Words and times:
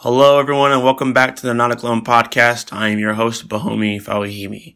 Hello, 0.00 0.38
everyone, 0.38 0.72
and 0.72 0.84
welcome 0.84 1.14
back 1.14 1.36
to 1.36 1.46
the 1.46 1.54
Not 1.54 1.72
a 1.72 1.74
Clone 1.74 2.04
podcast. 2.04 2.70
I 2.70 2.88
am 2.88 2.98
your 2.98 3.14
host, 3.14 3.48
Bahomi 3.48 3.96
Fawahimi. 3.98 4.74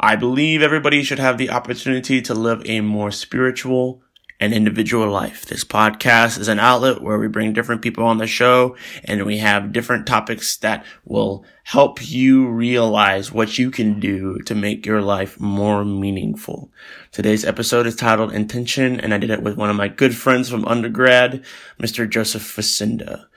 I 0.00 0.16
believe 0.16 0.62
everybody 0.62 1.04
should 1.04 1.20
have 1.20 1.38
the 1.38 1.50
opportunity 1.50 2.20
to 2.22 2.34
live 2.34 2.60
a 2.64 2.80
more 2.80 3.12
spiritual 3.12 4.02
and 4.40 4.52
individual 4.52 5.08
life. 5.08 5.46
This 5.46 5.62
podcast 5.62 6.40
is 6.40 6.48
an 6.48 6.58
outlet 6.58 7.00
where 7.00 7.20
we 7.20 7.28
bring 7.28 7.52
different 7.52 7.82
people 7.82 8.04
on 8.04 8.18
the 8.18 8.26
show 8.26 8.74
and 9.04 9.24
we 9.24 9.38
have 9.38 9.72
different 9.72 10.08
topics 10.08 10.56
that 10.56 10.84
will 11.04 11.44
help 11.62 12.10
you 12.10 12.48
realize 12.48 13.30
what 13.30 13.58
you 13.58 13.70
can 13.70 14.00
do 14.00 14.40
to 14.40 14.56
make 14.56 14.84
your 14.84 15.02
life 15.02 15.38
more 15.38 15.84
meaningful. 15.84 16.72
Today's 17.12 17.44
episode 17.44 17.86
is 17.86 17.94
titled 17.94 18.32
Intention, 18.32 18.98
and 18.98 19.14
I 19.14 19.18
did 19.18 19.30
it 19.30 19.44
with 19.44 19.56
one 19.56 19.70
of 19.70 19.76
my 19.76 19.86
good 19.86 20.16
friends 20.16 20.50
from 20.50 20.64
undergrad, 20.64 21.44
Mr. 21.80 22.10
Joseph 22.10 22.42
Facinda. 22.42 23.28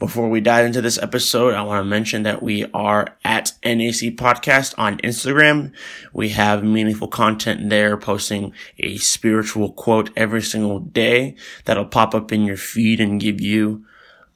Before 0.00 0.30
we 0.30 0.40
dive 0.40 0.64
into 0.64 0.80
this 0.80 0.96
episode, 0.96 1.52
I 1.52 1.60
want 1.60 1.80
to 1.80 1.84
mention 1.84 2.22
that 2.22 2.42
we 2.42 2.64
are 2.72 3.18
at 3.22 3.52
NAC 3.62 4.16
Podcast 4.16 4.74
on 4.78 4.96
Instagram. 5.00 5.74
We 6.14 6.30
have 6.30 6.64
meaningful 6.64 7.06
content 7.06 7.68
there, 7.68 7.98
posting 7.98 8.54
a 8.78 8.96
spiritual 8.96 9.72
quote 9.72 10.08
every 10.16 10.40
single 10.40 10.78
day 10.78 11.36
that'll 11.66 11.84
pop 11.84 12.14
up 12.14 12.32
in 12.32 12.44
your 12.44 12.56
feed 12.56 12.98
and 12.98 13.20
give 13.20 13.42
you 13.42 13.84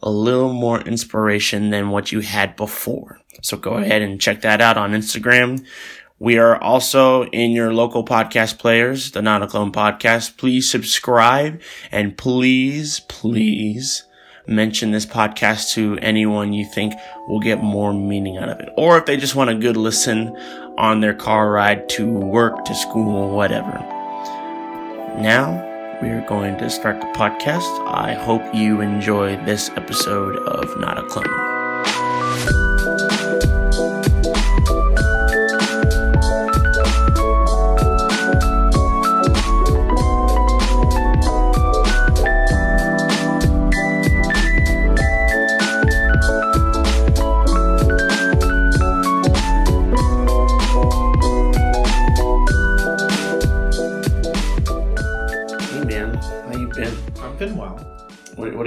a 0.02 0.10
little 0.10 0.52
more 0.52 0.82
inspiration 0.82 1.70
than 1.70 1.88
what 1.88 2.12
you 2.12 2.20
had 2.20 2.56
before. 2.56 3.20
So 3.40 3.56
go 3.56 3.78
ahead 3.78 4.02
and 4.02 4.20
check 4.20 4.42
that 4.42 4.60
out 4.60 4.76
on 4.76 4.92
Instagram. 4.92 5.64
We 6.18 6.36
are 6.36 6.62
also 6.62 7.24
in 7.28 7.52
your 7.52 7.72
local 7.72 8.04
podcast 8.04 8.58
players, 8.58 9.12
the 9.12 9.22
Not 9.22 9.42
a 9.42 9.46
Clone 9.46 9.72
Podcast. 9.72 10.36
Please 10.36 10.70
subscribe 10.70 11.62
and 11.90 12.18
please, 12.18 13.00
please 13.08 14.04
mention 14.46 14.90
this 14.90 15.06
podcast 15.06 15.72
to 15.74 15.98
anyone 16.00 16.52
you 16.52 16.64
think 16.64 16.94
will 17.28 17.40
get 17.40 17.62
more 17.62 17.92
meaning 17.92 18.36
out 18.36 18.48
of 18.48 18.60
it. 18.60 18.68
Or 18.76 18.98
if 18.98 19.06
they 19.06 19.16
just 19.16 19.34
want 19.34 19.50
a 19.50 19.54
good 19.54 19.76
listen 19.76 20.36
on 20.76 21.00
their 21.00 21.14
car 21.14 21.50
ride 21.50 21.88
to 21.90 22.12
work, 22.12 22.64
to 22.64 22.74
school, 22.74 23.34
whatever. 23.34 23.72
Now, 25.20 25.70
we 26.02 26.08
are 26.08 26.26
going 26.28 26.58
to 26.58 26.68
start 26.68 27.00
the 27.00 27.06
podcast. 27.08 27.88
I 27.88 28.14
hope 28.14 28.42
you 28.54 28.80
enjoy 28.80 29.36
this 29.44 29.70
episode 29.70 30.36
of 30.48 30.78
Not 30.80 30.98
a 30.98 31.02
Clone. 31.04 31.63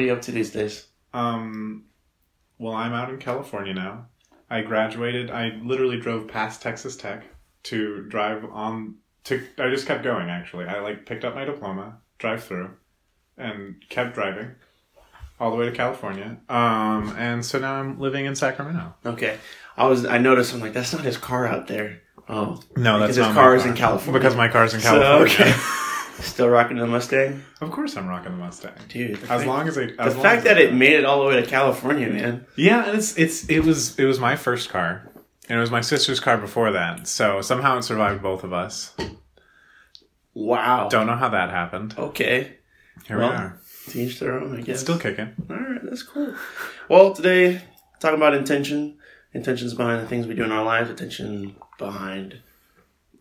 You 0.08 0.14
up 0.14 0.22
to 0.24 0.32
these 0.32 0.52
days? 0.52 0.88
Um, 1.14 1.86
well, 2.58 2.74
I'm 2.74 2.94
out 2.94 3.10
in 3.10 3.18
California 3.18 3.74
now. 3.74 4.08
I 4.50 4.62
graduated. 4.62 5.30
I 5.30 5.60
literally 5.64 6.00
drove 6.00 6.28
past 6.28 6.62
Texas 6.62 6.96
Tech 6.96 7.26
to 7.64 8.04
drive 8.04 8.46
on. 8.52 8.96
To 9.26 9.44
I 9.58 9.70
just 9.70 9.86
kept 9.86 10.04
going. 10.04 10.30
Actually, 10.30 10.66
I 10.66 10.80
like 10.80 11.06
picked 11.06 11.26
up 11.26 11.36
my 11.36 11.44
diploma, 11.46 11.98
drive 12.18 12.44
through, 12.44 12.72
and 13.38 13.76
kept 13.90 14.16
driving 14.16 14.52
all 15.40 15.52
the 15.52 15.58
way 15.58 15.66
to 15.66 15.72
California. 15.74 16.38
Um, 16.50 17.14
and 17.18 17.46
so 17.46 17.60
now 17.60 17.74
I'm 17.76 18.00
living 18.00 18.26
in 18.26 18.36
Sacramento. 18.36 18.96
Okay, 19.06 19.38
I 19.76 19.86
was 19.88 20.06
I 20.06 20.18
noticed 20.18 20.54
I'm 20.54 20.62
like 20.62 20.74
that's 20.74 20.94
not 20.94 21.04
his 21.04 21.18
car 21.18 21.46
out 21.46 21.68
there. 21.68 22.02
Oh 22.30 22.62
No, 22.78 23.00
Because 23.00 23.00
that's 23.00 23.08
his 23.10 23.18
not 23.20 23.34
car 23.34 23.50
my 23.52 23.56
is 23.58 23.66
in 23.66 23.74
California. 23.76 24.20
Because 24.20 24.36
my 24.36 24.48
car's 24.48 24.74
in 24.74 24.80
So, 24.80 24.90
California. 24.92 25.34
okay. 25.34 25.54
Still 26.20 26.50
rocking 26.50 26.78
the 26.78 26.88
Mustang, 26.88 27.44
of 27.62 27.70
course, 27.72 27.96
I'm 27.96 28.08
rocking 28.08 28.32
the 28.32 28.38
Mustang. 28.38 28.72
dude. 28.90 29.18
The 29.18 29.22
As 29.24 29.28
fact, 29.28 29.48
long 29.48 29.68
as 29.68 29.78
I, 29.78 29.86
the 29.86 30.02
as 30.02 30.14
long 30.16 30.24
fact 30.24 30.44
that 30.46 30.58
it 30.58 30.74
made 30.74 30.94
it 30.94 31.06
all 31.06 31.22
the 31.22 31.28
way 31.30 31.40
to 31.42 31.46
California, 31.48 32.10
man. 32.10 32.46
Yeah, 32.56 32.86
and 32.88 32.98
it's 32.98 33.16
it's 33.18 33.48
it 33.50 33.60
was 33.60 33.98
it 34.00 34.06
was 34.06 34.20
my 34.20 34.36
first 34.36 34.70
car, 34.70 35.10
and 35.48 35.58
it 35.58 35.62
was 35.62 35.70
my 35.72 35.82
sister's 35.82 36.20
car 36.20 36.38
before 36.38 36.72
that. 36.72 37.08
So 37.08 37.42
somehow 37.42 37.78
it 37.78 37.84
survived 37.84 38.24
both 38.24 38.44
of 38.44 38.52
us. 38.52 38.96
Wow. 40.34 40.88
Don't 40.90 41.08
know 41.08 41.16
how 41.16 41.30
that 41.30 41.50
happened. 41.50 41.96
Okay. 41.98 42.58
Here 43.08 43.18
Well, 43.18 43.30
we 43.30 43.36
are. 43.36 43.60
To 43.90 44.00
each 44.00 44.20
their 44.20 44.40
own, 44.40 44.54
I 44.58 44.62
guess. 44.62 44.68
It's 44.76 44.82
still 44.82 45.00
kicking. 45.00 45.34
All 45.50 45.56
right, 45.56 45.80
that's 45.84 46.04
cool. 46.04 46.34
Well, 46.90 47.14
today 47.14 47.62
talking 48.00 48.18
about 48.18 48.34
intention, 48.34 48.98
intentions 49.34 49.74
behind 49.74 50.02
the 50.04 50.08
things 50.08 50.28
we 50.28 50.36
do 50.36 50.44
in 50.44 50.52
our 50.52 50.64
lives, 50.64 50.90
intention 50.90 51.56
behind 51.78 52.42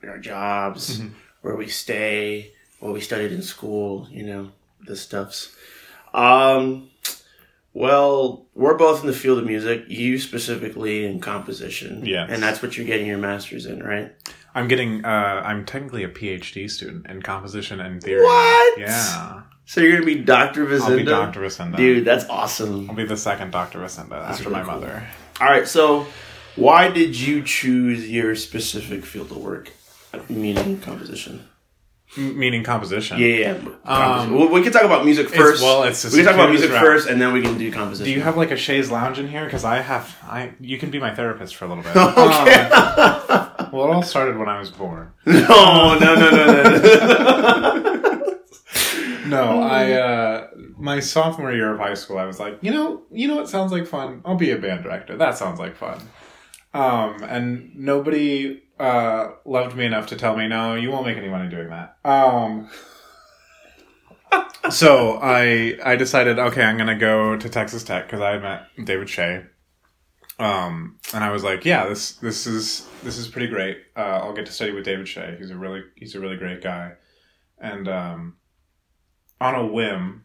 our 0.06 0.18
jobs, 0.18 0.98
Mm-hmm. 0.98 1.08
where 1.42 1.56
we 1.56 1.68
stay, 1.68 2.52
what 2.80 2.92
we 2.92 3.00
studied 3.00 3.32
in 3.32 3.42
school, 3.42 4.06
you 4.10 4.22
know, 4.24 4.50
the 4.86 4.96
stuffs. 4.96 5.54
Um, 6.14 6.90
well, 7.74 8.46
we're 8.54 8.76
both 8.76 9.02
in 9.02 9.06
the 9.06 9.12
field 9.12 9.38
of 9.38 9.44
music. 9.46 9.84
You 9.88 10.18
specifically 10.18 11.04
in 11.04 11.20
composition, 11.20 12.04
Yeah. 12.06 12.26
and 12.28 12.42
that's 12.42 12.62
what 12.62 12.76
you're 12.76 12.86
getting 12.86 13.06
your 13.06 13.18
master's 13.18 13.66
in, 13.66 13.82
right? 13.82 14.12
I'm 14.54 14.68
getting. 14.68 15.04
Uh, 15.04 15.42
I'm 15.44 15.66
technically 15.66 16.02
a 16.04 16.08
PhD 16.08 16.70
student 16.70 17.06
in 17.06 17.20
composition 17.20 17.80
and 17.80 18.02
theory. 18.02 18.22
What? 18.22 18.78
Yeah. 18.78 19.42
So 19.66 19.80
you're 19.82 19.92
gonna 19.94 20.06
be 20.06 20.14
Doctor 20.22 20.64
Vizinda, 20.64 20.80
I'll 20.90 20.96
be 20.96 21.02
Dr. 21.04 21.40
Vacinda. 21.40 21.76
dude. 21.76 22.04
That's 22.04 22.24
awesome. 22.30 22.88
I'll 22.88 22.96
be 22.96 23.04
the 23.04 23.16
second 23.16 23.50
Dr. 23.50 23.80
Vacinda 23.80 24.12
after 24.14 24.44
really 24.44 24.54
my 24.54 24.62
cool. 24.62 24.74
mother. 24.80 25.06
All 25.40 25.48
right, 25.48 25.66
so 25.68 26.06
why 26.54 26.88
did 26.88 27.18
you 27.18 27.42
choose 27.42 28.08
your 28.08 28.34
specific 28.36 29.04
field 29.04 29.30
of 29.32 29.38
work, 29.38 29.72
meaning 30.30 30.80
composition? 30.80 31.46
M- 32.16 32.38
meaning 32.38 32.62
composition. 32.64 33.18
Yeah, 33.18 33.26
yeah. 33.26 33.50
Um, 33.84 34.34
well, 34.34 34.48
we 34.48 34.62
can 34.62 34.72
talk 34.72 34.82
about 34.82 35.04
music 35.04 35.28
first. 35.28 35.62
well, 35.62 35.82
it's 35.84 36.04
we 36.04 36.16
can 36.18 36.24
talk 36.26 36.34
about 36.34 36.50
music 36.50 36.70
route. 36.70 36.80
first, 36.82 37.08
and 37.08 37.20
then 37.20 37.32
we 37.32 37.42
can 37.42 37.56
do 37.58 37.70
composition. 37.72 38.04
Do 38.06 38.10
you 38.12 38.22
have 38.22 38.36
like 38.36 38.50
a 38.50 38.56
chaise 38.56 38.90
lounge 38.90 39.18
in 39.18 39.28
here? 39.28 39.44
Because 39.44 39.64
I 39.64 39.80
have. 39.80 40.16
I 40.24 40.52
you 40.60 40.78
can 40.78 40.90
be 40.90 40.98
my 40.98 41.14
therapist 41.14 41.56
for 41.56 41.64
a 41.64 41.68
little 41.68 41.82
bit. 41.84 41.94
Okay. 41.96 42.62
Um, 42.70 43.70
well, 43.72 43.86
it 43.90 43.94
all 43.94 44.02
started 44.02 44.38
when 44.38 44.48
I 44.48 44.58
was 44.58 44.70
born. 44.70 45.12
no, 45.26 45.98
no, 45.98 46.14
no, 46.14 46.30
no, 46.30 46.54
no. 46.54 48.22
No, 49.26 49.60
I 49.60 49.92
uh 49.92 50.46
my 50.78 51.00
sophomore 51.00 51.52
year 51.52 51.72
of 51.72 51.80
high 51.80 51.94
school, 51.94 52.16
I 52.18 52.24
was 52.26 52.38
like, 52.38 52.58
you 52.62 52.70
know, 52.70 53.02
you 53.10 53.26
know 53.26 53.34
what 53.36 53.48
sounds 53.48 53.72
like 53.72 53.86
fun? 53.86 54.20
I'll 54.24 54.36
be 54.36 54.52
a 54.52 54.56
band 54.56 54.84
director. 54.84 55.16
That 55.16 55.36
sounds 55.36 55.58
like 55.58 55.74
fun. 55.76 55.98
Um, 56.76 57.22
and 57.22 57.74
nobody 57.74 58.62
uh 58.78 59.32
loved 59.46 59.74
me 59.74 59.86
enough 59.86 60.08
to 60.08 60.16
tell 60.16 60.36
me, 60.36 60.46
no, 60.48 60.74
you 60.74 60.90
won't 60.90 61.06
make 61.06 61.16
any 61.16 61.28
money 61.28 61.48
doing 61.48 61.70
that. 61.70 61.96
Um 62.04 62.68
So 64.70 65.18
I 65.22 65.78
I 65.84 65.96
decided, 65.96 66.38
okay, 66.38 66.62
I'm 66.62 66.76
gonna 66.76 66.98
go 66.98 67.36
to 67.36 67.48
Texas 67.48 67.84
Tech 67.84 68.06
because 68.06 68.20
I 68.20 68.32
had 68.32 68.42
met 68.42 68.66
David 68.84 69.08
Shea. 69.08 69.44
Um, 70.38 70.98
and 71.14 71.24
I 71.24 71.30
was 71.30 71.42
like, 71.42 71.64
yeah, 71.64 71.86
this 71.88 72.12
this 72.16 72.46
is 72.46 72.86
this 73.02 73.16
is 73.16 73.28
pretty 73.28 73.46
great. 73.46 73.78
Uh, 73.96 74.20
I'll 74.22 74.34
get 74.34 74.44
to 74.46 74.52
study 74.52 74.72
with 74.72 74.84
David 74.84 75.08
Shea. 75.08 75.36
He's 75.38 75.50
a 75.50 75.56
really 75.56 75.82
he's 75.94 76.14
a 76.14 76.20
really 76.20 76.36
great 76.36 76.62
guy. 76.62 76.92
And 77.58 77.88
um 77.88 78.36
on 79.40 79.54
a 79.54 79.66
whim, 79.66 80.24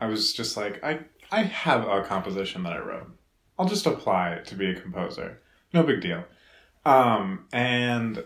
I 0.00 0.06
was 0.06 0.32
just 0.32 0.56
like, 0.56 0.82
I 0.82 1.00
I 1.30 1.42
have 1.42 1.86
a 1.86 2.02
composition 2.02 2.62
that 2.62 2.72
I 2.72 2.78
wrote. 2.78 3.17
I'll 3.58 3.68
just 3.68 3.86
apply 3.86 4.40
to 4.46 4.54
be 4.54 4.70
a 4.70 4.80
composer. 4.80 5.40
No 5.72 5.82
big 5.82 6.00
deal. 6.00 6.24
Um, 6.84 7.46
and 7.52 8.22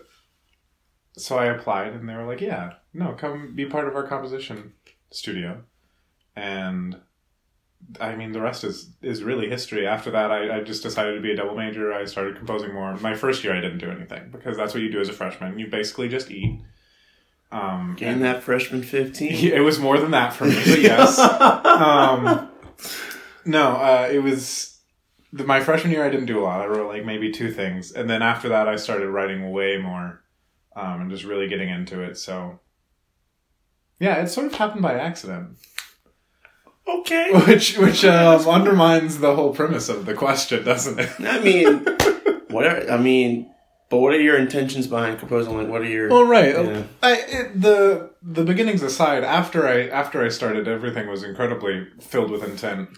so 1.17 1.37
I 1.37 1.45
applied, 1.45 1.93
and 1.93 2.07
they 2.07 2.15
were 2.15 2.25
like, 2.25 2.41
"Yeah, 2.41 2.73
no, 2.93 3.13
come 3.13 3.53
be 3.55 3.65
part 3.65 3.87
of 3.87 3.95
our 3.95 4.07
composition 4.07 4.73
studio." 5.11 5.63
And 6.35 6.99
I 7.99 8.15
mean, 8.15 8.31
the 8.31 8.41
rest 8.41 8.63
is 8.63 8.89
is 9.01 9.23
really 9.23 9.49
history. 9.49 9.85
After 9.87 10.11
that, 10.11 10.31
I, 10.31 10.57
I 10.57 10.63
just 10.63 10.83
decided 10.83 11.15
to 11.15 11.21
be 11.21 11.31
a 11.31 11.35
double 11.35 11.55
major. 11.55 11.93
I 11.93 12.05
started 12.05 12.37
composing 12.37 12.73
more. 12.73 12.95
My 12.97 13.15
first 13.15 13.43
year, 13.43 13.55
I 13.55 13.61
didn't 13.61 13.79
do 13.79 13.91
anything 13.91 14.29
because 14.31 14.55
that's 14.55 14.73
what 14.73 14.81
you 14.81 14.91
do 14.91 15.01
as 15.01 15.09
a 15.09 15.13
freshman. 15.13 15.59
You 15.59 15.67
basically 15.67 16.09
just 16.09 16.31
eat. 16.31 16.61
Um, 17.51 17.95
Getting 17.97 18.21
that 18.21 18.41
freshman 18.41 18.81
fifteen. 18.81 19.33
it 19.53 19.59
was 19.59 19.77
more 19.79 19.99
than 19.99 20.11
that 20.11 20.33
for 20.33 20.45
me, 20.45 20.55
but 20.55 20.81
yes. 20.81 21.19
um, 21.19 22.49
no, 23.45 23.73
uh, 23.73 24.09
it 24.11 24.19
was 24.19 24.72
the, 25.33 25.43
my 25.43 25.59
freshman 25.59 25.91
year. 25.91 26.05
I 26.05 26.09
didn't 26.09 26.27
do 26.27 26.39
a 26.39 26.43
lot. 26.43 26.61
I 26.61 26.67
wrote 26.67 26.87
like 26.87 27.03
maybe 27.03 27.31
two 27.31 27.51
things, 27.51 27.91
and 27.91 28.09
then 28.09 28.21
after 28.21 28.49
that, 28.49 28.69
I 28.69 28.75
started 28.75 29.09
writing 29.09 29.51
way 29.51 29.77
more, 29.77 30.23
um, 30.75 31.01
and 31.01 31.11
just 31.11 31.23
really 31.23 31.49
getting 31.49 31.69
into 31.69 32.01
it. 32.01 32.17
So, 32.17 32.59
yeah, 33.99 34.21
it 34.21 34.27
sort 34.27 34.47
of 34.47 34.55
happened 34.55 34.83
by 34.83 34.93
accident, 34.93 35.57
okay. 36.87 37.31
which 37.47 37.77
which 37.77 38.05
um, 38.05 38.47
undermines 38.47 39.19
the 39.19 39.35
whole 39.35 39.53
premise 39.53 39.89
of 39.89 40.05
the 40.05 40.13
question, 40.13 40.63
doesn't 40.63 40.99
it? 40.99 41.09
I 41.19 41.39
mean, 41.39 41.79
whatever. 42.49 42.91
I 42.91 42.97
mean, 42.97 43.51
but 43.89 43.97
what 43.97 44.13
are 44.13 44.21
your 44.21 44.37
intentions 44.37 44.87
behind 44.87 45.19
composing? 45.19 45.57
Like, 45.57 45.67
what 45.67 45.81
are 45.81 45.85
your? 45.85 46.09
Well, 46.09 46.25
right. 46.25 46.53
Yeah. 46.53 46.83
I, 47.01 47.13
it, 47.13 47.61
the 47.61 48.11
the 48.21 48.43
beginnings 48.43 48.83
aside, 48.83 49.23
after 49.23 49.67
I 49.67 49.87
after 49.87 50.23
I 50.23 50.29
started, 50.29 50.67
everything 50.67 51.07
was 51.07 51.23
incredibly 51.23 51.87
filled 51.99 52.29
with 52.29 52.43
intent. 52.43 52.89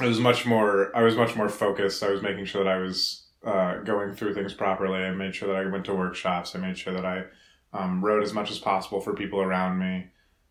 It 0.00 0.08
was 0.08 0.20
much 0.20 0.46
more. 0.46 0.94
I 0.96 1.02
was 1.02 1.16
much 1.16 1.36
more 1.36 1.48
focused. 1.48 2.02
I 2.02 2.10
was 2.10 2.22
making 2.22 2.46
sure 2.46 2.64
that 2.64 2.72
I 2.72 2.78
was 2.78 3.26
uh, 3.44 3.78
going 3.78 4.14
through 4.14 4.34
things 4.34 4.54
properly. 4.54 5.00
I 5.00 5.10
made 5.12 5.34
sure 5.34 5.48
that 5.48 5.56
I 5.56 5.70
went 5.70 5.84
to 5.86 5.94
workshops. 5.94 6.54
I 6.54 6.58
made 6.58 6.78
sure 6.78 6.94
that 6.94 7.04
I 7.04 7.24
um, 7.72 8.04
wrote 8.04 8.22
as 8.22 8.32
much 8.32 8.50
as 8.50 8.58
possible 8.58 9.00
for 9.00 9.14
people 9.14 9.40
around 9.40 9.78
me, 9.78 10.06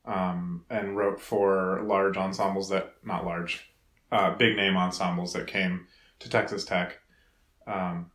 um, 0.06 0.66
and 0.70 0.96
wrote 0.96 1.20
for 1.20 1.82
large 1.84 2.18
ensembles 2.18 2.70
that 2.70 2.94
not 3.04 3.26
large, 3.26 3.70
uh, 4.12 4.36
big 4.36 4.56
name 4.56 4.78
ensembles 4.78 5.34
that 5.34 5.48
came 5.48 5.88
to 6.20 6.30
Texas 6.30 6.66
Tech. 6.66 7.00
Um, 7.68 8.12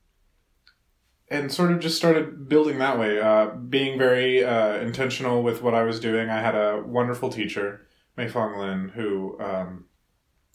and 1.29 1.51
sort 1.51 1.73
of 1.73 1.81
just 1.81 1.97
started 1.97 2.49
building 2.49 2.79
that 2.79 2.99
way, 2.99 3.21
uh, 3.21 3.47
being 3.47 3.99
very 3.99 4.45
uh, 4.45 4.77
intentional 4.77 5.43
with 5.43 5.63
what 5.63 5.75
I 5.75 5.83
was 5.83 5.99
doing. 5.99 6.29
I 6.29 6.41
had 6.41 6.55
a 6.55 6.83
wonderful 6.85 7.31
teacher, 7.31 7.87
Mei 8.17 8.29
Fang 8.29 8.59
Lin, 8.59 8.91
who 8.91 9.39
um, 9.41 9.87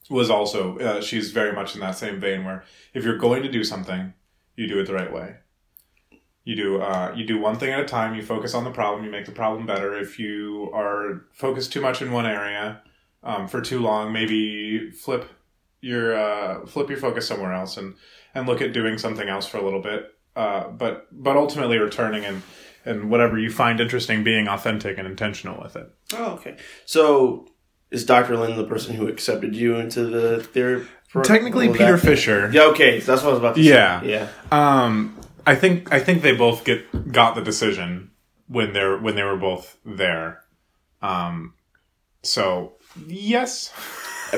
was 0.09 0.29
also, 0.29 0.77
uh, 0.79 1.01
she's 1.01 1.31
very 1.31 1.53
much 1.53 1.75
in 1.75 1.81
that 1.81 1.97
same 1.97 2.19
vein 2.19 2.43
where 2.43 2.63
if 2.93 3.03
you're 3.03 3.17
going 3.17 3.43
to 3.43 3.51
do 3.51 3.63
something, 3.63 4.13
you 4.55 4.67
do 4.67 4.79
it 4.79 4.87
the 4.87 4.93
right 4.93 5.13
way. 5.13 5.35
You 6.43 6.55
do 6.55 6.81
uh, 6.81 7.13
you 7.15 7.25
do 7.25 7.37
one 7.37 7.57
thing 7.59 7.71
at 7.71 7.79
a 7.79 7.85
time. 7.85 8.15
You 8.15 8.23
focus 8.23 8.55
on 8.55 8.63
the 8.63 8.71
problem. 8.71 9.05
You 9.05 9.11
make 9.11 9.25
the 9.25 9.31
problem 9.31 9.67
better. 9.67 9.95
If 9.95 10.17
you 10.17 10.71
are 10.73 11.25
focused 11.31 11.71
too 11.71 11.81
much 11.81 12.01
in 12.01 12.11
one 12.11 12.25
area 12.25 12.81
um, 13.21 13.47
for 13.47 13.61
too 13.61 13.79
long, 13.79 14.11
maybe 14.11 14.89
flip 14.89 15.29
your 15.81 16.15
uh, 16.15 16.65
flip 16.65 16.89
your 16.89 16.97
focus 16.97 17.27
somewhere 17.27 17.53
else 17.53 17.77
and 17.77 17.93
and 18.33 18.47
look 18.47 18.61
at 18.61 18.73
doing 18.73 18.97
something 18.97 19.29
else 19.29 19.45
for 19.45 19.57
a 19.57 19.63
little 19.63 19.81
bit. 19.81 20.11
Uh, 20.35 20.69
but 20.69 21.07
but 21.11 21.37
ultimately 21.37 21.77
returning 21.77 22.25
and 22.25 22.41
and 22.83 23.11
whatever 23.11 23.37
you 23.37 23.51
find 23.51 23.79
interesting, 23.79 24.23
being 24.23 24.47
authentic 24.47 24.97
and 24.97 25.07
intentional 25.07 25.61
with 25.61 25.75
it. 25.75 25.93
Oh, 26.13 26.31
okay. 26.31 26.57
So 26.85 27.47
is 27.91 28.05
Dr. 28.05 28.37
Lin 28.37 28.55
the 28.57 28.63
person 28.63 28.95
who 28.95 29.07
accepted 29.07 29.55
you 29.55 29.75
into 29.77 30.05
the 30.05 30.47
their 30.53 30.85
pro- 31.09 31.23
Technically, 31.23 31.69
Peter? 31.69 31.97
Fisher. 31.97 32.49
Yeah, 32.53 32.63
okay. 32.65 32.99
That's 32.99 33.21
what 33.23 33.29
I 33.29 33.31
was 33.31 33.39
about 33.39 33.55
to 33.55 33.61
Yeah. 33.61 34.01
say. 34.01 34.09
Yeah. 34.11 34.27
Um, 34.51 35.17
I 35.47 35.55
think 35.55 35.91
I 35.91 35.99
think 35.99 36.21
they 36.21 36.33
both 36.33 36.63
get 36.65 37.11
got 37.11 37.35
the 37.35 37.41
decision 37.41 38.11
when 38.47 38.73
they're 38.73 38.97
when 38.97 39.15
they 39.15 39.23
were 39.23 39.37
both 39.37 39.77
there. 39.85 40.41
Um, 41.01 41.53
so 42.23 42.73
yes, 43.07 43.71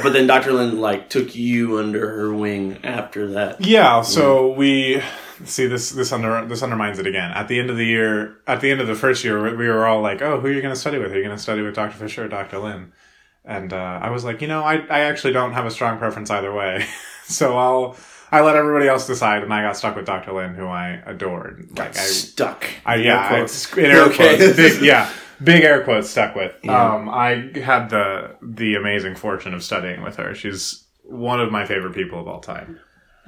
But 0.01 0.13
then 0.13 0.27
Dr. 0.27 0.53
Lin 0.53 0.79
like 0.79 1.09
took 1.09 1.35
you 1.35 1.79
under 1.79 2.07
her 2.17 2.33
wing 2.33 2.77
after 2.83 3.27
that. 3.31 3.65
yeah. 3.65 4.01
So 4.03 4.53
we 4.53 5.01
see 5.43 5.65
this 5.65 5.89
this 5.89 6.11
under 6.13 6.45
this 6.45 6.63
undermines 6.63 6.99
it 6.99 7.07
again. 7.07 7.31
At 7.31 7.47
the 7.49 7.59
end 7.59 7.69
of 7.69 7.75
the 7.77 7.85
year, 7.85 8.37
at 8.47 8.61
the 8.61 8.71
end 8.71 8.79
of 8.79 8.87
the 8.87 8.95
first 8.95 9.23
year, 9.25 9.41
we 9.57 9.67
were 9.67 9.85
all 9.85 10.01
like, 10.01 10.21
"Oh, 10.21 10.39
who 10.39 10.47
are 10.47 10.51
you 10.51 10.61
going 10.61 10.73
to 10.73 10.79
study 10.79 10.97
with? 10.99 11.11
Are 11.11 11.17
you 11.17 11.23
going 11.23 11.35
to 11.35 11.41
study 11.41 11.61
with 11.61 11.75
Dr. 11.75 11.97
Fisher 11.97 12.23
or 12.25 12.27
Dr. 12.29 12.59
Lin?" 12.59 12.93
And 13.43 13.73
uh, 13.73 13.99
I 14.01 14.09
was 14.11 14.23
like, 14.23 14.41
you 14.41 14.47
know, 14.47 14.63
I 14.63 14.75
I 14.89 14.99
actually 15.01 15.33
don't 15.33 15.53
have 15.53 15.65
a 15.65 15.71
strong 15.71 15.97
preference 15.97 16.29
either 16.29 16.53
way. 16.53 16.85
so 17.25 17.57
I'll 17.57 17.97
I 18.31 18.41
let 18.41 18.55
everybody 18.55 18.87
else 18.87 19.07
decide, 19.07 19.43
and 19.43 19.53
I 19.53 19.61
got 19.63 19.75
stuck 19.75 19.95
with 19.95 20.05
Dr. 20.05 20.31
Lin, 20.33 20.53
who 20.55 20.65
I 20.67 21.01
adored. 21.05 21.67
Like 21.77 21.97
I 21.97 22.01
Stuck. 22.01 22.65
I, 22.85 22.97
Air 22.97 23.03
yeah, 23.03 23.27
quotes. 23.27 23.65
it's 23.65 23.73
in 23.77 23.85
air 23.85 24.01
Okay. 24.03 24.37
quotes. 24.37 24.55
Big, 24.55 24.81
yeah, 24.83 25.11
big 25.43 25.63
air 25.63 25.83
quotes 25.83 26.09
stuck 26.09 26.35
with. 26.35 26.53
Yeah. 26.63 26.93
Um, 26.95 27.09
I 27.09 27.51
had 27.59 27.89
the 27.89 28.35
the 28.41 28.75
amazing 28.75 29.15
fortune 29.15 29.53
of 29.53 29.63
studying 29.63 30.01
with 30.03 30.15
her. 30.17 30.33
She's 30.35 30.85
one 31.03 31.41
of 31.41 31.51
my 31.51 31.65
favorite 31.65 31.93
people 31.93 32.19
of 32.21 32.27
all 32.27 32.39
time. 32.39 32.79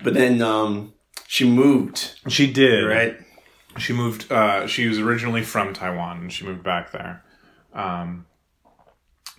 But 0.03 0.13
then 0.13 0.41
um, 0.41 0.93
she 1.27 1.49
moved, 1.49 2.19
She 2.29 2.51
did 2.51 2.83
right? 2.85 3.17
She 3.77 3.91
moved. 3.93 4.31
Uh, 4.31 4.67
she 4.67 4.87
was 4.87 4.99
originally 4.99 5.43
from 5.43 5.73
Taiwan, 5.73 6.19
and 6.19 6.31
she 6.31 6.45
moved 6.45 6.63
back 6.63 6.91
there 6.91 7.23
um, 7.73 8.25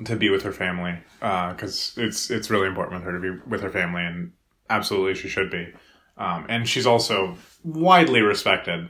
to 0.04 0.16
be 0.16 0.28
with 0.30 0.42
her 0.42 0.52
family 0.52 0.98
because 1.20 1.94
it's 1.96 2.30
it's 2.30 2.50
really 2.50 2.66
important 2.66 2.96
with 2.96 3.04
her 3.04 3.12
to 3.12 3.20
be 3.20 3.38
with 3.48 3.60
her 3.62 3.70
family, 3.70 4.02
and 4.04 4.32
absolutely 4.68 5.14
she 5.14 5.28
should 5.28 5.50
be. 5.50 5.72
Um, 6.16 6.46
and 6.48 6.68
she's 6.68 6.86
also 6.86 7.36
widely 7.64 8.20
respected 8.20 8.88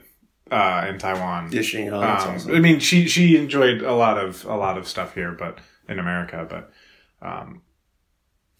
uh, 0.51 0.85
in 0.87 0.99
Taiwan. 0.99 1.49
Dishing. 1.49 1.91
Oh, 1.91 1.97
Um, 2.01 2.03
awesome. 2.03 2.55
I 2.55 2.59
mean, 2.59 2.79
she 2.79 3.07
she 3.07 3.35
enjoyed 3.37 3.81
a 3.81 3.93
lot 3.93 4.17
of 4.17 4.45
a 4.45 4.55
lot 4.55 4.77
of 4.77 4.87
stuff 4.87 5.13
here, 5.15 5.31
but 5.31 5.59
in 5.87 5.99
America, 5.99 6.45
but 6.49 6.71
um, 7.27 7.61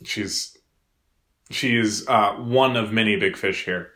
she's 0.04 0.58
she 1.52 1.76
is 1.78 2.06
uh, 2.08 2.34
one 2.34 2.76
of 2.76 2.92
many 2.92 3.16
big 3.18 3.38
fish 3.38 3.66
here. 3.66 3.92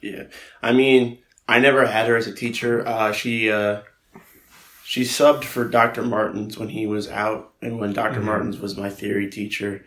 Yeah. 0.00 0.24
I 0.62 0.72
mean, 0.72 1.18
I 1.48 1.58
never 1.58 1.86
had 1.86 2.06
her 2.08 2.16
as 2.16 2.26
a 2.26 2.32
teacher. 2.34 2.86
Uh, 2.86 3.10
she 3.12 3.50
uh, 3.50 3.80
she 4.84 5.02
subbed 5.02 5.44
for 5.44 5.64
Dr. 5.66 6.02
Martins 6.02 6.58
when 6.58 6.68
he 6.68 6.86
was 6.86 7.08
out, 7.08 7.53
and 7.64 7.78
when 7.80 7.92
doctor 7.92 8.20
Mhm. 8.20 8.24
Martins 8.24 8.58
was 8.60 8.76
my 8.76 8.90
theory 8.90 9.28
teacher. 9.28 9.84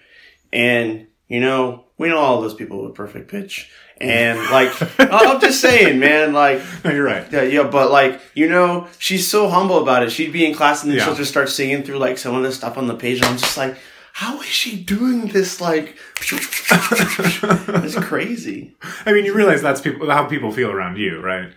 And 0.51 1.07
you 1.27 1.39
know, 1.41 1.85
we 1.97 2.07
know 2.09 2.17
all 2.17 2.41
those 2.41 2.53
people 2.53 2.83
with 2.83 2.95
perfect 2.95 3.29
pitch, 3.29 3.69
and 3.99 4.39
like, 4.51 4.71
I'm 4.99 5.41
just 5.41 5.59
saying, 5.61 5.99
man, 5.99 6.31
like. 6.33 6.61
No, 6.85 6.91
you're 6.91 7.03
right. 7.03 7.25
Yeah, 7.31 7.41
yeah, 7.43 7.63
but 7.63 7.91
like 7.91 8.21
you 8.33 8.47
know, 8.47 8.87
she's 8.97 9.27
so 9.27 9.49
humble 9.49 9.81
about 9.81 10.03
it. 10.03 10.11
She'd 10.11 10.31
be 10.31 10.45
in 10.45 10.53
class 10.55 10.83
and 10.83 10.91
then 10.91 10.99
Yeah. 10.99 11.05
she'll 11.05 11.15
just 11.15 11.31
start 11.31 11.49
singing 11.49 11.83
through 11.83 11.97
like 11.97 12.17
some 12.17 12.35
of 12.35 12.43
the 12.43 12.51
stuff 12.51 12.77
on 12.77 12.87
the 12.87 12.95
page, 12.95 13.17
and 13.17 13.25
I'm 13.25 13.37
just 13.37 13.57
like, 13.57 13.75
how 14.13 14.39
is 14.39 14.45
she 14.47 14.81
doing 14.81 15.27
this? 15.27 15.59
Like, 15.59 15.97
it's 16.21 17.95
crazy. 17.95 18.75
I 19.05 19.13
mean, 19.13 19.25
you 19.25 19.33
realize 19.33 19.61
that's 19.61 19.81
people 19.81 20.09
how 20.09 20.25
people 20.25 20.51
feel 20.51 20.71
around 20.71 20.97
you, 20.97 21.19
right? 21.21 21.49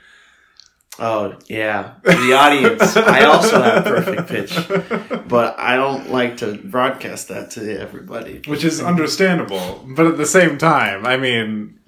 Oh 0.99 1.39
yeah, 1.47 1.95
the 2.03 2.33
audience. 2.35 2.97
I 2.97 3.25
also 3.25 3.63
have 3.63 3.85
perfect 3.85 4.29
pitch, 4.29 5.29
but 5.29 5.59
I 5.59 5.77
don't 5.77 6.11
like 6.11 6.39
to 6.39 6.57
broadcast 6.59 7.29
that 7.29 7.53
to 7.53 7.81
everybody. 7.81 8.43
Which 8.47 8.65
is 8.65 8.83
understandable, 8.83 9.87
but 9.97 10.07
at 10.07 10.17
the 10.19 10.27
same 10.27 10.59
time, 10.59 11.07
I 11.07 11.17
mean, 11.17 11.79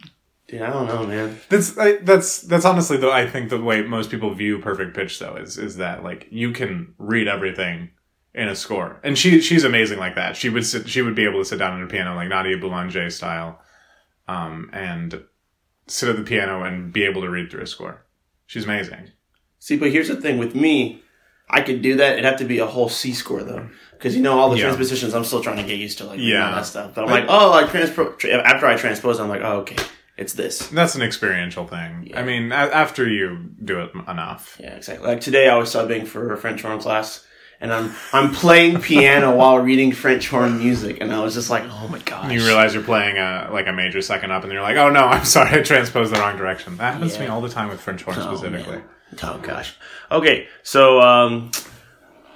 Yeah, 0.49 0.69
I 0.69 0.73
don't 0.73 0.87
know, 0.87 1.07
man. 1.07 1.39
that's 1.51 1.77
I, 1.77 1.97
that's 1.97 2.43
that's 2.43 2.65
honestly 2.65 2.97
the 2.97 3.11
I 3.11 3.27
think 3.27 3.51
the 3.51 3.61
way 3.61 3.83
most 3.83 4.11
people 4.11 4.33
view 4.35 4.59
perfect 4.61 4.95
pitch 4.95 5.19
though 5.19 5.37
is 5.37 5.59
is 5.59 5.77
that 5.77 6.03
like 6.05 6.29
you 6.31 6.53
can 6.53 6.95
read 6.97 7.29
everything 7.29 7.91
in 8.35 8.49
a 8.49 8.57
score, 8.57 8.99
and 9.03 9.19
she 9.19 9.41
she's 9.43 9.65
amazing 9.65 9.99
like 9.99 10.15
that. 10.15 10.37
She 10.37 10.49
would 10.49 10.65
sit, 10.65 10.89
she 10.89 11.03
would 11.03 11.17
be 11.17 11.25
able 11.25 11.41
to 11.41 11.45
sit 11.45 11.59
down 11.59 11.79
at 11.79 11.85
a 11.85 11.91
piano 11.91 12.15
like 12.15 12.29
Nadia 12.29 12.57
Boulanger 12.57 13.11
style, 13.11 13.61
um, 14.27 14.71
and 14.73 15.23
sit 15.87 16.09
at 16.09 16.17
the 16.17 16.23
piano 16.23 16.63
and 16.63 16.93
be 16.95 17.05
able 17.05 17.21
to 17.21 17.29
read 17.29 17.51
through 17.51 17.63
a 17.63 17.67
score. 17.67 18.07
She's 18.53 18.65
amazing. 18.65 19.11
See, 19.61 19.77
but 19.79 19.91
here's 19.91 20.09
the 20.09 20.21
thing 20.21 20.37
with 20.37 20.55
me, 20.55 21.03
I 21.49 21.63
could 21.63 21.81
do 21.81 21.97
that. 21.97 22.13
It'd 22.13 22.27
have 22.27 22.37
to 22.41 22.45
be 22.45 22.59
a 22.59 22.67
whole 22.67 22.91
C 22.91 23.15
score 23.15 23.43
though, 23.43 23.71
because 23.93 24.15
you 24.15 24.21
know 24.21 24.39
all 24.39 24.51
the 24.51 24.57
Yeah. 24.59 24.65
transpositions. 24.65 25.15
I'm 25.15 25.25
still 25.25 25.43
trying 25.43 25.57
to 25.57 25.63
get 25.63 25.79
used 25.79 25.97
to 25.99 26.05
like 26.05 26.21
Yeah. 26.21 26.49
all 26.51 26.55
that 26.57 26.67
stuff. 26.67 26.95
But 26.95 27.05
I'm 27.05 27.11
Like- 27.11 27.27
like, 27.27 27.31
oh, 27.41 27.51
like 27.51 27.69
transpro. 27.69 28.19
Tra- 28.19 28.31
after 28.47 28.67
I 28.67 28.77
transpose, 28.77 29.19
I'm 29.21 29.31
like, 29.31 29.41
oh, 29.43 29.61
okay, 29.61 29.77
it's 30.19 30.35
this. 30.35 30.67
That's 30.69 30.94
an 30.94 31.01
experiential 31.01 31.67
thing. 31.67 32.09
Yeah. 32.11 32.21
I 32.21 32.25
mean, 32.25 32.53
a- 32.53 32.56
after 32.56 33.09
you 33.09 33.39
do 33.65 33.81
it 33.81 33.91
enough. 34.06 34.59
Yeah, 34.61 34.75
exactly. 34.77 35.09
Like 35.09 35.21
today, 35.23 35.49
I 35.49 35.56
was 35.56 35.71
subbing 35.75 36.06
for 36.06 36.31
a 36.35 36.37
French 36.37 36.61
horn 36.61 36.79
class, 36.79 37.25
and 37.63 37.73
I'm 37.73 37.95
I'm 38.13 38.33
playing 38.33 38.83
piano 38.83 39.35
while 39.35 39.59
reading 39.59 39.93
French 39.93 40.29
horn 40.29 40.59
music, 40.59 40.99
and 41.01 41.13
I 41.15 41.21
was 41.21 41.33
just 41.35 41.49
like, 41.49 41.63
oh 41.65 41.89
my 41.89 42.01
gosh. 42.01 42.31
You 42.31 42.45
realize 42.45 42.75
you're 42.75 42.83
playing 42.83 43.17
a 43.17 43.49
like 43.51 43.67
a 43.69 43.73
major 43.73 44.03
second 44.03 44.33
up, 44.33 44.43
and 44.45 44.53
you're 44.53 44.61
like, 44.63 44.77
"Oh 44.77 44.91
no, 44.91 45.05
I'm 45.07 45.25
sorry, 45.25 45.61
I 45.61 45.63
transposed 45.63 46.13
the 46.13 46.19
wrong 46.21 46.37
direction." 46.37 46.77
That 46.77 46.93
happens 46.95 47.15
to 47.15 47.21
me 47.21 47.27
all 47.29 47.41
the 47.41 47.49
time 47.49 47.69
with 47.71 47.81
French 47.81 48.03
horn 48.03 48.19
Oh, 48.21 48.35
specifically. 48.37 48.77
man. 48.77 48.85
Oh 49.23 49.39
gosh. 49.43 49.75
Okay, 50.11 50.49
so 50.63 51.01
um, 51.01 51.51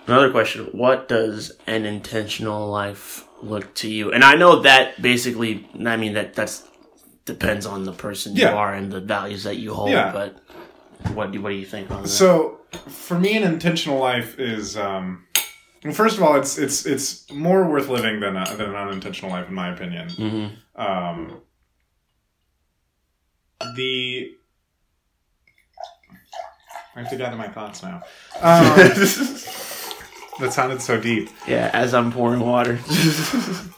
another 0.07 0.31
question: 0.31 0.67
What 0.73 1.09
does 1.09 1.53
an 1.67 1.85
intentional 1.85 2.69
life 2.71 3.25
look 3.43 3.75
to 3.77 3.91
you? 3.91 4.13
And 4.13 4.25
I 4.25 4.35
know 4.37 4.61
that 4.63 5.01
basically, 5.03 5.69
I 5.85 5.97
mean 5.97 6.15
that 6.15 6.35
that's 6.35 6.63
depends 7.25 7.67
on 7.67 7.83
the 7.85 7.93
person 7.93 8.37
Yeah. 8.37 8.51
you 8.53 8.57
are 8.57 8.73
and 8.73 8.93
the 8.93 9.01
values 9.01 9.43
that 9.45 9.57
you 9.57 9.75
hold. 9.75 9.91
Yeah. 9.91 10.13
But 10.13 10.39
what 11.15 11.33
do 11.33 11.41
what 11.43 11.51
do 11.51 11.57
you 11.57 11.67
think 11.67 11.91
on 11.91 12.03
that? 12.03 12.09
So, 12.09 12.61
for 12.89 13.19
me, 13.19 13.37
an 13.37 13.43
intentional 13.45 13.99
life 13.99 14.39
is, 14.39 14.77
um, 14.77 15.25
well, 15.85 15.93
first 15.95 16.17
of 16.17 16.23
all, 16.23 16.37
it's 16.37 16.59
it's 16.59 16.85
it's 16.87 17.31
more 17.31 17.65
worth 17.69 17.89
living 17.89 18.21
than 18.21 18.37
a, 18.37 18.45
than 18.57 18.71
an 18.71 18.77
unintentional 18.77 19.31
life, 19.31 19.49
in 19.49 19.55
my 19.55 19.73
opinion. 19.73 20.09
hmm 20.11 20.47
Um, 20.81 21.41
the 23.77 24.33
I 26.95 27.01
have 27.01 27.11
to 27.11 27.17
gather 27.17 27.37
my 27.37 27.49
thoughts 27.49 27.83
now. 27.83 28.03
Um, 28.41 28.65
that 30.41 30.51
sounded 30.53 30.81
so 30.81 30.99
deep. 31.01 31.29
yeah, 31.47 31.71
as 31.75 31.93
I'm 31.95 32.11
pouring 32.13 32.41
water. 32.41 32.79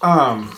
Um, 0.00 0.56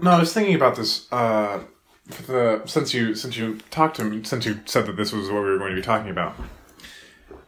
no, 0.00 0.10
I 0.12 0.20
was 0.20 0.32
thinking 0.32 0.54
about 0.54 0.76
this. 0.76 1.10
Uh, 1.10 1.64
the 2.06 2.62
since 2.66 2.94
you 2.94 3.14
since 3.14 3.36
you 3.36 3.58
talked 3.70 3.96
to 3.96 4.04
me, 4.04 4.22
since 4.24 4.46
you 4.46 4.60
said 4.64 4.86
that 4.86 4.96
this 4.96 5.12
was 5.12 5.28
what 5.30 5.42
we 5.42 5.50
were 5.50 5.58
going 5.58 5.70
to 5.70 5.76
be 5.76 5.82
talking 5.82 6.10
about, 6.10 6.34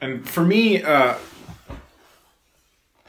and 0.01 0.29
for 0.29 0.45
me, 0.45 0.83
uh, 0.83 1.15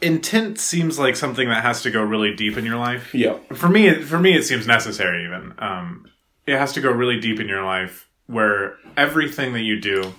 intent 0.01 0.60
seems 0.60 0.98
like 1.00 1.15
something 1.15 1.48
that 1.50 1.63
has 1.63 1.82
to 1.84 1.91
go 1.91 2.01
really 2.01 2.36
deep 2.36 2.58
in 2.58 2.65
your 2.65 2.77
life. 2.77 3.13
yeah. 3.13 3.38
For 3.53 3.68
me, 3.70 3.88
it- 3.88 4.03
for 4.06 4.20
me, 4.20 4.36
it 4.36 4.44
seems 4.44 4.68
necessary. 4.68 5.25
Even 5.25 5.53
um, 5.60 6.06
it 6.46 6.58
has 6.58 6.72
to 6.74 6.82
go 6.82 6.91
really 6.91 7.20
deep 7.20 7.39
in 7.39 7.48
your 7.48 7.63
life, 7.63 8.08
where 8.27 8.75
everything 8.96 9.53
that 9.53 9.62
you 9.63 9.79
do, 9.79 10.13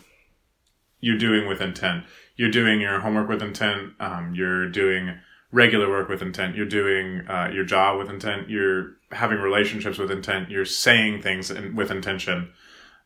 you're 1.00 1.18
doing 1.18 1.48
with 1.48 1.60
intent. 1.60 2.04
You're 2.36 2.50
doing 2.50 2.80
your 2.80 3.00
homework 3.00 3.28
with 3.28 3.42
intent. 3.42 3.92
Um, 4.00 4.34
you're 4.34 4.68
doing 4.68 5.18
regular 5.52 5.88
work 5.88 6.08
with 6.08 6.22
intent. 6.22 6.56
You're 6.56 6.66
doing 6.66 7.26
uh, 7.28 7.50
your 7.52 7.64
job 7.64 7.98
with 7.98 8.08
intent. 8.10 8.48
You're 8.48 8.96
having 9.12 9.38
relationships 9.38 9.98
with 9.98 10.10
intent. 10.10 10.50
You're 10.50 10.64
saying 10.64 11.22
things 11.22 11.50
in, 11.50 11.74
with 11.74 11.90
intention. 11.90 12.52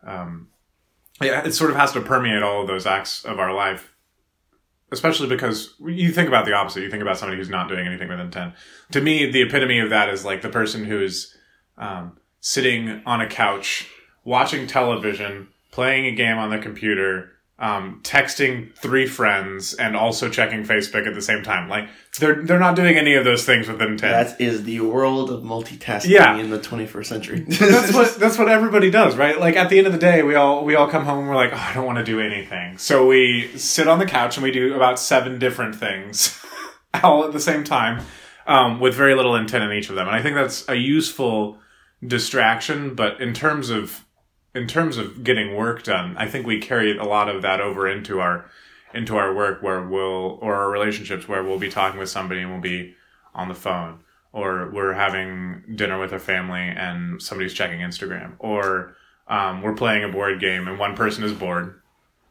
Um, 0.02 0.48
yeah, 1.20 1.44
it 1.44 1.52
sort 1.52 1.70
of 1.70 1.76
has 1.76 1.92
to 1.92 2.00
permeate 2.00 2.42
all 2.42 2.62
of 2.62 2.66
those 2.66 2.86
acts 2.86 3.24
of 3.24 3.38
our 3.38 3.52
life, 3.54 3.94
especially 4.90 5.28
because 5.28 5.74
you 5.84 6.12
think 6.12 6.28
about 6.28 6.44
the 6.44 6.52
opposite. 6.52 6.82
You 6.82 6.90
think 6.90 7.02
about 7.02 7.18
somebody 7.18 7.38
who's 7.38 7.48
not 7.48 7.68
doing 7.68 7.86
anything 7.86 8.08
with 8.08 8.20
intent. 8.20 8.54
To 8.92 9.00
me, 9.00 9.30
the 9.30 9.42
epitome 9.42 9.78
of 9.78 9.90
that 9.90 10.08
is 10.08 10.24
like 10.24 10.42
the 10.42 10.48
person 10.48 10.84
who's 10.84 11.36
um, 11.78 12.18
sitting 12.40 13.02
on 13.06 13.20
a 13.20 13.28
couch, 13.28 13.88
watching 14.24 14.66
television, 14.66 15.48
playing 15.70 16.06
a 16.06 16.12
game 16.12 16.38
on 16.38 16.50
the 16.50 16.58
computer, 16.58 17.33
um, 17.56 18.00
texting 18.02 18.76
three 18.76 19.06
friends 19.06 19.74
and 19.74 19.96
also 19.96 20.28
checking 20.28 20.64
Facebook 20.64 21.06
at 21.06 21.14
the 21.14 21.22
same 21.22 21.44
time. 21.44 21.68
Like 21.68 21.88
they're 22.18 22.42
they're 22.42 22.58
not 22.58 22.74
doing 22.74 22.96
any 22.96 23.14
of 23.14 23.24
those 23.24 23.44
things 23.44 23.68
with 23.68 23.80
intent. 23.80 24.00
That 24.28 24.40
is 24.40 24.64
the 24.64 24.80
world 24.80 25.30
of 25.30 25.42
multitasking 25.44 26.08
Yeah. 26.10 26.36
in 26.36 26.50
the 26.50 26.58
21st 26.58 27.06
century. 27.06 27.40
that's 27.48 27.92
what 27.94 28.14
that's 28.18 28.38
what 28.38 28.48
everybody 28.48 28.90
does, 28.90 29.16
right? 29.16 29.38
Like 29.38 29.54
at 29.54 29.70
the 29.70 29.78
end 29.78 29.86
of 29.86 29.92
the 29.92 30.00
day, 30.00 30.24
we 30.24 30.34
all 30.34 30.64
we 30.64 30.74
all 30.74 30.88
come 30.88 31.04
home 31.04 31.20
and 31.20 31.28
we're 31.28 31.36
like, 31.36 31.52
oh, 31.52 31.56
I 31.56 31.72
don't 31.74 31.86
want 31.86 31.98
to 31.98 32.04
do 32.04 32.20
anything. 32.20 32.76
So 32.78 33.06
we 33.06 33.56
sit 33.56 33.86
on 33.86 34.00
the 34.00 34.06
couch 34.06 34.36
and 34.36 34.42
we 34.42 34.50
do 34.50 34.74
about 34.74 34.98
seven 34.98 35.38
different 35.38 35.76
things 35.76 36.44
all 37.04 37.24
at 37.24 37.32
the 37.32 37.40
same 37.40 37.62
time, 37.62 38.04
um, 38.48 38.80
with 38.80 38.94
very 38.94 39.14
little 39.14 39.36
intent 39.36 39.62
in 39.62 39.72
each 39.72 39.90
of 39.90 39.94
them. 39.94 40.08
And 40.08 40.16
I 40.16 40.22
think 40.22 40.34
that's 40.34 40.68
a 40.68 40.74
useful 40.74 41.60
distraction. 42.04 42.94
But 42.94 43.20
in 43.20 43.32
terms 43.32 43.70
of 43.70 44.03
in 44.54 44.66
terms 44.66 44.96
of 44.96 45.24
getting 45.24 45.54
work 45.56 45.82
done, 45.82 46.16
I 46.16 46.26
think 46.28 46.46
we 46.46 46.60
carry 46.60 46.96
a 46.96 47.04
lot 47.04 47.28
of 47.28 47.42
that 47.42 47.60
over 47.60 47.88
into 47.88 48.20
our 48.20 48.48
into 48.92 49.16
our 49.16 49.34
work 49.34 49.60
where 49.62 49.82
we'll 49.82 50.38
or 50.40 50.54
our 50.54 50.70
relationships 50.70 51.26
where 51.26 51.42
we'll 51.42 51.58
be 51.58 51.68
talking 51.68 51.98
with 51.98 52.08
somebody 52.08 52.40
and 52.40 52.50
we'll 52.52 52.60
be 52.60 52.94
on 53.34 53.48
the 53.48 53.54
phone 53.54 53.98
or 54.32 54.70
we're 54.72 54.92
having 54.92 55.62
dinner 55.74 55.98
with 55.98 56.12
our 56.12 56.18
family 56.20 56.60
and 56.60 57.20
somebody's 57.20 57.52
checking 57.52 57.80
Instagram 57.80 58.34
or 58.38 58.96
um, 59.26 59.62
we're 59.62 59.74
playing 59.74 60.04
a 60.04 60.08
board 60.08 60.38
game 60.40 60.68
and 60.68 60.78
one 60.78 60.94
person 60.94 61.24
is 61.24 61.32
bored 61.32 61.80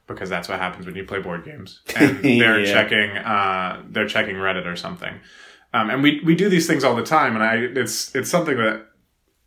because 0.07 0.29
that's 0.29 0.47
what 0.47 0.57
happens 0.59 0.85
when 0.85 0.95
you 0.95 1.03
play 1.03 1.19
board 1.19 1.43
games 1.43 1.81
and 1.97 2.23
they're 2.23 2.61
Yeah. 2.61 2.71
checking 2.73 3.09
uh, 3.17 3.83
they're 3.89 4.07
checking 4.07 4.35
Reddit 4.35 4.65
or 4.65 4.77
something 4.77 5.13
um, 5.73 5.89
and 5.89 6.01
we 6.01 6.21
we 6.23 6.33
do 6.33 6.47
these 6.47 6.65
things 6.67 6.85
all 6.85 6.95
the 6.95 7.03
time 7.03 7.35
and 7.35 7.43
I 7.43 7.55
it's 7.55 8.15
it's 8.15 8.29
something 8.29 8.55
that 8.55 8.85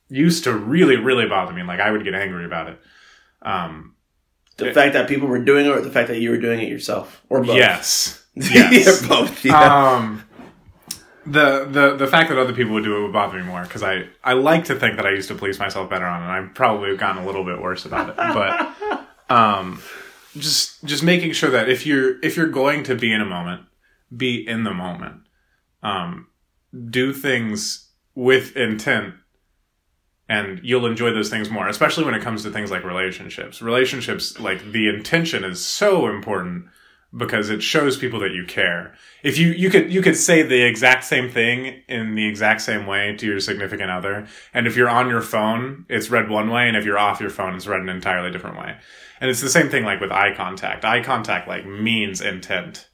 used 0.09 0.45
to 0.45 0.53
really 0.53 0.97
really 0.97 1.29
bother 1.29 1.53
me 1.53 1.63
like 1.63 1.81
I 1.81 1.91
would 1.91 2.05
get 2.05 2.15
angry 2.15 2.45
about 2.45 2.69
it 2.69 2.81
um, 3.43 3.95
the 4.57 4.73
fact 4.73 4.95
that 4.95 5.09
people 5.09 5.29
were 5.29 5.39
doing 5.39 5.67
it 5.67 5.69
or 5.69 5.81
the 5.81 5.91
fact 5.91 6.09
that 6.09 6.19
you 6.19 6.31
were 6.31 6.39
doing 6.39 6.61
it 6.61 6.69
yourself. 6.69 7.23
Or 7.29 7.43
both. 7.43 7.57
yes 7.57 8.25
yes 8.35 9.03
yeah, 9.03 9.09
both. 9.09 9.45
Yeah. 9.45 9.95
um, 9.95 10.23
the 11.25 11.65
the 11.65 11.97
the 11.97 12.07
fact 12.07 12.29
that 12.29 12.39
other 12.39 12.53
people 12.53 12.73
would 12.75 12.85
do 12.85 12.97
it 12.97 13.03
would 13.03 13.13
bother 13.13 13.39
me 13.39 13.45
more 13.45 13.63
because 13.63 13.83
I 13.83 14.09
I 14.23 14.35
like 14.35 14.65
to 14.67 14.75
think 14.75 14.97
that 14.97 15.07
I 15.07 15.11
used 15.11 15.29
to 15.29 15.35
police 15.35 15.59
myself 15.59 15.91
better 15.91 16.07
on 16.07 16.23
it. 16.23 16.25
and 16.25 16.33
I've 16.33 16.55
probably 16.55 16.97
gotten 16.97 17.23
a 17.23 17.27
little 17.27 17.45
bit 17.45 17.61
worse 17.61 17.85
about 17.85 18.11
it, 18.11 18.17
but 18.17 19.05
um, 19.35 19.83
just 20.37 20.85
just 20.85 21.03
making 21.03 21.33
sure 21.33 21.51
that 21.51 21.69
if 21.69 21.85
you're 21.85 22.21
if 22.23 22.37
you're 22.37 22.49
going 22.49 22.85
to 22.85 22.95
be 22.95 23.13
in 23.13 23.21
a 23.21 23.27
moment, 23.27 23.63
be 24.17 24.47
in 24.47 24.65
the 24.65 24.73
moment. 24.73 25.23
Um, 25.83 26.29
do 26.91 27.13
things 27.13 27.91
with 28.15 28.57
intent 28.57 29.15
and 30.29 30.61
you'll 30.63 30.87
enjoy 30.87 31.13
those 31.13 31.31
things 31.31 31.51
more 31.51 31.69
especially 31.69 32.05
when 32.05 32.15
it 32.15 32.23
comes 32.23 32.43
to 32.43 32.51
things 32.51 32.71
like 32.71 32.85
relationships. 32.85 33.63
Relationships 33.63 34.39
like 34.41 34.73
the 34.73 34.89
intention 34.89 35.45
is 35.45 35.65
so 35.65 36.09
important 36.09 36.67
because 37.17 37.49
it 37.49 37.63
shows 37.63 37.97
people 37.97 38.21
that 38.21 38.33
you 38.33 38.45
care. 38.45 38.95
If 39.23 39.39
you 39.39 39.49
you 39.49 39.71
could 39.71 39.93
you 39.93 40.03
could 40.03 40.17
say 40.17 40.43
the 40.43 40.63
exact 40.63 41.05
same 41.05 41.31
thing 41.31 41.83
in 41.89 42.15
the 42.15 42.27
exact 42.27 42.61
same 42.61 42.87
way 42.87 43.17
to 43.17 43.27
your 43.27 43.41
significant 43.41 43.91
other 43.91 44.27
and 44.53 44.67
if 44.67 44.77
you're 44.77 44.89
on 44.89 45.09
your 45.09 45.23
phone 45.23 45.87
it's 45.89 46.11
read 46.11 46.29
one 46.29 46.51
way 46.51 46.69
and 46.69 46.77
if 46.77 46.85
you're 46.85 46.99
off 46.99 47.21
your 47.21 47.31
phone 47.31 47.55
it's 47.55 47.67
read 47.67 47.81
an 47.81 47.89
entirely 47.89 48.31
different 48.31 48.59
way. 48.59 48.77
And 49.21 49.31
it's 49.31 49.41
the 49.41 49.51
same 49.51 49.71
thing 49.71 49.85
like 49.85 50.01
with 50.01 50.13
eye 50.13 50.35
contact. 50.35 50.85
Eye 50.85 51.03
contact 51.03 51.49
like 51.49 51.65
means 51.65 52.21
intent. 52.21 52.89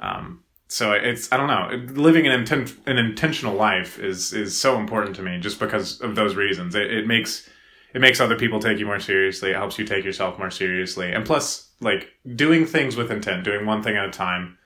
Um, 0.00 0.42
so 0.68 0.92
it's 0.92 1.32
I 1.32 1.36
don't 1.36 1.46
know 1.46 1.94
living 1.94 2.26
an 2.26 2.32
intent 2.32 2.74
an 2.86 2.98
intentional 2.98 3.54
life 3.54 3.98
is 3.98 4.32
is 4.32 4.58
so 4.58 4.78
important 4.78 5.14
to 5.16 5.22
me 5.22 5.38
just 5.38 5.60
because 5.60 6.00
of 6.00 6.14
those 6.14 6.34
reasons. 6.34 6.74
It, 6.74 6.90
it 6.92 7.06
makes 7.06 7.48
it 7.94 8.00
makes 8.00 8.20
other 8.20 8.36
people 8.36 8.58
take 8.58 8.78
you 8.78 8.86
more 8.86 9.00
seriously. 9.00 9.50
It 9.50 9.56
helps 9.56 9.78
you 9.78 9.84
take 9.84 10.04
yourself 10.04 10.38
more 10.38 10.50
seriously. 10.50 11.12
And 11.12 11.24
plus 11.24 11.70
like 11.80 12.08
doing 12.34 12.66
things 12.66 12.96
with 12.96 13.10
intent 13.10 13.44
doing 13.44 13.64
one 13.64 13.82
thing 13.82 13.96
at 13.96 14.06
a 14.06 14.10
time 14.10 14.58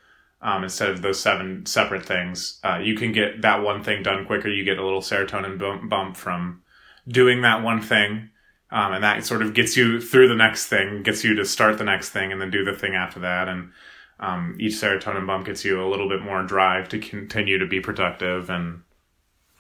um, 0.43 0.65
instead 0.65 0.89
of 0.89 1.03
those 1.03 1.21
seven 1.21 1.67
separate 1.67 2.07
things 2.07 2.61
uh, 2.65 2.79
you 2.79 2.95
can 2.95 3.13
get 3.13 3.43
that 3.43 3.63
one 3.63 3.83
thing 3.83 4.03
done 4.03 4.25
quicker. 4.25 4.49
You 4.49 4.65
get 4.65 4.79
a 4.79 4.85
little 4.85 5.03
serotonin 5.03 5.59
bump, 5.59 5.91
bump 5.91 6.17
from 6.17 6.63
doing 7.09 7.43
that 7.43 7.63
one 7.63 7.83
thing 7.83 8.31
um, 8.73 8.93
and 8.93 9.05
that 9.05 9.25
sort 9.25 9.43
of 9.43 9.53
gets 9.53 9.77
you 9.77 10.01
through 10.01 10.29
the 10.29 10.35
next 10.35 10.69
thing 10.69 11.03
gets 11.03 11.25
you 11.25 11.35
to 11.35 11.45
start 11.45 11.77
the 11.79 11.85
next 11.85 12.11
thing 12.11 12.33
and 12.33 12.41
then 12.41 12.51
do 12.51 12.65
the 12.65 12.73
thing 12.73 12.95
after 12.95 13.21
that. 13.21 13.49
And 13.49 13.73
um, 14.21 14.57
each 14.61 14.75
serotonin 14.75 15.27
bump 15.27 15.47
gets 15.47 15.65
you 15.65 15.83
a 15.83 15.89
little 15.89 16.09
bit 16.09 16.23
more 16.23 16.43
drive 16.43 16.89
to 16.91 16.99
continue 16.99 17.59
to 17.59 17.67
be 17.67 17.81
productive 17.81 18.51
and 18.51 18.83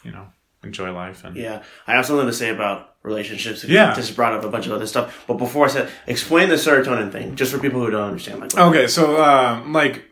you 0.04 0.12
know 0.12 0.28
enjoy 0.62 0.92
life 0.92 1.24
and 1.24 1.36
Yeah, 1.36 1.62
I 1.86 1.92
have 1.92 2.06
something 2.06 2.26
to 2.26 2.32
say 2.32 2.50
about 2.50 2.94
relationships. 3.02 3.64
Yeah. 3.64 3.94
Just 3.94 4.14
brought 4.14 4.34
up 4.34 4.44
a 4.44 4.50
bunch 4.50 4.66
of 4.66 4.72
other 4.72 4.86
stuff. 4.86 5.24
But 5.26 5.38
before 5.38 5.64
I 5.64 5.68
said, 5.70 5.90
explain 6.06 6.50
the 6.50 6.56
serotonin 6.56 7.10
thing, 7.10 7.34
just 7.34 7.50
for 7.50 7.58
people 7.58 7.80
who 7.80 7.90
don't 7.90 8.08
understand. 8.08 8.40
Like, 8.40 8.56
okay 8.56 8.86
so 8.86 9.22
um, 9.24 9.72
like 9.72 10.04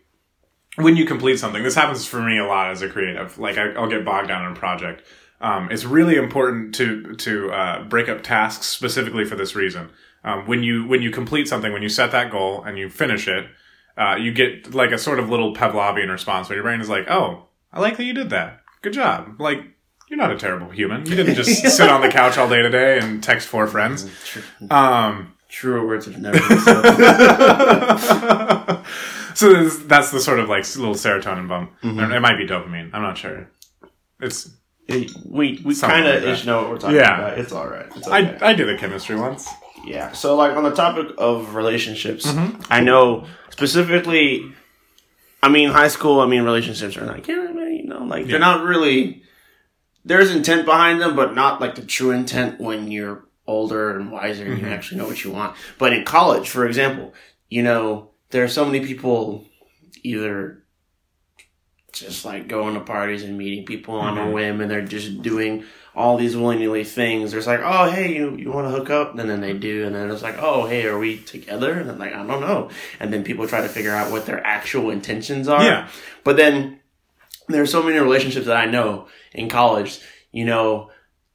when 0.77 0.97
you 0.97 1.05
complete 1.05 1.39
something 1.39 1.63
this 1.63 1.75
happens 1.75 2.07
for 2.07 2.23
me 2.23 2.39
a 2.39 2.47
lot 2.47 2.71
as 2.71 2.83
a 2.83 2.89
creative 2.89 3.37
like 3.39 3.59
I, 3.59 3.73
i'll 3.73 3.89
get 3.89 4.05
bogged 4.05 4.29
down 4.29 4.45
in 4.47 4.53
a 4.53 4.55
project 4.55 5.03
um, 5.41 5.71
it's 5.71 5.85
really 5.85 6.17
important 6.17 6.75
to 6.77 7.15
to 7.17 7.51
uh, 7.51 7.85
break 7.85 8.09
up 8.09 8.23
tasks 8.23 8.67
specifically 8.67 9.25
for 9.25 9.35
this 9.35 9.55
reason 9.55 9.91
um, 10.25 10.47
when 10.47 10.63
you 10.63 10.87
when 10.87 11.03
you 11.03 11.11
complete 11.11 11.49
something 11.49 11.73
when 11.73 11.83
you 11.83 11.89
set 11.89 12.13
that 12.13 12.31
goal 12.31 12.63
and 12.63 12.79
you 12.79 12.89
finish 12.89 13.27
it 13.27 13.47
uh, 13.99 14.17
you 14.17 14.33
get 14.33 14.75
like 14.75 14.93
a 14.93 14.99
sort 14.99 15.19
of 15.19 15.29
little 15.29 15.55
Pavlovian 15.55 16.11
response 16.11 16.49
where 16.49 16.57
your 16.57 16.65
brain 16.65 16.81
is 16.81 16.89
like, 16.89 17.11
"Oh, 17.11 17.47
I 17.73 17.81
like 17.81 17.97
that 17.97 18.05
you 18.05 18.15
did 18.15 18.31
that. 18.31 18.61
Good 18.83 18.93
job." 18.93 19.41
Like 19.41 19.61
you're 20.09 20.19
not 20.19 20.31
a 20.33 20.39
terrible 20.39 20.71
human. 20.71 21.05
You 21.07 21.17
didn't 21.17 21.35
just 21.35 21.63
sit 21.77 21.89
on 21.91 22.01
the 22.01 22.09
couch 22.09 22.39
all 22.39 22.49
day 22.49 22.63
today 22.63 22.99
and 22.99 23.23
text 23.23 23.49
four 23.49 23.67
friends. 23.67 24.09
True, 24.25 24.43
Um, 24.71 25.35
truer 25.49 25.87
words 25.87 26.07
have 26.07 26.19
never 26.19 26.39
been 26.39 26.59
said. 26.61 26.83
so 29.35 29.53
this- 29.63 29.79
that's 29.85 30.11
the 30.11 30.21
sort 30.21 30.39
of 30.41 30.49
like 30.49 30.65
little 30.77 30.95
serotonin 30.95 31.49
bump. 31.49 31.73
It 31.83 32.21
might 32.23 32.37
be 32.39 32.47
dopamine. 32.47 32.91
I'm 32.93 33.03
not 33.03 33.19
sure. 33.19 33.51
It's 34.21 34.51
we 34.89 35.61
we 35.65 35.77
kind 35.77 36.07
of 36.07 36.23
like 36.23 36.33
ish 36.33 36.47
know 36.47 36.63
what 36.63 36.71
we're 36.71 36.79
talking 36.79 36.97
Yeah. 36.97 37.19
about. 37.19 37.39
It's 37.39 37.53
all 37.53 37.69
right. 37.69 37.87
It's 37.95 38.09
okay. 38.09 38.39
I 38.41 38.51
I 38.51 38.55
did 38.55 38.69
the 38.69 38.77
chemistry 38.79 39.17
once. 39.17 39.49
Yeah. 39.89 40.13
So, 40.13 40.37
like 40.37 40.57
on 40.57 40.65
the 40.65 40.75
topic 40.75 41.15
of 41.19 41.55
relationships, 41.55 42.27
Mm-hmm. 42.27 42.63
I 42.71 42.81
know 42.81 43.27
specifically. 43.51 44.53
I 45.43 45.49
mean, 45.49 45.71
high 45.71 45.89
school. 45.89 46.21
I 46.21 46.27
mean, 46.27 46.43
relationships 46.43 46.97
are 46.97 47.07
like, 47.07 47.29
yeah, 47.29 47.47
man, 47.53 47.73
you 47.75 47.85
know, 47.85 48.03
like 48.05 48.25
Yeah. 48.27 48.33
they're 48.33 48.41
not 48.41 48.65
really. 48.65 49.23
There's 50.05 50.31
intent 50.35 50.65
behind 50.65 51.01
them, 51.01 51.15
but 51.17 51.35
not 51.35 51.61
like 51.61 51.75
the 51.77 51.83
true 51.83 52.11
intent 52.13 52.61
when 52.61 52.91
you're 52.91 53.25
older 53.47 53.97
and 53.97 54.11
wiser 54.11 54.45
and 54.45 54.55
Mm-hmm. 54.57 54.67
you 54.67 54.73
actually 54.73 54.99
know 54.99 55.07
what 55.07 55.23
you 55.25 55.31
want. 55.31 55.57
But 55.79 55.93
in 55.93 56.05
college, 56.05 56.49
for 56.49 56.67
example, 56.67 57.15
you 57.49 57.63
know, 57.63 58.11
there 58.31 58.43
are 58.45 58.49
so 58.49 58.65
many 58.65 58.81
people 58.85 59.45
either 60.03 60.65
just 61.93 62.25
like 62.25 62.49
going 62.49 62.75
to 62.75 62.81
parties 62.81 63.23
and 63.23 63.37
meeting 63.39 63.65
people 63.65 63.95
on 63.97 64.17
Mm-hmm. 64.17 64.29
a 64.29 64.33
whim 64.33 64.61
and 64.61 64.71
they're 64.71 64.83
just 64.85 65.23
doing 65.23 65.65
all 65.99 66.17
these 66.17 66.37
willy-nilly 66.37 66.85
things. 66.85 67.33
There's 67.33 67.49
like, 67.49 67.61
oh, 67.63 67.91
hey, 67.91 68.15
you, 68.15 68.37
you 68.37 68.53
want 68.53 68.69
to 68.69 68.71
hook 68.71 68.89
up? 68.89 69.19
And 69.19 69.29
then 69.29 69.41
they 69.41 69.53
do. 69.53 69.85
And 69.85 69.95
then 69.95 70.09
it's 70.11 70.23
like, 70.23 70.37
oh, 70.39 70.65
hey, 70.67 70.87
are 70.87 70.97
we 70.97 71.19
together? 71.19 71.73
And 71.73 71.91
then 71.91 71.99
like, 71.99 72.15
I 72.15 72.25
don't 72.25 72.41
know. 72.41 72.71
And 73.01 73.13
then 73.13 73.25
people 73.25 73.49
try 73.49 73.63
to 73.63 73.69
figure 73.69 73.91
out 73.91 74.13
what 74.13 74.25
their 74.25 74.45
actual 74.47 74.91
intentions 74.91 75.49
are. 75.49 75.63
Yeah. 75.63 75.89
But 76.23 76.37
then 76.37 76.79
there's 77.49 77.73
so 77.73 77.83
many 77.83 77.99
relationships 77.99 78.47
that 78.47 78.57
I 78.57 78.67
know 78.67 79.09
in 79.33 79.49
college, 79.49 79.99
you 80.31 80.45
know, 80.45 80.91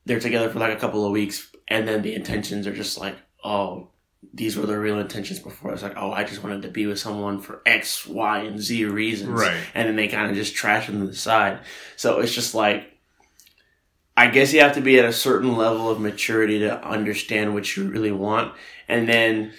they're 0.06 0.22
together 0.22 0.50
for 0.50 0.60
like 0.60 0.76
a 0.76 0.80
couple 0.80 1.06
of 1.06 1.12
weeks 1.12 1.52
and 1.68 1.86
then 1.86 2.02
the 2.02 2.16
intentions 2.16 2.66
are 2.66 2.76
just 2.76 2.98
like, 2.98 3.18
oh, 3.44 3.90
these 4.34 4.56
were 4.56 4.66
the 4.66 4.80
real 4.80 5.00
intentions 5.00 5.40
before. 5.40 5.74
It's 5.74 5.84
like, 5.84 5.98
oh, 5.98 6.12
I 6.14 6.24
just 6.24 6.42
wanted 6.42 6.62
to 6.62 6.70
be 6.70 6.86
with 6.86 7.00
someone 7.00 7.42
for 7.42 7.62
X, 7.66 8.08
Y, 8.08 8.40
and 8.40 8.60
Z 8.60 8.86
reasons. 8.86 9.30
Right. 9.30 9.58
And 9.76 9.90
then 9.90 9.98
they 9.98 10.08
kind 10.08 10.30
of 10.30 10.38
just 10.38 10.56
trash 10.56 10.88
them 10.88 11.02
to 11.02 11.08
the 11.08 11.16
side. 11.16 11.60
So 11.98 12.22
it's 12.22 12.34
just 12.34 12.56
like, 12.56 12.93
I 14.16 14.28
guess 14.28 14.54
you 14.54 14.60
have 14.62 14.76
to 14.76 14.82
be 14.82 15.00
at 15.00 15.06
a 15.06 15.14
certain 15.14 15.58
level 15.58 15.90
of 15.90 16.00
maturity 16.00 16.60
to 16.60 16.86
understand 16.86 17.54
what 17.54 17.76
you 17.76 17.90
really 17.90 18.12
want. 18.12 18.54
And 18.88 19.10
then 19.10 19.54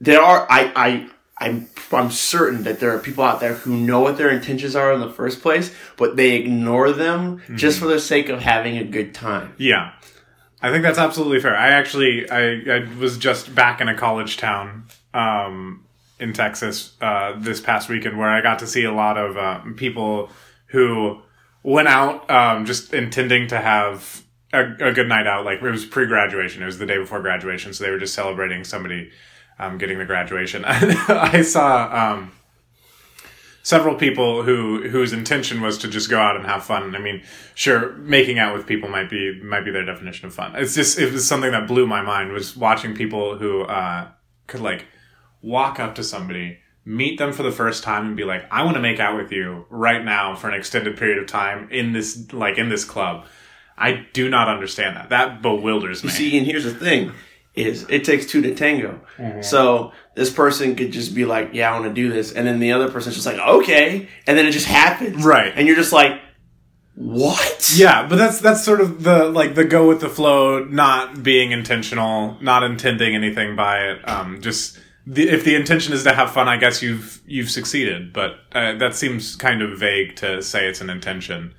there 0.00 0.22
are, 0.22 0.46
I, 0.50 0.72
I, 0.74 1.10
I'm, 1.38 1.68
I'm 1.92 2.10
certain 2.10 2.62
that 2.62 2.80
there 2.80 2.94
are 2.94 2.98
people 2.98 3.24
out 3.24 3.40
there 3.40 3.54
who 3.54 3.76
know 3.76 4.00
what 4.00 4.16
their 4.16 4.30
intentions 4.30 4.74
are 4.74 4.92
in 4.92 5.00
the 5.00 5.10
first 5.10 5.42
place, 5.42 5.74
but 5.96 6.16
they 6.16 6.36
ignore 6.36 6.92
them 6.92 7.42
just 7.54 7.78
for 7.78 7.86
the 7.86 8.00
sake 8.00 8.28
of 8.28 8.40
having 8.40 8.78
a 8.78 8.84
good 8.84 9.14
time. 9.14 9.54
Yeah. 9.58 9.92
I 10.62 10.70
think 10.70 10.82
that's 10.82 10.98
absolutely 10.98 11.40
fair. 11.40 11.56
I 11.56 11.68
actually 11.68 12.28
I, 12.30 12.60
I 12.68 12.88
was 12.98 13.16
just 13.16 13.54
back 13.54 13.80
in 13.80 13.88
a 13.88 13.96
college 13.96 14.36
town 14.36 14.84
um, 15.14 15.84
in 16.18 16.32
Texas 16.32 16.92
uh, 17.00 17.34
this 17.38 17.60
past 17.60 17.88
weekend 17.88 18.18
where 18.18 18.28
I 18.28 18.42
got 18.42 18.58
to 18.58 18.66
see 18.66 18.84
a 18.84 18.92
lot 18.92 19.16
of 19.16 19.36
uh, 19.36 19.60
people 19.76 20.28
who 20.66 21.22
went 21.62 21.88
out 21.88 22.30
um, 22.30 22.64
just 22.64 22.94
intending 22.94 23.48
to 23.48 23.58
have 23.58 24.22
a, 24.52 24.64
a 24.80 24.92
good 24.92 25.08
night 25.08 25.26
out. 25.26 25.44
Like 25.44 25.62
it 25.62 25.70
was 25.70 25.84
pre 25.84 26.06
graduation. 26.06 26.62
It 26.62 26.66
was 26.66 26.78
the 26.78 26.86
day 26.86 26.98
before 26.98 27.20
graduation, 27.20 27.72
so 27.72 27.84
they 27.84 27.90
were 27.90 27.98
just 27.98 28.14
celebrating 28.14 28.64
somebody 28.64 29.10
um, 29.58 29.78
getting 29.78 29.98
the 29.98 30.04
graduation. 30.04 30.64
I 30.66 31.42
saw 31.42 32.12
um, 32.12 32.32
several 33.62 33.94
people 33.94 34.42
who 34.42 34.88
whose 34.88 35.12
intention 35.12 35.60
was 35.60 35.78
to 35.78 35.88
just 35.88 36.10
go 36.10 36.18
out 36.18 36.36
and 36.36 36.46
have 36.46 36.64
fun. 36.64 36.94
I 36.96 36.98
mean, 36.98 37.22
sure, 37.54 37.92
making 37.92 38.38
out 38.38 38.56
with 38.56 38.66
people 38.66 38.88
might 38.88 39.10
be 39.10 39.40
might 39.42 39.64
be 39.64 39.70
their 39.70 39.84
definition 39.84 40.26
of 40.26 40.34
fun. 40.34 40.56
It's 40.56 40.74
just 40.74 40.98
it 40.98 41.12
was 41.12 41.26
something 41.26 41.52
that 41.52 41.68
blew 41.68 41.86
my 41.86 42.02
mind 42.02 42.32
was 42.32 42.56
watching 42.56 42.94
people 42.94 43.36
who 43.38 43.62
uh, 43.62 44.08
could 44.46 44.60
like 44.60 44.86
walk 45.42 45.78
up 45.78 45.94
to 45.96 46.04
somebody, 46.04 46.58
meet 46.84 47.18
them 47.18 47.32
for 47.32 47.42
the 47.42 47.52
first 47.52 47.82
time, 47.82 48.06
and 48.06 48.16
be 48.16 48.24
like, 48.24 48.44
"I 48.50 48.64
want 48.64 48.76
to 48.76 48.82
make 48.82 49.00
out 49.00 49.16
with 49.16 49.32
you 49.32 49.66
right 49.70 50.04
now 50.04 50.34
for 50.34 50.48
an 50.48 50.54
extended 50.54 50.96
period 50.96 51.18
of 51.18 51.26
time 51.26 51.68
in 51.70 51.92
this 51.92 52.32
like 52.32 52.58
in 52.58 52.68
this 52.68 52.84
club." 52.84 53.26
I 53.78 54.06
do 54.12 54.28
not 54.28 54.48
understand 54.48 54.96
that. 54.96 55.08
That 55.08 55.40
bewilders 55.40 56.04
me. 56.04 56.10
See, 56.10 56.36
and 56.36 56.46
here's 56.46 56.64
the 56.64 56.74
thing: 56.74 57.12
is 57.54 57.86
it 57.88 58.04
takes 58.04 58.26
two 58.26 58.42
to 58.42 58.54
tango. 58.54 59.00
So 59.42 59.92
this 60.14 60.30
person 60.30 60.76
could 60.76 60.92
just 60.92 61.14
be 61.14 61.24
like, 61.24 61.50
"Yeah, 61.52 61.70
I 61.70 61.78
want 61.78 61.94
to 61.94 61.94
do 61.94 62.12
this," 62.12 62.32
and 62.32 62.46
then 62.46 62.60
the 62.60 62.72
other 62.72 62.90
person's 62.90 63.14
just 63.16 63.26
like, 63.26 63.38
"Okay," 63.38 64.08
and 64.26 64.38
then 64.38 64.46
it 64.46 64.52
just 64.52 64.66
happens, 64.66 65.24
Right. 65.24 65.52
And 65.54 65.66
you're 65.66 65.76
just 65.76 65.92
like, 65.92 66.20
"What?" 66.94 67.72
Yeah, 67.74 68.06
but 68.06 68.16
that's 68.16 68.40
that's 68.40 68.64
sort 68.64 68.80
of 68.80 69.02
the 69.02 69.28
like 69.28 69.54
the 69.54 69.64
go 69.64 69.88
with 69.88 70.00
the 70.00 70.08
flow, 70.08 70.64
not 70.64 71.22
being 71.22 71.50
intentional, 71.52 72.36
not 72.40 72.62
intending 72.62 73.14
anything 73.14 73.56
by 73.56 73.80
it. 73.88 74.08
Um, 74.08 74.40
just 74.40 74.78
the, 75.06 75.28
if 75.28 75.44
the 75.44 75.54
intention 75.54 75.92
is 75.94 76.04
to 76.04 76.12
have 76.14 76.32
fun, 76.32 76.48
I 76.48 76.56
guess 76.56 76.82
you've 76.82 77.20
you've 77.26 77.50
succeeded. 77.50 78.12
But 78.12 78.36
uh, 78.52 78.74
that 78.78 78.94
seems 78.94 79.36
kind 79.36 79.62
of 79.62 79.78
vague 79.78 80.16
to 80.16 80.42
say 80.42 80.68
it's 80.68 80.80
an 80.80 80.90
intention. 80.90 81.54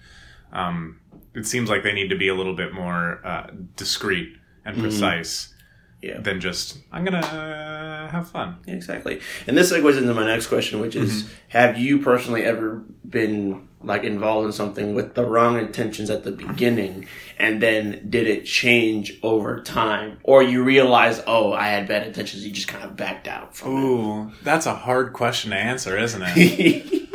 Um, 0.54 1.00
it 1.34 1.46
seems 1.46 1.70
like 1.70 1.84
they 1.84 1.94
need 1.94 2.10
to 2.10 2.18
be 2.18 2.28
a 2.28 2.36
little 2.36 2.56
bit 2.56 2.74
more 2.74 3.20
uh, 3.26 3.48
discreet 3.78 4.36
and 4.66 4.78
precise 4.78 5.54
Yeah. 6.02 6.20
than 6.20 6.40
just 6.42 6.78
I'm 6.92 7.04
gonna 7.06 7.20
uh, 7.20 8.12
have 8.12 8.30
fun. 8.30 8.58
Yeah, 8.68 8.76
exactly. 8.76 9.22
And 9.48 9.58
this 9.58 9.72
segues 9.72 9.98
into 9.98 10.14
my 10.14 10.26
next 10.26 10.48
question, 10.48 10.80
which 10.80 10.96
is: 10.96 11.30
Have 11.50 11.78
you 11.80 12.00
personally 12.00 12.44
ever 12.44 12.84
been 13.10 13.68
like 13.84 14.04
involved 14.04 14.46
in 14.46 14.52
something 14.52 14.94
with 14.94 15.16
the 15.16 15.26
wrong 15.26 15.58
intentions 15.58 16.10
at 16.10 16.24
the 16.24 16.32
beginning, 16.32 17.08
and 17.38 17.62
then 17.62 18.08
did 18.10 18.28
it 18.28 18.46
change 18.46 19.20
over 19.24 19.62
time, 19.62 20.20
or 20.24 20.44
you 20.44 20.64
realize, 20.64 21.22
oh, 21.28 21.54
I 21.54 21.68
had 21.68 21.88
bad 21.88 22.06
intentions, 22.08 22.46
you 22.46 22.52
just 22.52 22.68
kind 22.68 22.84
of 22.84 22.96
backed 22.96 23.28
out 23.28 23.56
from 23.56 23.72
Ooh, 23.72 24.32
that's 24.44 24.66
a 24.66 24.76
hard 24.76 25.14
question 25.14 25.52
to 25.52 25.58
answer, 25.58 25.98
isn't 25.98 26.22
it? 26.22 26.38
it? 26.38 26.98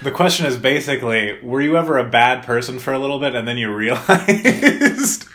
The 0.00 0.12
question 0.12 0.46
is 0.46 0.56
basically, 0.56 1.40
were 1.42 1.60
you 1.60 1.76
ever 1.76 1.98
a 1.98 2.08
bad 2.08 2.44
person 2.44 2.78
for 2.78 2.92
a 2.92 2.98
little 3.00 3.18
bit 3.18 3.34
and 3.34 3.48
then 3.48 3.58
you 3.58 3.74
realized? 3.74 5.26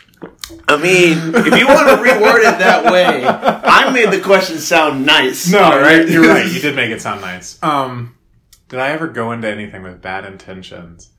I 0.66 0.76
mean, 0.78 1.34
if 1.34 1.58
you 1.58 1.66
want 1.66 1.88
to 1.88 1.96
reword 1.96 2.38
it 2.38 2.58
that 2.58 2.90
way, 2.90 3.24
I 3.26 3.90
made 3.92 4.10
the 4.10 4.20
question 4.20 4.56
sound 4.58 5.04
nice. 5.04 5.50
no, 5.50 5.60
right? 5.60 6.08
You're 6.08 6.26
right. 6.26 6.50
You 6.50 6.60
did 6.60 6.74
make 6.74 6.90
it 6.90 7.02
sound 7.02 7.20
nice. 7.20 7.62
Um, 7.62 8.13
did 8.74 8.80
I 8.82 8.90
ever 8.90 9.06
go 9.06 9.30
into 9.30 9.48
anything 9.48 9.84
with 9.84 10.02
bad 10.02 10.24
intentions 10.24 11.10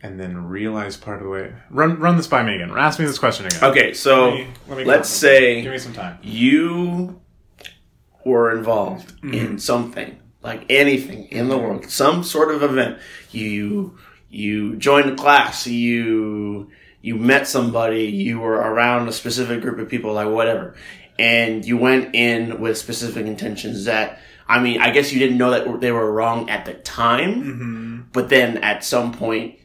and 0.00 0.20
then 0.20 0.46
realize 0.46 0.96
part 0.96 1.18
of 1.18 1.24
the 1.24 1.30
way? 1.30 1.52
Run, 1.68 1.98
run 1.98 2.16
this 2.16 2.28
by 2.28 2.44
me 2.44 2.54
again. 2.54 2.70
Ask 2.70 3.00
me 3.00 3.06
this 3.06 3.18
question 3.18 3.46
again. 3.46 3.64
Okay, 3.64 3.92
so 3.92 4.28
Let 4.28 4.34
me- 4.34 4.46
let 4.68 4.78
me 4.78 4.84
let's 4.84 5.08
give 5.10 5.18
say 5.18 5.68
me 5.68 5.78
some 5.78 5.92
time. 5.94 6.18
you 6.22 7.20
were 8.24 8.56
involved 8.56 9.20
Mm-hmm. 9.22 9.34
in 9.34 9.58
something 9.58 10.16
like 10.42 10.64
anything 10.70 11.24
in 11.26 11.48
the 11.48 11.58
world 11.58 11.90
some 11.90 12.22
sort 12.22 12.54
of 12.54 12.62
event 12.62 12.98
you 13.32 13.98
you 14.30 14.76
joined 14.76 15.10
a 15.10 15.16
class 15.16 15.66
you 15.66 16.70
you 17.02 17.16
met 17.16 17.48
somebody 17.48 18.04
you 18.04 18.38
were 18.38 18.52
around 18.54 19.08
a 19.08 19.12
specific 19.12 19.60
group 19.60 19.78
of 19.80 19.88
people 19.88 20.12
like 20.12 20.28
whatever 20.28 20.74
and 21.18 21.64
you 21.64 21.76
went 21.76 22.14
in 22.14 22.60
with 22.60 22.76
specific 22.78 23.26
intentions 23.26 23.86
that 23.86 24.20
i 24.48 24.60
mean 24.60 24.80
i 24.80 24.90
guess 24.90 25.12
you 25.12 25.18
didn't 25.18 25.38
know 25.38 25.50
that 25.50 25.80
they 25.80 25.92
were 25.92 26.10
wrong 26.12 26.48
at 26.50 26.64
the 26.64 26.74
time 26.74 27.34
Mm-hmm. 27.44 28.00
but 28.12 28.28
then 28.28 28.58
at 28.58 28.84
some 28.84 29.12
point 29.12 29.58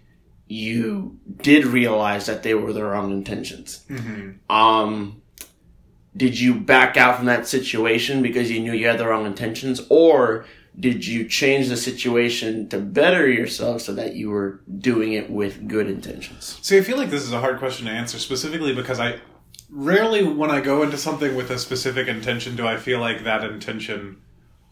you 0.47 1.17
did 1.41 1.65
realize 1.65 2.25
that 2.25 2.43
they 2.43 2.53
were 2.53 2.73
the 2.73 2.83
wrong 2.83 3.11
intentions 3.11 3.83
Mm-hmm. 3.89 4.51
um 4.55 5.21
did 6.15 6.37
you 6.37 6.53
back 6.55 6.97
out 6.97 7.15
from 7.17 7.25
that 7.27 7.47
situation 7.47 8.21
because 8.21 8.51
you 8.51 8.59
knew 8.59 8.73
you 8.73 8.87
had 8.87 8.97
the 8.97 9.07
wrong 9.07 9.25
intentions 9.25 9.81
or 9.89 10.45
did 10.77 11.05
you 11.05 11.27
change 11.27 11.67
the 11.69 11.77
situation 11.77 12.67
to 12.69 12.77
better 12.79 13.27
yourself 13.29 13.81
so 13.81 13.93
that 13.93 14.15
you 14.15 14.29
were 14.29 14.61
doing 14.79 15.13
it 15.13 15.29
with 15.29 15.67
good 15.67 15.87
intentions 15.87 16.57
See, 16.61 16.77
I 16.77 16.81
feel 16.81 16.97
like 16.97 17.09
this 17.09 17.23
is 17.23 17.31
a 17.33 17.39
hard 17.39 17.59
question 17.59 17.85
to 17.87 17.91
answer 17.91 18.17
specifically 18.19 18.73
because 18.73 18.99
I 18.99 19.19
rarely, 19.69 20.23
when 20.23 20.49
I 20.51 20.59
go 20.61 20.83
into 20.83 20.97
something 20.97 21.35
with 21.35 21.49
a 21.49 21.57
specific 21.59 22.07
intention, 22.07 22.55
do 22.57 22.65
I 22.67 22.77
feel 22.77 22.99
like 22.99 23.23
that 23.23 23.43
intention 23.43 24.21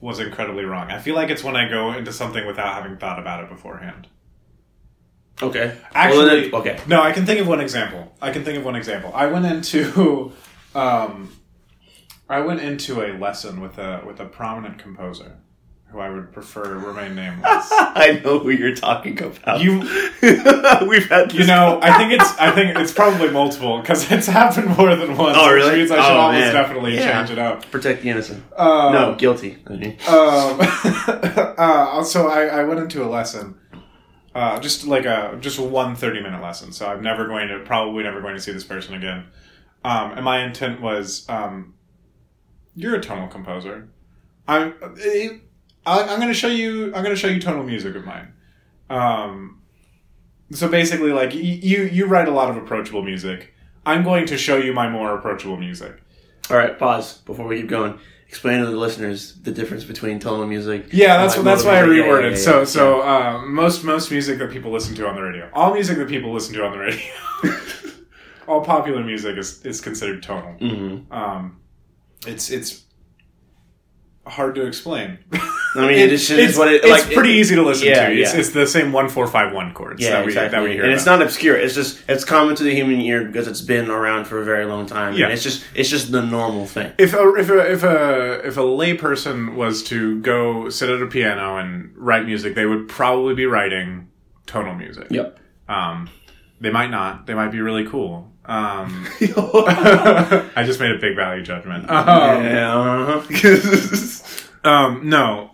was 0.01 0.19
incredibly 0.19 0.63
wrong. 0.65 0.89
I 0.91 0.99
feel 0.99 1.15
like 1.15 1.29
it's 1.29 1.43
when 1.43 1.55
I 1.55 1.67
go 1.69 1.91
into 1.93 2.12
something 2.13 2.45
without 2.47 2.73
having 2.81 2.97
thought 2.97 3.19
about 3.19 3.43
it 3.43 3.49
beforehand. 3.49 4.07
okay 5.41 5.75
Actually, 5.93 6.17
Well, 6.17 6.27
then- 6.27 6.53
okay 6.75 6.79
No, 6.88 7.01
I 7.01 7.12
can 7.12 7.25
think 7.25 7.39
of 7.39 7.47
one 7.47 7.59
example. 7.62 8.13
I 8.21 8.31
can 8.31 8.43
think 8.43 8.57
of 8.57 8.65
one 8.65 8.75
example. 8.75 9.12
I 9.13 9.25
went 9.27 9.45
into, 9.45 10.31
um, 10.75 11.31
I 12.29 12.39
went 12.41 12.62
into 12.62 13.01
a 13.01 13.17
lesson 13.17 13.59
with 13.62 13.77
a 13.77 14.01
with 14.05 14.19
a 14.19 14.25
prominent 14.25 14.77
composer, 14.77 15.38
who 15.91 15.99
I 15.99 16.10
would 16.10 16.32
prefer 16.32 16.75
remain 16.78 17.15
nameless. 17.15 17.43
i 17.71 18.21
know 18.23 18.38
who 18.39 18.52
you're 18.52 18.75
talking 18.75 19.19
about 19.21 19.60
You- 19.62 19.80
we've 20.88 21.10
had 21.10 21.34
You 21.34 21.45
know, 21.47 21.80
I 21.82 21.97
think 21.97 22.13
it's 22.13 22.38
I 22.39 22.52
think 22.52 22.78
it's 22.78 22.91
probably 22.91 23.32
multiple 23.32 23.80
because 23.82 24.12
it's 24.12 24.28
happened 24.28 24.78
more 24.78 24.95
than 24.95 25.17
once. 25.17 25.36
Oh, 25.39 25.52
really? 25.52 25.69
Which 25.71 25.78
means 25.80 25.91
I 25.91 25.95
should 25.95 26.12
Oh, 26.15 26.17
almost 26.19 26.41
man. 26.45 26.54
definitely 26.54 26.95
Yeah. 26.95 27.17
change 27.17 27.32
it 27.32 27.39
up. 27.39 27.69
protect 27.71 28.04
the 28.04 28.10
innocent 28.10 28.43
Um, 28.56 28.93
no 28.93 29.15
guilty. 29.15 29.58
Um, 29.67 29.89
uh, 31.58 32.04
so 32.04 32.28
I, 32.28 32.45
I 32.45 32.63
went 32.63 32.80
into 32.80 33.04
a 33.04 33.08
lesson, 33.10 33.56
uh, 34.36 34.60
just 34.60 34.86
like 34.86 35.06
a 35.06 35.38
just 35.41 35.60
one 35.60 35.95
30 35.95 36.21
minute 36.21 36.41
lesson. 36.41 36.71
So 36.71 36.88
I'm 36.88 37.02
never 37.02 37.28
going 37.28 37.47
to 37.47 37.60
probably 37.60 38.04
never 38.04 38.21
going 38.21 38.36
to 38.36 38.41
see 38.41 38.52
this 38.52 38.63
person 38.63 38.93
again. 38.93 39.25
Um, 39.84 40.12
and 40.12 40.23
my 40.25 40.43
intent 40.43 40.82
was, 40.82 41.25
um, 41.30 41.73
you're 42.75 42.95
a 42.95 43.02
tonal 43.02 43.28
composer. 43.28 43.89
I'm 44.47 44.73
I, 45.86 46.02
I'm 46.04 46.18
going 46.20 46.28
to 46.28 46.34
show 46.34 46.48
you. 46.48 46.86
I'm 46.96 47.04
going 47.04 47.15
to 47.15 47.15
show 47.15 47.28
you 47.28 47.39
tonal 47.39 47.63
music 47.63 47.96
of 47.96 48.06
mine. 48.06 48.34
Um, 48.89 49.62
so 50.52 50.68
basically, 50.68 51.12
like 51.12 51.32
y- 51.32 51.39
you 51.39 51.84
you 51.84 52.06
write 52.08 52.28
a 52.28 52.32
lot 52.32 52.50
of 52.50 52.58
approachable 52.58 53.02
music. 53.04 53.54
I'm 53.86 54.04
going 54.04 54.26
to 54.28 54.38
show 54.38 54.58
you 54.58 54.74
my 54.74 54.89
more 54.89 55.15
approachable 55.18 55.58
music. 55.58 56.02
all 56.52 56.58
right 56.58 56.78
pause 56.78 57.20
before 57.20 57.48
we 57.48 57.58
keep 57.62 57.70
going 57.70 58.00
explain 58.28 58.60
to 58.60 58.65
the 58.68 58.76
listeners 58.78 59.34
the 59.42 59.52
difference 59.52 59.84
between 59.84 60.20
tonal 60.20 60.46
music 60.46 60.88
Yeah, 60.92 61.18
that's 61.18 61.36
that's 61.42 61.63
why 61.63 61.80
I 61.80 61.86
music. 61.86 62.06
Yeah, 62.06 62.12
reworded. 62.12 62.24
yeah, 62.24 62.30
yeah, 62.30 62.36
so 62.36 62.63
so 62.65 63.02
uh, 63.02 63.42
most 63.46 63.84
most 63.84 64.12
music 64.12 64.38
that 64.39 64.52
people 64.52 64.72
listen 64.72 64.96
to 64.96 65.08
on 65.08 65.15
the 65.15 65.22
radio, 65.22 65.50
all 65.54 65.74
music 65.74 65.98
that 65.98 66.08
people 66.08 66.32
listen 66.34 66.54
to 66.56 66.63
on 66.65 66.72
the 66.74 66.78
radio, 66.80 67.12
all 68.48 68.62
popular 68.63 69.04
music 69.04 69.38
is 69.38 69.63
is 69.65 69.82
considered 69.82 70.22
tonal. 70.24 70.56
Mhm. 70.60 71.12
Um, 71.12 71.60
it's 72.28 72.50
it's 72.52 72.84
hard 74.28 74.56
to 74.56 74.65
explain. 74.65 75.20
I 75.75 75.82
mean, 75.88 75.99
it, 75.99 76.10
just 76.10 76.29
is 76.32 76.58
what 76.58 76.67
it. 76.67 76.84
it's 76.84 76.89
like, 76.89 77.13
pretty 77.13 77.34
it- 77.34 77.41
easy 77.41 77.55
to 77.55 77.62
listen 77.62 77.88
yeah, 77.88 78.08
to. 78.10 78.15
It's, 78.19 78.34
yeah. 78.34 78.39
it's 78.39 78.49
the 78.49 78.65
same 78.65 78.91
one 78.91 79.08
four 79.10 79.27
five 79.27 79.53
one 79.53 79.73
chords 79.73 80.01
Yeah, 80.01 80.12
that 80.12 80.25
we 80.25 80.32
exactly. 80.32 80.58
that 80.58 80.63
we 80.63 80.73
hear. 80.73 80.84
and 80.84 80.91
it's 80.91 81.05
not 81.05 81.21
obscure. 81.21 81.55
It's 81.55 81.75
just 81.75 82.01
it's 82.08 82.23
common 82.25 82.55
to 82.55 82.63
the 82.63 82.73
human 82.73 82.99
ear 83.01 83.25
because 83.25 83.47
it's 83.47 83.62
been 83.62 83.89
around 83.89 84.25
for 84.25 84.41
a 84.41 84.45
very 84.45 84.65
long 84.65 84.86
time. 84.88 85.13
Yeah. 85.13 85.25
and 85.25 85.34
it's 85.34 85.43
just 85.43 85.63
it's 85.75 85.89
just 85.89 86.12
the 86.12 86.21
normal 86.23 86.65
thing. 86.65 86.91
if 86.97 87.13
a 87.13 87.36
if 87.36 87.49
a 87.49 87.71
if 87.71 87.84
a 87.84 88.47
if 88.47 88.58
a 88.58 88.62
layperson 88.62 89.55
was 89.55 89.84
to 89.84 90.19
go 90.21 90.69
sit 90.69 90.89
at 90.89 91.01
a 91.01 91.08
piano 91.08 91.58
and 91.58 91.93
write 91.95 92.25
music, 92.25 92.55
they 92.55 92.65
would 92.65 92.88
probably 92.88 93.36
be 93.36 93.45
writing 93.45 94.10
tonal 94.47 94.73
music. 94.75 95.08
Yep. 95.12 95.39
Um, 95.67 96.10
they 96.60 96.71
might 96.71 96.89
not. 96.89 97.27
They 97.27 97.36
might 97.36 97.51
be 97.51 97.62
really 97.62 97.86
cool. 97.88 98.32
Um, 98.45 99.05
I 99.21 100.63
just 100.65 100.79
made 100.79 100.91
a 100.91 100.97
big 100.97 101.15
value 101.15 101.43
judgment. 101.43 101.89
Um, 101.89 102.43
yeah. 102.43 102.75
uh-huh. 102.75 103.21
um, 104.69 105.08
no. 105.08 105.51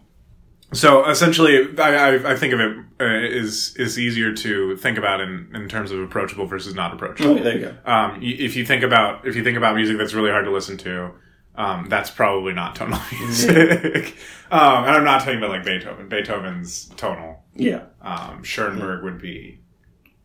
So 0.76 1.10
essentially, 1.10 1.70
I, 1.80 1.96
I, 2.16 2.32
I 2.32 2.36
think 2.36 2.54
of 2.54 2.60
it 2.60 2.78
uh, 3.00 3.06
is 3.06 3.76
is 3.78 3.98
easier 3.98 4.34
to 4.34 4.76
think 4.78 4.98
about 4.98 5.22
in, 5.22 5.50
in 5.56 5.68
terms 5.70 5.92
of 5.92 6.00
approachable 6.00 6.46
versus 6.46 6.76
not 6.76 6.94
approachable. 6.94 7.32
okay, 7.32 7.44
there 7.44 7.58
you 7.58 7.66
go. 7.66 7.76
Um, 7.92 8.20
if 8.22 8.56
you 8.56 8.66
think 8.66 8.84
about 8.84 9.26
if 9.28 9.36
you 9.36 9.44
think 9.44 9.58
about 9.58 9.76
music 9.76 9.98
that's 9.98 10.14
really 10.14 10.30
hard 10.32 10.46
to 10.46 10.52
listen 10.52 10.78
to, 10.78 11.12
um, 11.56 11.88
that's 11.90 12.10
probably 12.12 12.54
not 12.54 12.76
tonal 12.76 13.00
music. 13.20 14.16
um, 14.52 14.84
and 14.86 14.92
I'm 14.92 15.04
not 15.04 15.20
talking 15.22 15.38
about 15.38 15.50
like 15.52 15.64
Beethoven. 15.66 16.08
Beethoven's 16.10 16.86
tonal. 16.98 17.44
Yeah. 17.56 17.86
Um, 18.02 18.44
Schoenberg 18.44 19.04
would 19.04 19.20
be 19.22 19.60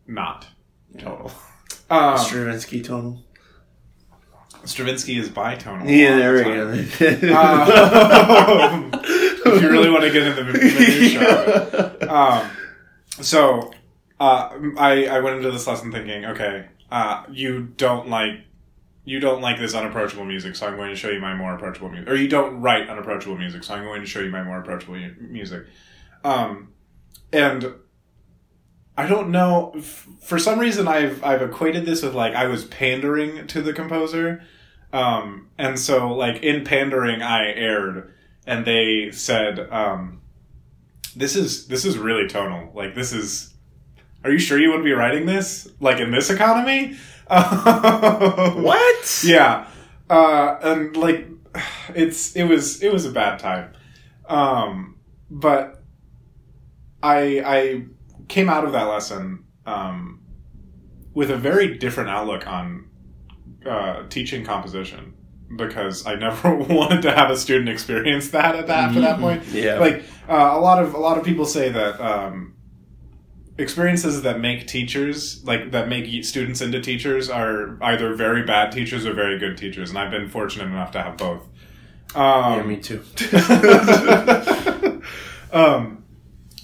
not 0.07 0.47
tonal. 0.99 1.33
Um, 1.89 2.19
Stravinsky 2.19 2.83
tonal. 2.83 3.23
Stravinsky 4.65 5.17
is 5.19 5.29
bitonal. 5.29 5.89
Yeah, 5.91 6.17
there 6.17 6.35
we 6.35 6.43
go. 6.45 6.75
if 9.55 9.63
you 9.63 9.71
really 9.71 9.91
want 9.91 10.03
to 10.05 10.11
get 10.11 10.27
into 10.27 10.45
the 10.45 10.53
minutia. 10.59 11.97
it. 12.01 12.09
Um, 12.09 12.51
so 13.21 13.73
uh, 14.19 14.51
I 14.79 15.07
I 15.07 15.21
went 15.21 15.37
into 15.37 15.51
this 15.51 15.67
lesson 15.67 15.93
thinking, 15.93 16.25
okay, 16.27 16.67
uh, 16.91 17.25
you 17.31 17.69
don't 17.77 18.09
like 18.09 18.45
you 19.05 19.19
don't 19.19 19.41
like 19.41 19.59
this 19.59 19.75
unapproachable 19.75 20.25
music, 20.25 20.55
so 20.57 20.67
I'm 20.67 20.77
going 20.77 20.91
to 20.91 20.97
show 20.97 21.09
you 21.11 21.21
my 21.21 21.35
more 21.35 21.55
approachable 21.55 21.89
music. 21.89 22.09
Or 22.09 22.15
you 22.15 22.29
don't 22.29 22.61
write 22.61 22.89
unapproachable 22.89 23.37
music, 23.39 23.65
so 23.65 23.75
I'm 23.75 23.85
going 23.85 24.01
to 24.03 24.07
show 24.07 24.21
you 24.21 24.31
my 24.31 24.43
more 24.43 24.59
approachable 24.61 24.95
mu- 24.95 25.15
music. 25.21 25.65
Um, 26.23 26.73
and 27.33 27.75
I 28.97 29.07
don't 29.07 29.31
know. 29.31 29.73
f- 29.77 30.07
For 30.21 30.39
some 30.39 30.59
reason, 30.59 30.87
I've 30.87 31.25
I've 31.25 31.43
equated 31.43 31.87
this 31.87 32.03
with 32.03 32.15
like 32.15 32.35
I 32.35 32.47
was 32.47 32.65
pandering 32.67 33.47
to 33.49 33.63
the 33.63 33.73
composer, 33.73 34.43
um, 34.93 35.49
and 35.57 35.79
so 35.79 36.13
like 36.13 36.43
in 36.43 36.65
pandering, 36.65 37.23
I 37.23 37.53
erred, 37.53 38.13
and 38.47 38.65
they 38.65 39.11
said, 39.13 39.61
um, 39.71 40.21
"This 41.15 41.37
is 41.37 41.67
this 41.67 41.85
is 41.85 41.99
really 41.99 42.29
tonal. 42.29 42.71
Like 42.75 42.95
this 42.95 43.13
is. 43.13 43.55
Are 44.23 44.31
you 44.31 44.39
sure 44.39 44.59
you 44.59 44.71
would 44.73 44.85
be 44.85 44.93
writing 44.93 45.27
this 45.27 45.69
like 45.81 45.99
in 45.99 46.11
this 46.11 46.31
economy?" 46.31 46.97
What? 47.31 49.23
Yeah, 49.25 49.69
uh, 50.09 50.57
and 50.63 50.97
like 50.97 51.29
it's 51.95 52.35
it 52.35 52.45
was 52.45 52.83
it 52.83 52.93
was 52.93 53.07
a 53.07 53.13
bad 53.13 53.39
time, 53.39 53.73
um, 54.29 54.97
but 55.31 55.83
I 57.03 57.43
I 57.45 57.85
came 58.29 58.49
out 58.49 58.65
of 58.65 58.73
that 58.73 58.85
lesson 58.85 59.45
um, 59.67 60.21
with 61.15 61.31
a 61.31 61.37
very 61.37 61.79
different 61.79 62.11
outlook 62.11 62.47
on 62.47 62.89
uh, 63.67 64.05
teaching 64.09 64.45
composition 64.45 65.15
because 65.55 66.07
I 66.07 66.15
never 66.15 66.55
wanted 66.55 67.03
to 67.03 67.13
have 67.13 67.31
a 67.31 67.37
student 67.37 67.69
experience 67.69 68.31
that 68.31 68.55
at 68.55 68.67
that 68.69 68.91
after 68.91 69.01
that 69.01 69.19
point. 69.19 69.45
Yeah. 69.47 69.79
Like 69.79 70.05
uh, 70.29 70.51
a 70.53 70.61
lot 70.61 70.83
of 70.83 70.95
a 70.95 70.99
lot 70.99 71.19
of 71.19 71.25
people 71.25 71.45
say 71.45 71.71
that 71.71 72.01
um, 72.01 72.55
experiences 73.59 74.23
that 74.23 74.41
make 74.41 74.67
teachers 74.67 75.45
like 75.45 75.73
that 75.73 75.89
make 75.89 76.25
students 76.25 76.61
into 76.61 76.81
teachers 76.81 77.29
are 77.29 77.79
either 77.83 78.15
very 78.15 78.43
bad 78.43 78.73
teachers 78.73 79.07
or 79.07 79.13
very 79.13 79.39
good 79.39 79.57
teachers, 79.57 79.91
and 79.91 79.99
I've 79.99 80.11
been 80.11 80.29
fortunate 80.29 80.67
enough 80.67 80.93
to 80.93 81.03
have 81.03 81.17
both. 81.17 81.47
Um, 82.15 82.57
yeah, 82.57 82.63
me 82.63 82.77
too. 82.77 83.03
um, 85.53 86.05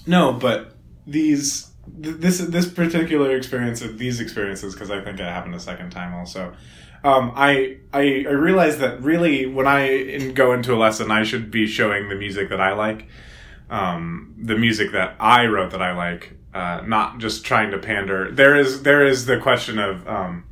no, 0.05 0.33
but 0.33 0.75
these 1.05 1.71
th- 2.01 2.17
this 2.17 2.39
this 2.39 2.67
particular 2.67 3.35
experience 3.35 3.81
of 3.81 3.97
these 3.97 4.19
experiences 4.19 4.73
because 4.73 4.91
I 4.91 5.01
think 5.01 5.19
it 5.19 5.23
happened 5.23 5.55
a 5.55 5.59
second 5.59 5.91
time 5.91 6.13
also. 6.13 6.53
Um, 7.03 7.31
I, 7.35 7.77
I 7.93 8.25
I 8.27 8.69
that 8.79 8.97
really 9.01 9.45
when 9.45 9.67
I 9.67 10.31
go 10.31 10.53
into 10.53 10.73
a 10.73 10.77
lesson, 10.77 11.11
I 11.11 11.23
should 11.23 11.51
be 11.51 11.67
showing 11.67 12.09
the 12.09 12.15
music 12.15 12.49
that 12.49 12.59
I 12.59 12.73
like, 12.73 13.07
um, 13.69 14.35
the 14.37 14.57
music 14.57 14.91
that 14.91 15.15
I 15.19 15.45
wrote 15.45 15.71
that 15.71 15.81
I 15.81 15.93
like, 15.93 16.33
uh, 16.53 16.81
not 16.85 17.19
just 17.19 17.45
trying 17.45 17.71
to 17.71 17.77
pander. 17.77 18.31
There 18.31 18.55
is 18.55 18.83
there 18.83 19.05
is 19.05 19.25
the 19.25 19.37
question 19.37 19.79
of 19.79 20.07
um, 20.07 20.45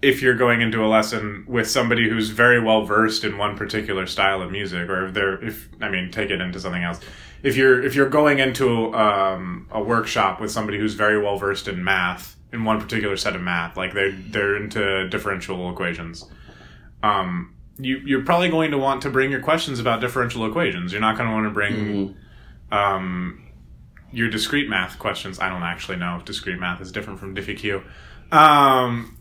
if 0.00 0.22
you're 0.22 0.36
going 0.36 0.60
into 0.60 0.84
a 0.84 0.88
lesson 0.88 1.44
with 1.46 1.70
somebody 1.70 2.08
who's 2.08 2.30
very 2.30 2.60
well 2.60 2.84
versed 2.84 3.22
in 3.22 3.38
one 3.38 3.56
particular 3.56 4.06
style 4.06 4.42
of 4.42 4.50
music, 4.50 4.88
or 4.88 5.06
if 5.06 5.14
they're 5.14 5.42
if 5.44 5.68
I 5.80 5.88
mean 5.90 6.10
take 6.10 6.30
it 6.30 6.40
into 6.40 6.58
something 6.58 6.82
else. 6.82 7.00
If 7.42 7.56
you're 7.56 7.84
if 7.84 7.94
you're 7.94 8.08
going 8.08 8.38
into 8.38 8.94
um, 8.94 9.68
a 9.70 9.82
workshop 9.82 10.40
with 10.40 10.50
somebody 10.50 10.78
who's 10.78 10.94
very 10.94 11.20
well 11.20 11.36
versed 11.36 11.68
in 11.68 11.82
math 11.84 12.36
in 12.52 12.64
one 12.64 12.80
particular 12.80 13.16
set 13.16 13.34
of 13.34 13.42
math, 13.42 13.76
like 13.76 13.94
they 13.94 14.10
they're 14.10 14.56
into 14.56 15.08
differential 15.08 15.70
equations, 15.70 16.24
um, 17.02 17.54
you 17.78 17.98
you're 18.04 18.24
probably 18.24 18.48
going 18.50 18.70
to 18.70 18.78
want 18.78 19.02
to 19.02 19.10
bring 19.10 19.30
your 19.30 19.40
questions 19.40 19.78
about 19.80 20.00
differential 20.00 20.46
equations. 20.46 20.92
You're 20.92 21.00
not 21.00 21.16
going 21.16 21.28
to 21.28 21.34
want 21.34 21.46
to 21.46 21.50
bring 21.50 22.16
um, 22.70 23.42
your 24.12 24.28
discrete 24.28 24.68
math 24.68 24.98
questions. 24.98 25.38
I 25.40 25.48
don't 25.48 25.62
actually 25.62 25.96
know 25.96 26.16
if 26.16 26.24
discrete 26.24 26.58
math 26.60 26.80
is 26.80 26.92
different 26.92 27.18
from 27.18 27.34
diffie-q. 27.34 27.82
Um, 28.30 29.16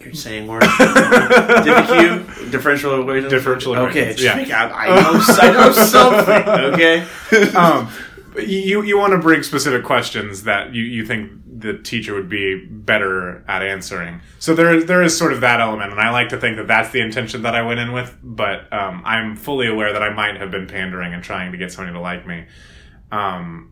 You're 0.00 0.14
saying 0.14 0.46
words. 0.46 0.66
Diffie-Q, 0.66 2.50
differential 2.50 3.00
equations. 3.00 3.30
Differential 3.32 3.74
Okay, 3.76 4.10
equations, 4.10 4.20
just 4.20 4.48
yeah. 4.48 4.70
I 4.74 4.86
know, 4.88 5.20
I 5.28 5.52
know 5.52 5.72
something. 5.72 6.48
Okay. 6.74 7.06
um, 7.56 7.90
you 8.36 8.82
you 8.82 8.98
want 8.98 9.12
to 9.12 9.18
bring 9.18 9.42
specific 9.42 9.84
questions 9.84 10.42
that 10.42 10.74
you, 10.74 10.82
you 10.82 11.06
think 11.06 11.30
the 11.56 11.78
teacher 11.78 12.14
would 12.14 12.28
be 12.28 12.66
better 12.66 13.44
at 13.46 13.62
answering. 13.62 14.20
So 14.38 14.54
there 14.54 14.74
is 14.74 14.86
there 14.86 15.02
is 15.02 15.16
sort 15.16 15.32
of 15.32 15.40
that 15.42 15.60
element, 15.60 15.92
and 15.92 16.00
I 16.00 16.10
like 16.10 16.30
to 16.30 16.36
think 16.36 16.56
that 16.56 16.66
that's 16.66 16.90
the 16.90 17.00
intention 17.00 17.42
that 17.42 17.54
I 17.54 17.62
went 17.62 17.80
in 17.80 17.92
with. 17.92 18.16
But 18.22 18.72
um, 18.72 19.02
I'm 19.04 19.36
fully 19.36 19.68
aware 19.68 19.92
that 19.92 20.02
I 20.02 20.12
might 20.12 20.36
have 20.36 20.50
been 20.50 20.66
pandering 20.66 21.14
and 21.14 21.22
trying 21.22 21.52
to 21.52 21.58
get 21.58 21.72
somebody 21.72 21.94
to 21.94 22.00
like 22.00 22.26
me. 22.26 22.46
Um, 23.12 23.70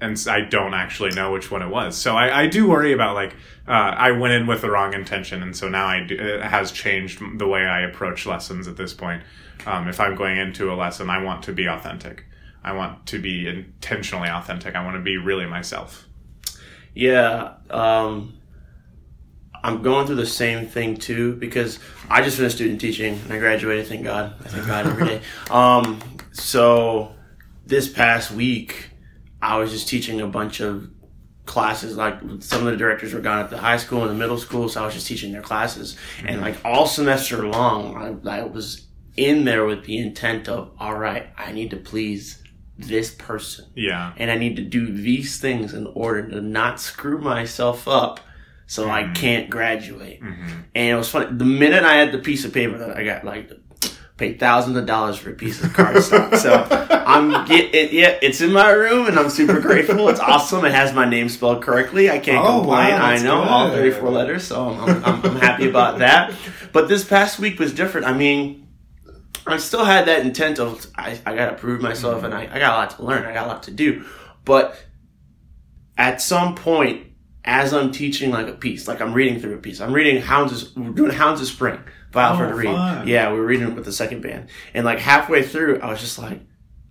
and 0.00 0.22
I 0.28 0.40
don't 0.40 0.74
actually 0.74 1.10
know 1.10 1.32
which 1.32 1.50
one 1.50 1.62
it 1.62 1.68
was. 1.68 1.96
So 1.96 2.16
I, 2.16 2.42
I 2.42 2.46
do 2.48 2.68
worry 2.68 2.92
about 2.92 3.14
like 3.14 3.34
uh, 3.68 3.70
I 3.70 4.10
went 4.10 4.34
in 4.34 4.46
with 4.46 4.60
the 4.60 4.70
wrong 4.70 4.92
intention, 4.92 5.42
and 5.42 5.56
so 5.56 5.68
now 5.68 5.86
I 5.86 6.04
do, 6.04 6.16
it 6.16 6.42
has 6.42 6.72
changed 6.72 7.22
the 7.38 7.46
way 7.46 7.64
I 7.64 7.82
approach 7.82 8.26
lessons 8.26 8.66
at 8.66 8.76
this 8.76 8.92
point. 8.92 9.22
Um, 9.66 9.88
if 9.88 10.00
I'm 10.00 10.16
going 10.16 10.36
into 10.36 10.72
a 10.72 10.74
lesson, 10.74 11.08
I 11.08 11.22
want 11.22 11.44
to 11.44 11.52
be 11.52 11.66
authentic. 11.66 12.24
I 12.64 12.72
want 12.72 13.06
to 13.06 13.20
be 13.20 13.46
intentionally 13.46 14.28
authentic. 14.28 14.74
I 14.74 14.84
want 14.84 14.96
to 14.96 15.02
be 15.02 15.16
really 15.16 15.46
myself. 15.46 16.08
Yeah, 16.94 17.54
um, 17.70 18.34
I'm 19.64 19.82
going 19.82 20.06
through 20.06 20.16
the 20.16 20.26
same 20.26 20.66
thing 20.66 20.96
too 20.96 21.36
because 21.36 21.78
I 22.08 22.22
just 22.22 22.36
finished 22.36 22.56
student 22.56 22.80
teaching 22.80 23.14
and 23.14 23.32
I 23.32 23.38
graduated. 23.38 23.86
Thank 23.86 24.04
God. 24.04 24.34
I 24.44 24.48
thank 24.48 24.66
God 24.66 24.86
every 24.86 25.06
day. 25.06 25.20
Um, 25.50 26.00
so 26.32 27.14
this 27.66 27.88
past 27.88 28.30
week, 28.30 28.90
I 29.40 29.58
was 29.58 29.70
just 29.70 29.88
teaching 29.88 30.20
a 30.20 30.26
bunch 30.26 30.60
of 30.60 30.90
classes. 31.46 31.96
Like 31.96 32.20
some 32.40 32.66
of 32.66 32.72
the 32.72 32.76
directors 32.76 33.14
were 33.14 33.20
gone 33.20 33.40
at 33.40 33.50
the 33.50 33.58
high 33.58 33.76
school 33.76 34.02
and 34.02 34.10
the 34.10 34.14
middle 34.14 34.38
school, 34.38 34.68
so 34.68 34.82
I 34.82 34.84
was 34.84 34.94
just 34.94 35.06
teaching 35.06 35.32
their 35.32 35.42
classes. 35.42 35.96
And 36.24 36.40
like 36.40 36.56
all 36.64 36.86
semester 36.86 37.46
long, 37.46 38.22
I, 38.26 38.40
I 38.40 38.42
was 38.44 38.86
in 39.16 39.44
there 39.44 39.64
with 39.64 39.84
the 39.84 39.98
intent 39.98 40.48
of, 40.48 40.72
all 40.78 40.94
right, 40.94 41.28
I 41.38 41.52
need 41.52 41.70
to 41.70 41.76
please 41.76 42.42
this 42.78 43.10
person 43.10 43.66
Yeah. 43.74 44.12
and 44.16 44.30
I 44.30 44.36
need 44.36 44.56
to 44.56 44.62
do 44.62 44.86
these 44.92 45.38
things 45.38 45.74
in 45.74 45.86
order 45.88 46.28
to 46.30 46.40
not 46.40 46.80
screw 46.80 47.18
myself 47.18 47.86
up 47.86 48.20
so 48.66 48.88
I 48.90 49.04
mm-hmm. 49.04 49.12
can't 49.12 49.50
graduate. 49.50 50.20
Mm-hmm. 50.22 50.60
And 50.74 50.90
it 50.90 50.96
was 50.96 51.08
funny. 51.08 51.26
The 51.36 51.44
minute 51.44 51.84
I 51.84 51.94
had 51.94 52.12
the 52.12 52.18
piece 52.18 52.44
of 52.44 52.52
paper 52.52 52.78
that 52.78 52.96
I 52.96 53.04
got, 53.04 53.24
like, 53.24 53.50
paid 54.16 54.38
thousands 54.38 54.76
of 54.76 54.86
dollars 54.86 55.16
for 55.18 55.30
a 55.30 55.34
piece 55.34 55.62
of 55.62 55.70
cardstock. 55.70 56.36
so 56.38 56.66
I'm 56.90 57.46
get 57.46 57.74
it, 57.74 57.92
yeah, 57.92 58.16
it's 58.22 58.40
in 58.40 58.52
my 58.52 58.70
room 58.70 59.06
and 59.06 59.18
I'm 59.18 59.28
super 59.28 59.60
grateful. 59.60 60.08
It's 60.08 60.20
awesome. 60.20 60.64
It 60.64 60.72
has 60.72 60.92
my 60.92 61.04
name 61.08 61.28
spelled 61.28 61.62
correctly. 61.62 62.10
I 62.10 62.18
can't 62.18 62.44
Oh, 62.44 62.60
complain. 62.60 62.94
wow, 62.94 63.04
I 63.04 63.18
know 63.22 63.42
all 63.42 63.68
good. 63.68 63.92
34 63.92 64.10
letters, 64.10 64.44
so 64.44 64.70
I'm, 64.70 65.04
I'm, 65.04 65.22
I'm 65.24 65.36
happy 65.36 65.68
about 65.68 65.98
that. 65.98 66.32
But 66.72 66.88
this 66.88 67.04
past 67.04 67.38
week 67.38 67.58
was 67.58 67.72
different. 67.72 68.06
I 68.06 68.12
mean, 68.12 68.63
I 69.46 69.56
still 69.58 69.84
had 69.84 70.06
that 70.06 70.24
intent 70.24 70.58
of 70.58 70.86
I, 70.96 71.20
I 71.26 71.34
gotta 71.34 71.54
prove 71.56 71.80
myself 71.82 72.22
and 72.24 72.32
I, 72.34 72.42
I 72.50 72.58
got 72.58 72.72
a 72.74 72.76
lot 72.76 72.90
to 72.96 73.02
learn, 73.04 73.24
I 73.24 73.32
got 73.34 73.46
a 73.46 73.48
lot 73.48 73.62
to 73.64 73.70
do. 73.70 74.04
But 74.44 74.76
at 75.96 76.20
some 76.20 76.54
point, 76.54 77.06
as 77.44 77.74
I'm 77.74 77.92
teaching 77.92 78.30
like 78.30 78.48
a 78.48 78.52
piece, 78.54 78.88
like 78.88 79.00
I'm 79.00 79.12
reading 79.12 79.38
through 79.40 79.54
a 79.54 79.58
piece, 79.58 79.80
I'm 79.80 79.92
reading 79.92 80.20
Hounds 80.22 80.62
of, 80.62 80.76
we're 80.76 80.90
doing 80.90 81.10
Hounds 81.12 81.40
of 81.40 81.46
Spring 81.46 81.78
by 82.12 82.22
Alfred 82.24 82.52
Oh, 82.52 82.56
Reed. 82.56 82.66
fun. 82.68 83.06
Yeah, 83.08 83.32
we 83.32 83.38
were 83.38 83.46
reading 83.46 83.68
it 83.68 83.74
with 83.74 83.84
the 83.84 83.92
second 83.92 84.22
band. 84.22 84.48
And 84.72 84.84
like 84.84 84.98
halfway 84.98 85.42
through, 85.42 85.80
I 85.80 85.90
was 85.90 86.00
just 86.00 86.18
like, 86.18 86.40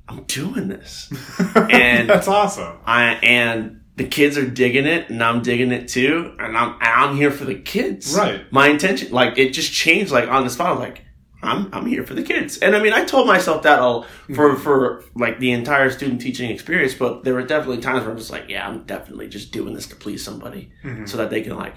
I'm 0.07 0.23
doing 0.23 0.67
this. 0.67 1.11
And- 1.55 2.09
that's 2.09 2.27
awesome. 2.27 2.77
I 2.85 3.13
and 3.23 3.81
the 3.95 4.03
kids 4.05 4.37
are 4.37 4.47
digging 4.47 4.85
it 4.85 5.09
and 5.09 5.23
I'm 5.23 5.41
digging 5.43 5.71
it 5.71 5.87
too. 5.87 6.35
And 6.39 6.57
I'm 6.57 6.73
and 6.73 6.81
I'm 6.81 7.15
here 7.15 7.31
for 7.31 7.45
the 7.45 7.55
kids. 7.55 8.13
Right. 8.15 8.51
My 8.51 8.67
intention 8.67 9.11
like 9.11 9.37
it 9.37 9.53
just 9.53 9.71
changed 9.71 10.11
like 10.11 10.27
on 10.29 10.43
the 10.43 10.49
spot. 10.49 10.71
I'm 10.73 10.79
like, 10.79 11.03
I'm 11.43 11.73
I'm 11.73 11.85
here 11.85 12.05
for 12.05 12.13
the 12.13 12.23
kids. 12.23 12.57
And 12.57 12.75
I 12.75 12.81
mean 12.81 12.93
I 12.93 13.05
told 13.05 13.27
myself 13.27 13.63
that 13.63 13.79
all 13.79 14.05
for 14.33 14.55
for 14.55 15.03
like 15.15 15.39
the 15.39 15.51
entire 15.51 15.89
student 15.89 16.21
teaching 16.21 16.49
experience, 16.49 16.93
but 16.93 17.23
there 17.23 17.33
were 17.33 17.43
definitely 17.43 17.81
times 17.81 18.01
where 18.01 18.11
I'm 18.11 18.17
just 18.17 18.31
like, 18.31 18.49
yeah, 18.49 18.67
I'm 18.67 18.83
definitely 18.83 19.27
just 19.27 19.51
doing 19.51 19.73
this 19.73 19.87
to 19.87 19.95
please 19.95 20.23
somebody. 20.23 20.71
So 21.05 21.17
that 21.17 21.29
they 21.29 21.41
can 21.41 21.55
like 21.55 21.75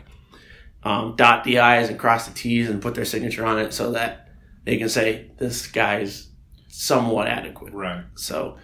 um, 0.83 1.17
dot 1.17 1.45
the 1.45 1.59
I's 1.59 1.89
and 1.89 1.99
cross 1.99 2.29
the 2.29 2.35
T's 2.35 2.71
and 2.71 2.81
put 2.81 2.95
their 2.95 3.05
signature 3.05 3.45
on 3.45 3.59
it 3.59 3.73
so 3.73 3.93
that 3.93 4.29
they 4.65 4.77
can 4.77 4.89
say 4.89 5.31
this 5.39 5.67
guy's 5.67 6.29
somewhat 6.69 7.27
adequate. 7.27 7.73
Right. 7.73 8.05
So 8.15 8.59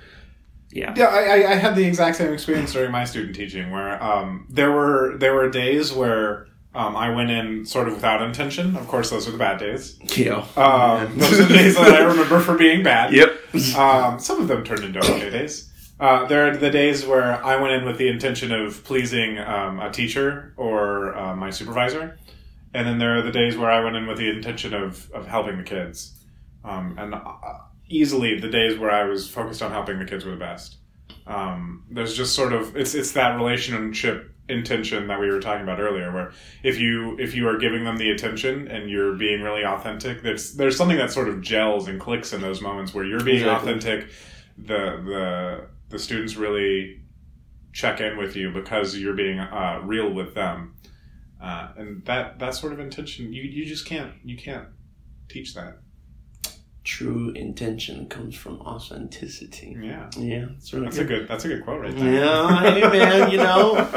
yeah. 0.71 0.95
Yeah, 0.97 1.07
I, 1.07 1.21
I, 1.21 1.51
I 1.53 1.55
had 1.57 1.75
the 1.75 1.85
exact 1.85 2.17
same 2.17 2.33
experience 2.33 2.73
during 2.73 2.91
my 2.91 3.05
student 3.05 3.37
teaching, 3.37 3.71
where 3.71 4.03
um, 4.03 4.47
there 4.49 4.73
were 4.73 5.17
there 5.19 5.35
were 5.35 5.51
days 5.51 5.93
where 5.93 6.47
um, 6.75 6.97
I 6.97 7.11
went 7.11 7.31
in 7.31 7.67
sort 7.67 7.89
of 7.89 7.95
without 7.95 8.23
intention. 8.23 8.77
Of 8.77 8.89
course, 8.89 9.11
those 9.11 9.29
are 9.29 9.31
the 9.31 9.39
bad 9.39 9.59
days. 9.59 9.99
Yeah. 10.17 10.47
Um, 10.57 11.19
those 11.19 11.41
are 11.41 11.45
the 11.45 11.55
days 11.55 11.77
that 11.77 11.93
I 11.93 12.01
remember 12.01 12.41
for 12.41 12.57
being 12.57 12.83
bad. 12.83 13.13
Yep. 13.13 13.77
Um, 13.77 14.19
some 14.19 14.41
of 14.41 14.49
them 14.49 14.65
turned 14.65 14.85
into 14.85 15.01
okay 15.01 15.31
days. 15.31 15.71
Uh, 16.01 16.27
there 16.27 16.49
are 16.49 16.57
the 16.57 16.71
days 16.71 17.07
where 17.07 17.45
I 17.45 17.57
went 17.57 17.75
in 17.75 17.85
with 17.85 17.99
the 17.99 18.09
intention 18.09 18.53
of 18.53 18.83
pleasing 18.85 19.39
um, 19.39 19.79
a 19.81 19.91
teacher 19.91 20.55
or 20.57 21.17
uh, 21.17 21.37
my 21.37 21.51
supervisor, 21.51 22.19
and 22.75 22.87
then 22.87 22.99
there 22.99 23.17
are 23.19 23.23
the 23.23 23.31
days 23.31 23.57
where 23.57 23.71
I 23.71 23.85
went 23.85 23.97
in 23.97 24.07
with 24.07 24.19
the 24.19 24.31
intention 24.31 24.73
of, 24.73 25.11
of 25.13 25.27
helping 25.27 25.59
the 25.59 25.63
kids. 25.63 26.19
Um, 26.65 26.97
and 26.99 27.15
uh, 27.15 27.21
easily 27.89 28.41
the 28.41 28.49
days 28.49 28.79
where 28.79 28.91
I 28.91 29.05
was 29.05 29.29
focused 29.29 29.63
on 29.63 29.71
helping 29.71 29.99
the 29.99 30.05
kids 30.05 30.25
were 30.25 30.33
the 30.33 30.39
best. 30.39 30.77
Um, 31.27 31.85
there's 31.91 32.17
just 32.17 32.35
sort 32.35 32.53
of 32.53 32.77
it's 32.77 32.95
it's 32.95 33.13
that 33.13 33.37
relationship 33.37 34.32
intention 34.49 35.07
that 35.07 35.21
we 35.21 35.29
were 35.31 35.41
talking 35.41 35.63
about 35.63 35.79
earlier 35.79 36.13
where 36.13 36.33
if 36.65 36.79
you 36.81 37.17
if 37.19 37.35
you 37.35 37.47
are 37.49 37.57
giving 37.59 37.85
them 37.85 37.97
the 37.97 38.11
attention 38.11 38.67
and 38.69 38.91
you're 38.91 39.15
being 39.15 39.41
really 39.41 39.65
authentic 39.65 40.21
there's 40.23 40.55
there's 40.57 40.77
something 40.77 40.97
that 40.99 41.13
sort 41.13 41.29
of 41.29 41.41
gels 41.41 41.87
and 41.87 42.01
clicks 42.01 42.33
in 42.33 42.41
those 42.41 42.61
moments 42.61 42.93
where 42.93 43.05
you're 43.05 43.23
being 43.23 43.37
Exactly. 43.43 43.73
authentic 43.73 44.11
the 44.59 45.01
the 45.05 45.67
the 45.91 45.99
students 45.99 46.37
really 46.37 47.01
check 47.73 48.01
in 48.01 48.19
with 48.19 48.35
you 48.37 48.51
because 48.51 48.99
you're 48.99 49.15
being 49.15 49.39
uh, 49.39 49.81
real 49.85 50.13
with 50.13 50.35
them 50.35 50.75
uh, 51.41 51.69
and 51.77 52.05
that 52.05 52.39
that 52.41 52.55
sort 52.55 52.73
of 52.73 52.81
intention 52.81 53.33
you 53.33 53.43
you 53.43 53.65
just 53.65 53.87
can't 53.87 54.13
you 54.25 54.37
can't 54.37 54.67
teach 55.29 55.55
that 55.55 55.79
True 56.85 57.31
intention 57.37 58.07
comes 58.07 58.35
from 58.35 58.61
authenticity. 58.63 59.77
yeah 59.81 60.11
Yeah, 60.17 60.47
it's 60.57 60.73
really 60.73 60.87
that's 60.87 60.99
a 60.99 61.05
good. 61.05 61.21
good 61.21 61.29
that's 61.29 61.45
a 61.45 61.49
good 61.49 61.63
quote 61.65 61.81
right 61.81 61.97
there 61.97 62.13
Yeah, 62.13 62.61
hey 62.73 62.81
man, 62.81 63.31
you 63.31 63.37
know, 63.39 63.89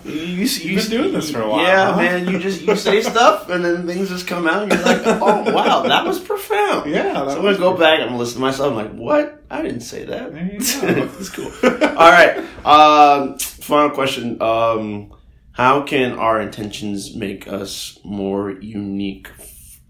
you, 0.04 0.12
you, 0.12 0.44
You've 0.46 0.88
been 0.88 0.90
doing 1.02 1.12
this 1.14 1.30
for 1.32 1.40
a 1.42 1.48
while, 1.50 1.62
Yeah, 1.64 1.92
huh? 1.92 1.96
man, 1.96 2.28
you 2.28 2.38
just 2.38 2.62
you 2.62 2.76
say 2.76 3.02
stuff 3.02 3.48
and 3.50 3.64
then 3.64 3.86
things 3.88 4.08
just 4.08 4.28
come 4.28 4.46
out. 4.46 4.62
and 4.62 4.72
You're 4.72 4.82
like, 4.82 5.02
oh 5.04 5.52
wow, 5.52 5.82
that 5.82 6.04
was 6.06 6.20
profound. 6.20 6.88
yeah 6.90 7.14
So 7.28 7.38
I'm 7.38 7.42
gonna 7.42 7.58
go 7.58 7.76
back 7.76 8.00
and 8.00 8.16
listen 8.16 8.36
to 8.36 8.40
myself. 8.40 8.70
I'm 8.70 8.76
like, 8.76 8.92
what? 8.94 9.42
I 9.50 9.62
didn't 9.62 9.80
say 9.80 10.04
that. 10.04 10.32
That's 11.12 11.30
cool. 11.30 11.50
All 11.64 12.10
right. 12.12 12.38
Um, 12.64 13.38
final 13.38 13.90
question. 13.90 14.40
Um, 14.40 15.12
how 15.52 15.82
can 15.82 16.12
our 16.12 16.40
intentions 16.40 17.16
make 17.16 17.48
us 17.48 17.98
more 18.04 18.50
unique, 18.52 19.28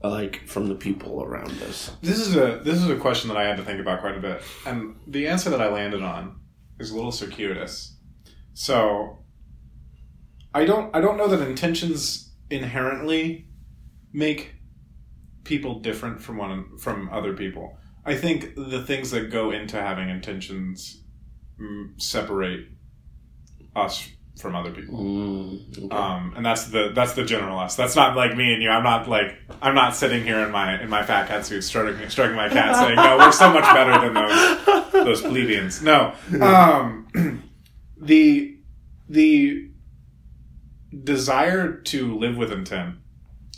like 0.03 0.47
from 0.47 0.69
the 0.69 0.75
people 0.75 1.23
around 1.23 1.61
us? 1.63 1.91
This 2.03 2.19
is 2.19 2.37
a 2.37 2.61
this 2.63 2.77
is 2.77 2.89
a 2.89 2.97
question 2.97 3.29
that 3.29 3.37
I 3.37 3.45
had 3.45 3.57
to 3.57 3.65
think 3.65 3.81
about 3.81 4.01
quite 4.01 4.17
a 4.17 4.21
bit, 4.21 4.43
and 4.67 4.97
the 5.07 5.27
answer 5.27 5.51
that 5.51 5.61
I 5.61 5.69
landed 5.69 6.03
on 6.03 6.41
is 6.79 6.91
a 6.91 6.95
little 6.95 7.13
circuitous. 7.13 7.97
So, 8.55 9.19
I 10.55 10.65
don't 10.65 10.95
I 10.95 11.01
don't 11.01 11.17
know 11.17 11.29
that 11.29 11.47
intentions 11.47 12.33
inherently 12.51 13.49
make 14.13 14.55
people 15.45 15.81
different 15.81 16.23
from 16.23 16.37
one 16.37 16.79
from 16.79 17.09
other 17.11 17.35
people. 17.35 17.77
I 18.05 18.15
think 18.15 18.55
the 18.55 18.83
things 18.85 19.11
that 19.11 19.31
go 19.31 19.51
into 19.51 19.81
having 19.81 20.09
intentions 20.09 21.03
mm, 21.61 22.01
separate 22.01 22.69
us 23.77 24.09
from 24.39 24.55
other 24.55 24.71
people. 24.71 24.99
Mm, 24.99 25.85
okay. 25.85 25.95
Um, 25.95 26.33
and 26.37 26.47
that's 26.47 26.67
the 26.67 26.93
that's 26.95 27.13
the 27.15 27.25
general 27.25 27.59
us. 27.59 27.77
That's 27.77 27.97
not 27.97 28.17
like 28.17 28.37
me 28.37 28.53
and 28.55 28.63
you. 28.63 28.71
I'm 28.71 28.85
not 28.85 29.09
like 29.09 29.37
I'm 29.61 29.75
not 29.75 29.95
sitting 29.95 30.25
here 30.25 30.39
in 30.41 30.51
my 30.51 30.81
in 30.81 30.89
my 30.89 31.03
fat 31.03 31.29
cat 31.29 31.45
suit 31.45 31.63
stroking 31.63 32.09
stroking 32.09 32.37
my 32.37 32.49
cat 32.49 32.77
saying, 32.77 32.97
"No, 32.97 33.19
we're 33.19 33.33
so 33.33 33.53
much 33.53 33.65
better 33.65 33.99
than 34.01 34.15
those 34.15 34.93
those 34.93 35.21
plebeians." 35.23 35.83
No, 35.83 36.15
um, 36.41 37.43
the 37.97 38.57
the 39.09 39.71
desire 41.05 41.73
to 41.73 42.17
live 42.17 42.37
with 42.37 42.53
intent 42.53 42.97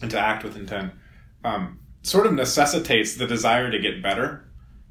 and 0.02 0.10
to 0.10 0.18
act 0.18 0.42
with 0.42 0.56
intent 0.56 0.92
um, 1.44 1.78
sort 2.02 2.26
of 2.26 2.32
necessitates 2.32 3.16
the 3.16 3.26
desire 3.26 3.70
to 3.70 3.78
get 3.78 4.02
better. 4.02 4.46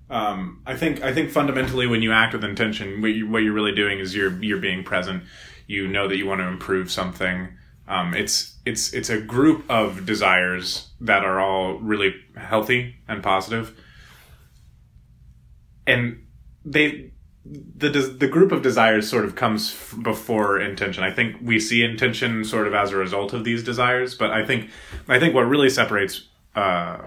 Um, 0.10 0.62
I 0.66 0.76
think 0.76 1.04
I 1.04 1.14
think 1.14 1.30
fundamentally 1.30 1.86
when 1.86 2.02
you 2.02 2.12
act 2.12 2.34
with 2.34 2.44
intention, 2.44 3.02
what, 3.02 3.12
you, 3.12 3.30
what 3.30 3.44
you're 3.44 3.54
really 3.54 3.76
doing 3.76 4.00
is 4.00 4.16
you're 4.16 4.42
you're 4.44 4.60
being 4.60 4.84
present. 4.84 5.24
You 5.70 5.88
know 5.88 6.08
that 6.08 6.18
you 6.18 6.26
want 6.26 6.42
to 6.42 6.48
improve 6.48 6.92
something. 6.92 7.50
Um, 7.88 8.16
it's 8.16 8.58
it's 8.66 8.92
it's 8.92 9.12
a 9.12 9.22
group 9.22 9.64
of 9.70 10.04
desires 10.04 10.90
that 11.00 11.24
are 11.24 11.40
all 11.40 11.78
really 11.78 12.16
healthy 12.36 12.96
and 13.08 13.22
positive, 13.22 13.80
and 15.86 16.26
they 16.66 17.12
the 17.46 17.90
the 18.18 18.28
group 18.28 18.52
of 18.52 18.64
desires 18.64 19.08
sort 19.08 19.26
of 19.26 19.36
comes 19.36 19.72
f- 19.72 19.96
before 20.02 20.60
intention. 20.60 21.04
I 21.04 21.12
think 21.12 21.36
we 21.40 21.60
see 21.60 21.84
intention 21.84 22.44
sort 22.46 22.66
of 22.66 22.74
as 22.74 22.92
a 22.92 22.98
result 22.98 23.34
of 23.34 23.44
these 23.44 23.64
desires, 23.64 24.16
but 24.16 24.32
I 24.32 24.44
think 24.44 24.72
I 25.08 25.20
think 25.20 25.36
what 25.36 25.44
really 25.44 25.70
separates 25.70 26.28
uh, 26.56 26.98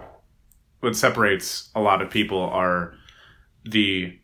what 0.78 0.94
separates 0.94 1.68
a 1.74 1.80
lot 1.80 2.00
of 2.00 2.10
people 2.10 2.38
are 2.38 2.94
the 3.64 4.16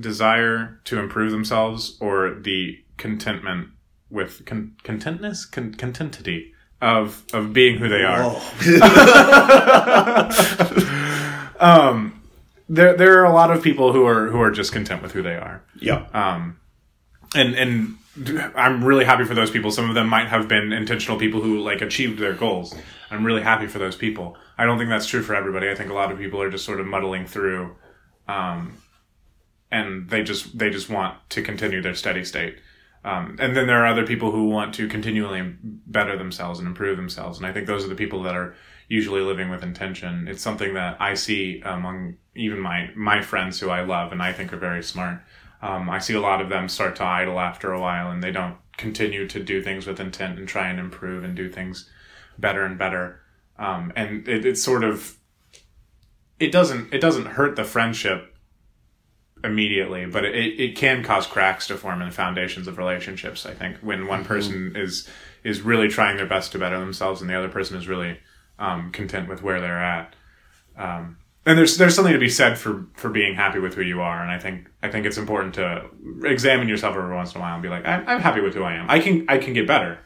desire 0.00 0.80
to 0.84 0.98
improve 0.98 1.30
themselves 1.30 1.98
or 2.00 2.38
the 2.40 2.82
contentment 2.96 3.68
with 4.10 4.44
con- 4.46 4.76
contentness 4.82 5.50
con- 5.50 5.74
contentity 5.74 6.52
of 6.80 7.24
of 7.32 7.52
being 7.52 7.78
who 7.78 7.88
they 7.88 8.02
are 8.02 8.20
um 11.60 12.22
there 12.68 12.96
there 12.96 13.20
are 13.20 13.24
a 13.24 13.32
lot 13.32 13.50
of 13.50 13.62
people 13.62 13.92
who 13.92 14.06
are 14.06 14.28
who 14.28 14.40
are 14.40 14.50
just 14.50 14.72
content 14.72 15.02
with 15.02 15.12
who 15.12 15.22
they 15.22 15.36
are 15.36 15.62
yeah. 15.78 16.06
um, 16.12 16.58
and 17.34 17.54
and 17.54 17.96
I'm 18.54 18.82
really 18.82 19.04
happy 19.04 19.24
for 19.24 19.34
those 19.34 19.50
people. 19.50 19.70
Some 19.70 19.88
of 19.88 19.94
them 19.94 20.08
might 20.08 20.28
have 20.28 20.48
been 20.48 20.72
intentional 20.72 21.18
people 21.18 21.42
who 21.42 21.60
like 21.60 21.82
achieved 21.82 22.18
their 22.18 22.32
goals. 22.32 22.74
I'm 23.10 23.24
really 23.24 23.42
happy 23.42 23.66
for 23.66 23.78
those 23.78 23.96
people. 23.96 24.36
I 24.56 24.64
don't 24.64 24.78
think 24.78 24.88
that's 24.88 25.06
true 25.06 25.22
for 25.22 25.34
everybody. 25.34 25.68
I 25.68 25.74
think 25.74 25.90
a 25.90 25.94
lot 25.94 26.10
of 26.10 26.18
people 26.18 26.40
are 26.40 26.50
just 26.50 26.64
sort 26.64 26.80
of 26.80 26.86
muddling 26.86 27.26
through, 27.26 27.76
um, 28.26 28.78
and 29.70 30.08
they 30.08 30.22
just 30.22 30.58
they 30.58 30.70
just 30.70 30.88
want 30.88 31.16
to 31.30 31.42
continue 31.42 31.82
their 31.82 31.94
steady 31.94 32.24
state. 32.24 32.56
Um, 33.06 33.36
and 33.38 33.56
then 33.56 33.68
there 33.68 33.84
are 33.84 33.86
other 33.86 34.04
people 34.04 34.32
who 34.32 34.48
want 34.48 34.74
to 34.74 34.88
continually 34.88 35.54
better 35.62 36.18
themselves 36.18 36.58
and 36.58 36.66
improve 36.66 36.96
themselves. 36.96 37.38
And 37.38 37.46
I 37.46 37.52
think 37.52 37.68
those 37.68 37.84
are 37.84 37.88
the 37.88 37.94
people 37.94 38.24
that 38.24 38.34
are 38.34 38.56
usually 38.88 39.20
living 39.20 39.48
with 39.48 39.62
intention. 39.62 40.26
It's 40.26 40.42
something 40.42 40.74
that 40.74 41.00
I 41.00 41.14
see 41.14 41.62
among 41.64 42.16
even 42.34 42.58
my 42.58 42.90
my 42.96 43.22
friends 43.22 43.60
who 43.60 43.70
I 43.70 43.82
love 43.82 44.10
and 44.10 44.20
I 44.20 44.32
think 44.32 44.52
are 44.52 44.58
very 44.58 44.82
smart. 44.82 45.20
Um, 45.62 45.88
I 45.88 46.00
see 46.00 46.14
a 46.14 46.20
lot 46.20 46.42
of 46.42 46.48
them 46.48 46.68
start 46.68 46.96
to 46.96 47.04
idle 47.04 47.38
after 47.38 47.72
a 47.72 47.80
while, 47.80 48.10
and 48.10 48.22
they 48.22 48.32
don't 48.32 48.56
continue 48.76 49.28
to 49.28 49.40
do 49.40 49.62
things 49.62 49.86
with 49.86 50.00
intent 50.00 50.38
and 50.38 50.48
try 50.48 50.68
and 50.68 50.80
improve 50.80 51.22
and 51.22 51.36
do 51.36 51.48
things 51.48 51.88
better 52.36 52.64
and 52.64 52.76
better. 52.76 53.20
Um, 53.56 53.92
and 53.94 54.26
it, 54.26 54.44
it's 54.44 54.62
sort 54.62 54.82
of 54.82 55.16
it 56.40 56.50
doesn't 56.50 56.92
it 56.92 57.00
doesn't 57.00 57.26
hurt 57.26 57.54
the 57.54 57.64
friendship 57.64 58.35
immediately, 59.44 60.06
but 60.06 60.24
it, 60.24 60.60
it 60.60 60.76
can 60.76 61.02
cause 61.02 61.26
cracks 61.26 61.66
to 61.68 61.76
form 61.76 62.00
in 62.02 62.08
the 62.08 62.14
foundations 62.14 62.66
of 62.66 62.78
relationships. 62.78 63.46
I 63.46 63.54
think 63.54 63.78
when 63.78 64.06
one 64.06 64.24
person 64.24 64.74
is 64.76 65.08
is 65.44 65.60
really 65.60 65.88
trying 65.88 66.16
their 66.16 66.26
best 66.26 66.52
to 66.52 66.58
better 66.58 66.78
themselves, 66.78 67.20
and 67.20 67.30
the 67.30 67.34
other 67.34 67.48
person 67.48 67.76
is 67.76 67.88
really 67.88 68.18
um, 68.58 68.90
content 68.92 69.28
with 69.28 69.42
where 69.42 69.60
they're 69.60 69.82
at. 69.82 70.14
Um, 70.76 71.18
and 71.44 71.56
there's 71.56 71.76
there's 71.76 71.94
something 71.94 72.12
to 72.12 72.18
be 72.18 72.28
said 72.28 72.58
for 72.58 72.86
for 72.94 73.08
being 73.08 73.34
happy 73.34 73.60
with 73.60 73.74
who 73.74 73.82
you 73.82 74.00
are, 74.00 74.20
and 74.20 74.30
I 74.30 74.38
think 74.38 74.68
I 74.82 74.90
think 74.90 75.06
it's 75.06 75.18
important 75.18 75.54
to 75.54 75.86
examine 76.24 76.68
yourself 76.68 76.96
every 76.96 77.14
once 77.14 77.34
in 77.34 77.38
a 77.38 77.40
while 77.40 77.54
and 77.54 77.62
be 77.62 77.68
like, 77.68 77.86
I'm, 77.86 78.06
I'm 78.08 78.20
happy 78.20 78.40
with 78.40 78.54
who 78.54 78.64
I 78.64 78.74
am. 78.74 78.90
I 78.90 78.98
can 78.98 79.26
I 79.28 79.38
can 79.38 79.54
get 79.54 79.66
better, 79.66 79.98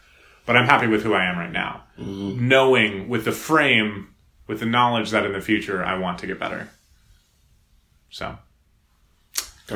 but 0.44 0.56
I'm 0.56 0.66
happy 0.66 0.86
with 0.86 1.02
who 1.02 1.14
I 1.14 1.24
am 1.24 1.38
right 1.38 1.52
now. 1.52 1.84
Knowing 1.96 3.08
with 3.08 3.24
the 3.24 3.32
frame, 3.32 4.14
with 4.46 4.60
the 4.60 4.66
knowledge 4.66 5.10
that 5.10 5.24
in 5.24 5.32
the 5.32 5.40
future 5.40 5.82
I 5.82 5.98
want 5.98 6.18
to 6.18 6.26
get 6.26 6.38
better. 6.38 6.68
So 8.10 8.36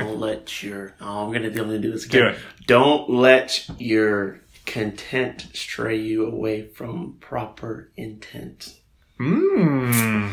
Don't 0.00 0.18
let 0.20 0.62
your. 0.62 0.94
Oh, 1.00 1.26
I'm 1.26 1.32
gonna, 1.32 1.48
I'm 1.48 1.54
gonna 1.54 1.78
do 1.78 1.90
this 1.92 2.04
again. 2.06 2.22
Do 2.22 2.28
it. 2.28 2.38
Don't 2.66 3.10
let 3.10 3.68
your 3.78 4.40
content 4.66 5.46
stray 5.52 5.96
you 5.96 6.26
away 6.26 6.66
from 6.68 7.16
proper 7.20 7.90
intent. 7.96 8.78
Hmm. 9.18 10.30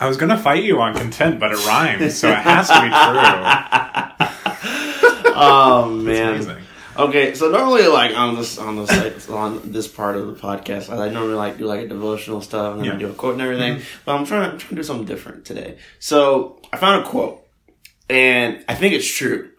I 0.00 0.06
was 0.08 0.16
gonna 0.16 0.38
fight 0.38 0.64
you 0.64 0.80
on 0.80 0.94
content, 0.94 1.38
but 1.40 1.52
it 1.52 1.64
rhymes, 1.66 2.16
so 2.18 2.28
it 2.30 2.38
has 2.38 2.68
to 2.68 2.74
be 2.80 2.88
true. 2.88 4.54
Oh 5.36 5.90
man. 5.90 6.58
Okay, 6.96 7.34
so 7.34 7.50
normally 7.50 7.88
like 7.88 8.16
on 8.16 8.36
this 8.36 8.56
on 8.56 8.76
this 8.76 8.88
like, 8.90 9.30
on 9.30 9.72
this 9.72 9.88
part 9.88 10.16
of 10.16 10.28
the 10.28 10.34
podcast, 10.34 10.90
I 10.96 11.08
normally 11.08 11.34
like 11.34 11.58
do 11.58 11.64
like 11.66 11.80
a 11.80 11.88
devotional 11.88 12.40
stuff 12.40 12.74
and 12.74 12.82
then 12.84 12.90
I 12.90 12.92
Yeah. 12.92 12.98
do 13.00 13.10
a 13.10 13.14
quote 13.14 13.32
and 13.32 13.42
everything. 13.42 13.80
But 14.04 14.14
I'm 14.14 14.24
trying 14.26 14.52
I'm 14.52 14.58
trying 14.58 14.68
to 14.70 14.74
do 14.76 14.82
something 14.84 15.06
different 15.06 15.44
today. 15.44 15.78
So 15.98 16.60
I 16.72 16.76
found 16.76 17.04
a 17.04 17.08
quote, 17.08 17.43
and 18.08 18.64
I 18.68 18.74
think 18.74 18.94
it's 18.94 19.10
true, 19.10 19.50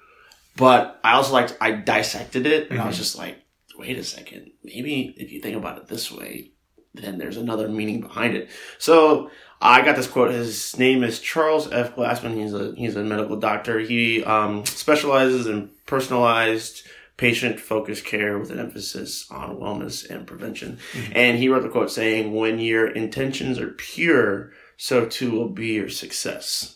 but 0.58 1.00
I 1.04 1.14
also 1.14 1.34
like 1.34 1.56
I 1.62 1.72
dissected 1.72 2.46
it 2.46 2.72
and 2.72 2.80
I 2.80 2.88
was 2.88 2.98
just 2.98 3.18
like, 3.18 3.38
wait 3.78 3.98
a 3.98 4.04
second, 4.04 4.52
maybe 4.64 5.16
if 5.18 5.32
you 5.32 5.42
think 5.42 5.58
about 5.58 5.78
it 5.78 5.88
this 5.88 6.12
way, 6.12 6.52
then 6.94 7.18
there's 7.18 7.38
another 7.38 7.68
meaning 7.68 8.02
behind 8.02 8.36
it. 8.36 8.50
So 8.78 9.30
I 9.62 9.84
got 9.84 9.96
this 9.96 10.08
quote. 10.08 10.32
His 10.32 10.78
name 10.78 11.04
is 11.04 11.20
Charles 11.20 11.72
F. 11.72 11.96
Glassman. 11.96 12.36
He's 12.36 12.54
a 12.54 12.74
he's 12.76 12.96
a 12.96 13.04
medical 13.04 13.38
doctor. 13.38 13.80
He 13.80 14.24
um, 14.24 14.66
specializes 14.66 15.48
in 15.48 15.72
personalized 15.86 16.84
patient 17.18 17.60
focused 17.60 18.06
care 18.06 18.38
with 18.38 18.52
an 18.52 18.60
emphasis 18.60 19.30
on 19.32 19.56
wellness 19.56 20.10
and 20.10 20.28
prevention. 20.28 20.78
And 21.14 21.38
he 21.38 21.48
wrote 21.48 21.64
the 21.64 21.70
quote 21.70 21.92
saying, 21.92 22.34
"When 22.34 22.60
your 22.60 22.88
intentions 22.88 23.60
are 23.60 23.72
pure, 23.72 24.52
so 24.78 25.06
too 25.06 25.32
will 25.32 25.50
be 25.50 25.74
your 25.74 25.90
success." 25.90 26.75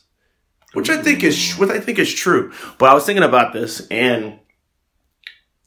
Which 0.74 0.90
I 0.90 1.02
think 1.02 1.24
is 1.24 1.54
what 1.54 1.72
I 1.72 1.80
think 1.80 1.98
is 2.00 2.14
true. 2.14 2.52
But 2.78 2.90
I 2.90 2.94
was 2.94 3.06
thinking 3.06 3.24
about 3.24 3.54
this 3.54 3.88
and 3.88 4.40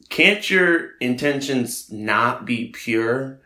can't 0.08 0.48
your 0.48 0.90
intentions 1.00 1.90
not 1.90 2.44
be 2.44 2.68
pure? 2.68 3.40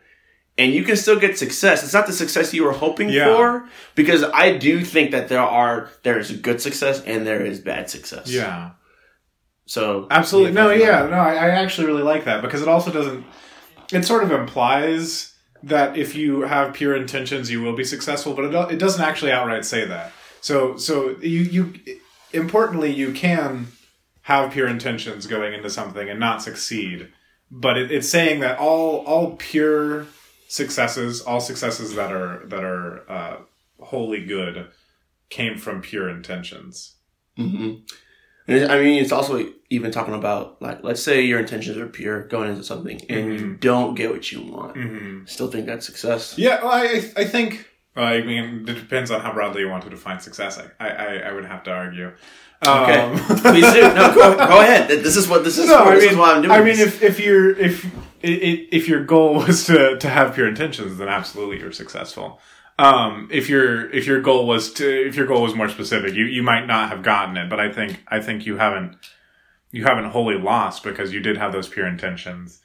And 0.59 0.73
you 0.73 0.83
can 0.83 0.97
still 0.97 1.19
get 1.19 1.37
success. 1.37 1.83
It's 1.83 1.93
not 1.93 2.07
the 2.07 2.13
success 2.13 2.53
you 2.53 2.63
were 2.63 2.73
hoping 2.73 3.09
Yeah. 3.09 3.25
for 3.25 3.69
because 3.95 4.23
I 4.23 4.57
do 4.57 4.83
think 4.83 5.11
that 5.11 5.29
there 5.29 5.41
are 5.41 5.89
there 6.03 6.17
is 6.19 6.31
good 6.31 6.61
success 6.61 7.01
and 7.03 7.25
there 7.25 7.41
is 7.45 7.59
bad 7.59 7.89
success. 7.89 8.29
Yeah. 8.29 8.71
So 9.65 10.07
Absolutely. 10.09 10.53
No, 10.53 10.71
yeah, 10.71 11.05
no, 11.07 11.17
I, 11.17 11.33
I 11.33 11.49
actually 11.49 11.87
really 11.87 12.03
like 12.03 12.25
that 12.25 12.41
because 12.41 12.61
it 12.61 12.67
also 12.67 12.91
doesn't. 12.91 13.25
It 13.91 14.03
sort 14.03 14.23
of 14.23 14.31
implies 14.31 15.33
that 15.63 15.97
if 15.97 16.15
you 16.15 16.41
have 16.41 16.73
pure 16.73 16.95
intentions, 16.95 17.49
you 17.51 17.61
will 17.61 17.75
be 17.75 17.83
successful, 17.83 18.33
but 18.33 18.45
it, 18.45 18.73
it 18.73 18.77
doesn't 18.79 19.03
actually 19.03 19.31
outright 19.31 19.65
say 19.65 19.85
that. 19.85 20.11
So, 20.41 20.77
so 20.77 21.17
you, 21.19 21.41
you, 21.41 21.73
importantly, 22.31 22.93
you 22.93 23.11
can 23.11 23.67
have 24.21 24.51
pure 24.51 24.67
intentions 24.67 25.25
going 25.27 25.53
into 25.53 25.69
something 25.69 26.09
and 26.09 26.19
not 26.19 26.41
succeed, 26.41 27.09
but 27.49 27.77
it, 27.77 27.91
it's 27.91 28.09
saying 28.09 28.41
that 28.41 28.59
all 28.59 28.97
all 29.05 29.35
pure 29.37 30.05
successes, 30.47 31.21
all 31.21 31.39
successes 31.39 31.95
that 31.95 32.11
are 32.11 32.45
that 32.45 32.63
are 32.63 33.09
uh, 33.09 33.37
wholly 33.79 34.25
good, 34.25 34.67
came 35.29 35.57
from 35.57 35.81
pure 35.81 36.09
intentions. 36.09 36.95
Mm-hmm. 37.37 37.83
I 38.49 38.79
mean, 38.79 39.01
it's 39.01 39.11
also 39.11 39.51
even 39.69 39.91
talking 39.91 40.13
about 40.13 40.61
like, 40.61 40.83
let's 40.83 41.03
say 41.03 41.21
your 41.21 41.39
intentions 41.39 41.77
are 41.77 41.87
pure 41.87 42.27
going 42.27 42.49
into 42.49 42.63
something, 42.63 43.01
and 43.09 43.33
you 43.33 43.53
don't 43.55 43.95
get 43.95 44.11
what 44.11 44.31
you 44.31 44.41
want. 44.41 44.75
Mm-hmm. 44.75 45.25
Still 45.25 45.49
think 45.49 45.65
that's 45.65 45.85
success. 45.85 46.37
Yeah, 46.37 46.63
well, 46.63 46.73
I 46.73 47.11
I 47.17 47.25
think. 47.25 47.66
Well, 47.97 48.05
I 48.05 48.21
mean, 48.21 48.65
it 48.69 48.73
depends 48.75 49.09
on 49.11 49.21
how 49.21 49.33
broadly 49.33 49.61
you 49.63 49.69
want 49.69 49.83
to 49.83 49.89
define 49.89 50.19
success. 50.19 50.59
I 50.79 50.87
I, 50.87 51.15
I 51.17 51.31
would 51.33 51.45
have 51.45 51.63
to 51.63 51.71
argue. 51.71 52.11
Okay, 52.65 52.99
Um, 52.99 53.17
please 53.41 53.73
do. 53.73 53.81
No, 53.81 54.13
go, 54.15 54.35
go 54.37 54.61
ahead. 54.61 54.87
This 54.89 55.17
is 55.17 55.27
what 55.27 55.43
this 55.43 55.57
is. 55.57 55.67
no, 55.67 55.83
for. 55.83 55.89
I 55.91 55.95
This 55.95 56.03
mean, 56.03 56.11
is 56.13 56.17
why 56.17 56.33
I'm 56.33 56.41
doing. 56.43 56.51
I 56.51 56.57
mean, 56.59 56.77
this. 56.77 57.01
if 57.01 57.03
if 57.03 57.19
you're 57.19 57.49
if 57.57 57.85
if 58.21 58.87
your 58.87 59.03
goal 59.03 59.33
was 59.47 59.65
to 59.65 59.97
to 59.97 60.09
have 60.09 60.35
pure 60.35 60.47
intentions, 60.47 60.97
then 60.99 61.07
absolutely 61.09 61.59
you're 61.59 61.71
successful. 61.71 62.39
Um, 62.79 63.27
if 63.31 63.49
your 63.49 63.89
if 63.91 64.05
your 64.05 64.21
goal 64.21 64.45
was 64.45 64.71
to 64.73 65.07
if 65.07 65.15
your 65.15 65.25
goal 65.25 65.41
was 65.41 65.55
more 65.55 65.69
specific, 65.69 66.13
you 66.13 66.25
you 66.25 66.43
might 66.43 66.67
not 66.67 66.89
have 66.89 67.01
gotten 67.01 67.35
it. 67.35 67.49
But 67.49 67.59
I 67.59 67.71
think 67.71 68.03
I 68.07 68.19
think 68.21 68.45
you 68.45 68.57
haven't 68.57 68.95
you 69.71 69.83
haven't 69.85 70.11
wholly 70.11 70.37
lost 70.37 70.83
because 70.83 71.11
you 71.13 71.19
did 71.19 71.37
have 71.37 71.51
those 71.51 71.67
pure 71.67 71.87
intentions, 71.87 72.59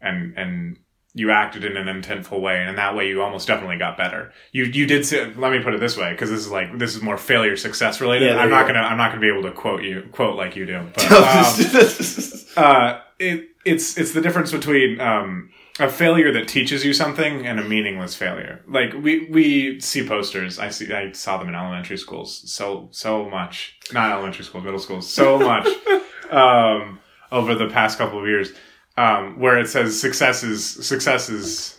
and 0.00 0.32
and 0.38 0.78
you 1.12 1.30
acted 1.30 1.64
in 1.64 1.76
an 1.76 1.86
intentful 1.86 2.40
way, 2.40 2.58
and 2.60 2.70
in 2.70 2.76
that 2.76 2.94
way 2.94 3.08
you 3.08 3.20
almost 3.22 3.46
definitely 3.48 3.78
got 3.78 3.96
better. 3.96 4.32
You 4.52 4.64
you 4.64 4.86
did. 4.86 5.04
Say, 5.04 5.32
let 5.34 5.52
me 5.52 5.62
put 5.62 5.74
it 5.74 5.80
this 5.80 5.96
way, 5.96 6.12
because 6.12 6.30
this 6.30 6.40
is 6.40 6.50
like 6.50 6.78
this 6.78 6.94
is 6.94 7.02
more 7.02 7.18
failure 7.18 7.56
success 7.56 8.00
related. 8.00 8.30
Yeah, 8.30 8.38
I'm 8.38 8.50
not 8.50 8.66
go. 8.66 8.74
gonna 8.74 8.86
I'm 8.86 8.96
not 8.96 9.10
gonna 9.10 9.20
be 9.20 9.28
able 9.28 9.42
to 9.42 9.52
quote 9.52 9.82
you 9.82 10.08
quote 10.12 10.36
like 10.36 10.56
you 10.56 10.66
do. 10.66 10.86
But, 10.94 11.10
um, 11.12 12.40
uh, 12.56 13.00
it, 13.18 13.48
it's 13.64 13.98
it's 13.98 14.12
the 14.12 14.20
difference 14.20 14.52
between 14.52 15.00
um, 15.00 15.50
a 15.78 15.88
failure 15.88 16.32
that 16.32 16.46
teaches 16.48 16.84
you 16.84 16.92
something 16.92 17.46
and 17.46 17.58
a 17.58 17.64
meaningless 17.64 18.14
failure. 18.14 18.60
Like 18.68 18.92
we 18.92 19.26
we 19.30 19.80
see 19.80 20.06
posters. 20.06 20.58
I 20.58 20.70
see 20.70 20.92
I 20.92 21.12
saw 21.12 21.38
them 21.38 21.48
in 21.48 21.54
elementary 21.54 21.98
schools 21.98 22.50
so 22.50 22.88
so 22.92 23.28
much. 23.28 23.76
Not 23.92 24.12
elementary 24.12 24.44
school, 24.44 24.60
middle 24.60 24.78
schools. 24.78 25.08
So 25.08 25.38
much 25.38 25.66
um, 26.30 27.00
over 27.32 27.54
the 27.54 27.68
past 27.68 27.98
couple 27.98 28.20
of 28.20 28.26
years, 28.26 28.52
um, 28.96 29.38
where 29.38 29.58
it 29.58 29.68
says 29.68 30.00
success 30.00 30.42
is 30.42 30.86
success 30.86 31.28
is. 31.28 31.76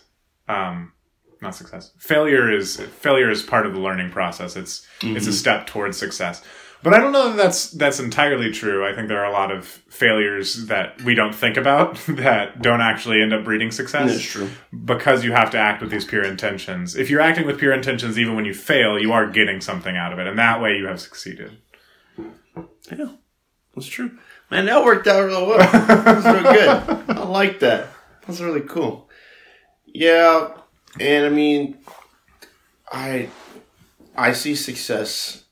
Um, 0.47 0.93
not 1.41 1.55
success. 1.55 1.91
Failure 1.97 2.51
is 2.51 2.77
failure 2.77 3.29
is 3.31 3.41
part 3.41 3.65
of 3.65 3.73
the 3.73 3.79
learning 3.79 4.11
process. 4.11 4.55
It's 4.55 4.85
it's 5.01 5.25
a 5.27 5.33
step 5.33 5.65
towards 5.65 5.97
success. 5.97 6.43
But 6.83 6.95
I 6.95 6.99
don't 6.99 7.11
know 7.11 7.29
that 7.29 7.37
that's 7.37 7.71
that's 7.71 7.99
entirely 7.99 8.51
true. 8.51 8.87
I 8.87 8.95
think 8.95 9.07
there 9.07 9.19
are 9.19 9.29
a 9.29 9.31
lot 9.31 9.51
of 9.51 9.65
failures 9.65 10.65
that 10.67 10.99
we 11.03 11.13
don't 11.13 11.33
think 11.33 11.57
about 11.57 11.95
that 12.07 12.61
don't 12.61 12.81
actually 12.81 13.21
end 13.21 13.33
up 13.33 13.43
breeding 13.43 13.71
success 13.71 14.11
That's 14.11 14.23
true. 14.23 14.49
because 14.85 15.23
you 15.23 15.31
have 15.31 15.51
to 15.51 15.59
act 15.59 15.81
with 15.81 15.91
these 15.91 16.05
pure 16.05 16.23
intentions. 16.23 16.95
If 16.95 17.09
you're 17.09 17.21
acting 17.21 17.45
with 17.45 17.59
pure 17.59 17.73
intentions 17.73 18.17
even 18.17 18.35
when 18.35 18.45
you 18.45 18.53
fail, 18.53 18.99
you 18.99 19.11
are 19.11 19.27
getting 19.27 19.61
something 19.61 19.95
out 19.95 20.11
of 20.11 20.17
it 20.19 20.25
and 20.27 20.39
that 20.39 20.59
way 20.61 20.75
you 20.75 20.87
have 20.87 20.99
succeeded. 20.99 21.57
Yeah, 22.91 23.13
that's 23.75 23.87
true. 23.87 24.17
Man, 24.51 24.65
that 24.65 24.83
worked 24.83 25.07
out 25.07 25.23
real 25.23 25.47
well. 25.47 25.59
That's 25.59 26.25
real 26.25 26.53
good. 26.53 26.69
I 27.17 27.23
like 27.23 27.61
that. 27.61 27.87
That's 28.27 28.41
really 28.41 28.61
cool. 28.61 29.09
Yeah, 29.85 30.57
and 30.99 31.25
I 31.25 31.29
mean, 31.29 31.77
I 32.91 33.29
I 34.17 34.33
see 34.33 34.55
success 34.55 35.45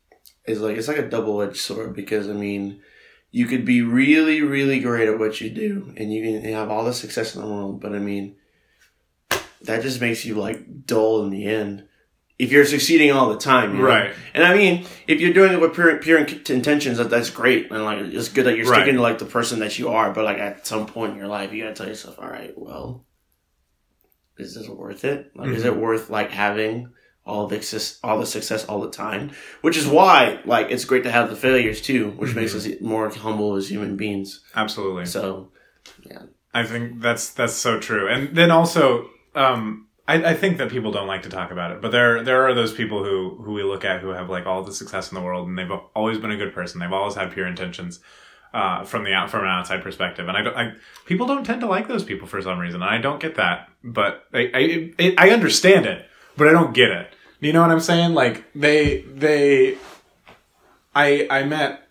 is 0.45 0.59
like 0.59 0.75
it's 0.75 0.89
like 0.89 0.97
a 0.97 1.09
double 1.09 1.41
edged 1.41 1.57
sword 1.57 1.95
because 1.95 2.29
I 2.29 2.33
mean, 2.33 2.81
you 3.31 3.45
could 3.45 3.63
be 3.63 3.81
really 3.81 4.41
really 4.41 4.81
great 4.81 5.07
at 5.07 5.17
what 5.17 5.39
you 5.39 5.49
do 5.49 5.93
and 5.95 6.13
you 6.13 6.21
can 6.21 6.51
have 6.51 6.69
all 6.69 6.83
the 6.83 6.93
success 6.93 7.35
in 7.35 7.41
the 7.41 7.47
world, 7.47 7.79
but 7.79 7.95
I 7.95 7.99
mean, 7.99 8.35
that 9.61 9.81
just 9.81 10.01
makes 10.01 10.25
you 10.25 10.35
like 10.35 10.85
dull 10.85 11.23
in 11.23 11.29
the 11.29 11.45
end. 11.45 11.87
If 12.39 12.51
you're 12.53 12.63
succeeding 12.65 13.11
all 13.11 13.29
the 13.29 13.37
time, 13.37 13.73
you 13.75 13.81
know? 13.81 13.87
Right. 13.87 14.13
And 14.33 14.43
I 14.45 14.55
mean, 14.55 14.85
if 15.07 15.19
you're 15.19 15.33
doing 15.33 15.51
it 15.51 15.59
with 15.59 15.73
pure, 15.73 15.97
pure 15.97 16.19
intentions, 16.19 16.97
that, 16.97 17.09
that's 17.09 17.29
great. 17.29 17.69
And 17.69 17.83
like, 17.83 17.99
it's 17.99 18.29
good 18.29 18.45
that 18.45 18.55
you're 18.55 18.65
Right. 18.65 18.77
sticking 18.81 18.95
to 18.95 19.01
like 19.01 19.19
the 19.19 19.25
person 19.25 19.59
that 19.59 19.77
you 19.77 19.89
are. 19.89 20.11
But 20.13 20.23
like 20.23 20.37
at 20.39 20.65
some 20.65 20.85
point 20.85 21.11
in 21.11 21.17
your 21.17 21.27
life, 21.27 21.51
you 21.51 21.61
gotta 21.63 21.75
tell 21.75 21.87
yourself, 21.87 22.17
all 22.17 22.29
right, 22.29 22.53
well, 22.57 23.05
is 24.37 24.55
this 24.55 24.69
worth 24.69 25.03
it? 25.03 25.31
Like, 25.35 25.49
is 25.49 25.65
it 25.65 25.73
Mm-hmm. 25.73 25.81
worth 25.81 26.09
like 26.09 26.31
having 26.31 26.93
all 27.25 27.47
the 27.47 27.57
success, 27.61 27.99
all 28.03 28.17
the 28.19 28.25
success 28.25 28.63
all 28.65 28.79
the 28.79 28.89
time? 28.89 29.31
Which 29.61 29.75
is 29.75 29.85
why 29.85 30.39
like 30.45 30.71
it's 30.71 30.85
great 30.85 31.03
to 31.03 31.11
have 31.11 31.29
the 31.29 31.35
failures 31.35 31.81
too, 31.81 32.11
which 32.11 32.35
makes 32.35 32.53
Mm-hmm. 32.55 32.73
us 32.75 32.81
more 32.81 33.09
humble 33.09 33.55
as 33.55 33.69
human 33.69 33.97
beings. 33.97 34.39
Absolutely. 34.55 35.07
So 35.07 35.51
yeah, 36.09 36.21
I 36.53 36.63
think 36.63 37.01
that's 37.01 37.31
that's 37.31 37.53
so 37.53 37.79
true. 37.81 38.07
And 38.07 38.33
then 38.33 38.49
also, 38.49 39.09
um, 39.35 39.87
I, 40.09 40.31
I 40.31 40.33
think 40.33 40.57
that 40.57 40.69
people 40.69 40.91
don't 40.91 41.05
like 41.05 41.21
to 41.23 41.29
talk 41.29 41.51
about 41.51 41.71
it, 41.71 41.81
but 41.81 41.91
there 41.91 42.23
there 42.23 42.47
are 42.47 42.55
those 42.55 42.73
people 42.73 43.03
who 43.03 43.39
who 43.43 43.53
we 43.53 43.61
look 43.61 43.85
at 43.85 44.01
who 44.01 44.09
have 44.09 44.27
like 44.27 44.47
all 44.47 44.63
the 44.63 44.73
success 44.73 45.11
in 45.11 45.15
the 45.15 45.21
world, 45.21 45.47
and 45.47 45.57
they've 45.57 45.71
always 45.95 46.17
been 46.17 46.31
a 46.31 46.37
good 46.37 46.51
person. 46.53 46.79
They've 46.79 46.91
always 46.91 47.15
had 47.15 47.31
pure 47.31 47.47
intentions. 47.47 47.99
Uh, 48.51 48.83
from 48.83 49.03
the 49.03 49.13
out 49.13 49.29
from 49.29 49.43
an 49.43 49.47
outside 49.47 49.83
perspective, 49.83 50.27
and 50.27 50.35
I 50.35 50.41
don't, 50.41 50.57
I, 50.57 50.73
people 51.05 51.27
don't 51.27 51.43
tend 51.43 51.61
to 51.61 51.67
like 51.67 51.87
those 51.87 52.03
people 52.03 52.27
for 52.27 52.41
some 52.41 52.57
reason. 52.57 52.81
And 52.81 52.89
I 52.89 52.97
don't 52.97 53.19
get 53.19 53.35
that, 53.35 53.69
but 53.83 54.25
I, 54.33 54.39
I, 54.39 54.93
it, 54.97 55.19
I 55.19 55.29
understand 55.29 55.85
it, 55.85 56.07
but 56.35 56.47
I 56.47 56.51
don't 56.51 56.73
get 56.73 56.89
it. 56.89 57.13
You 57.41 57.53
know 57.53 57.61
what 57.61 57.69
I'm 57.69 57.79
saying? 57.79 58.15
Like 58.15 58.51
they, 58.55 59.01
they, 59.01 59.77
I, 60.95 61.27
I 61.29 61.43
met 61.43 61.87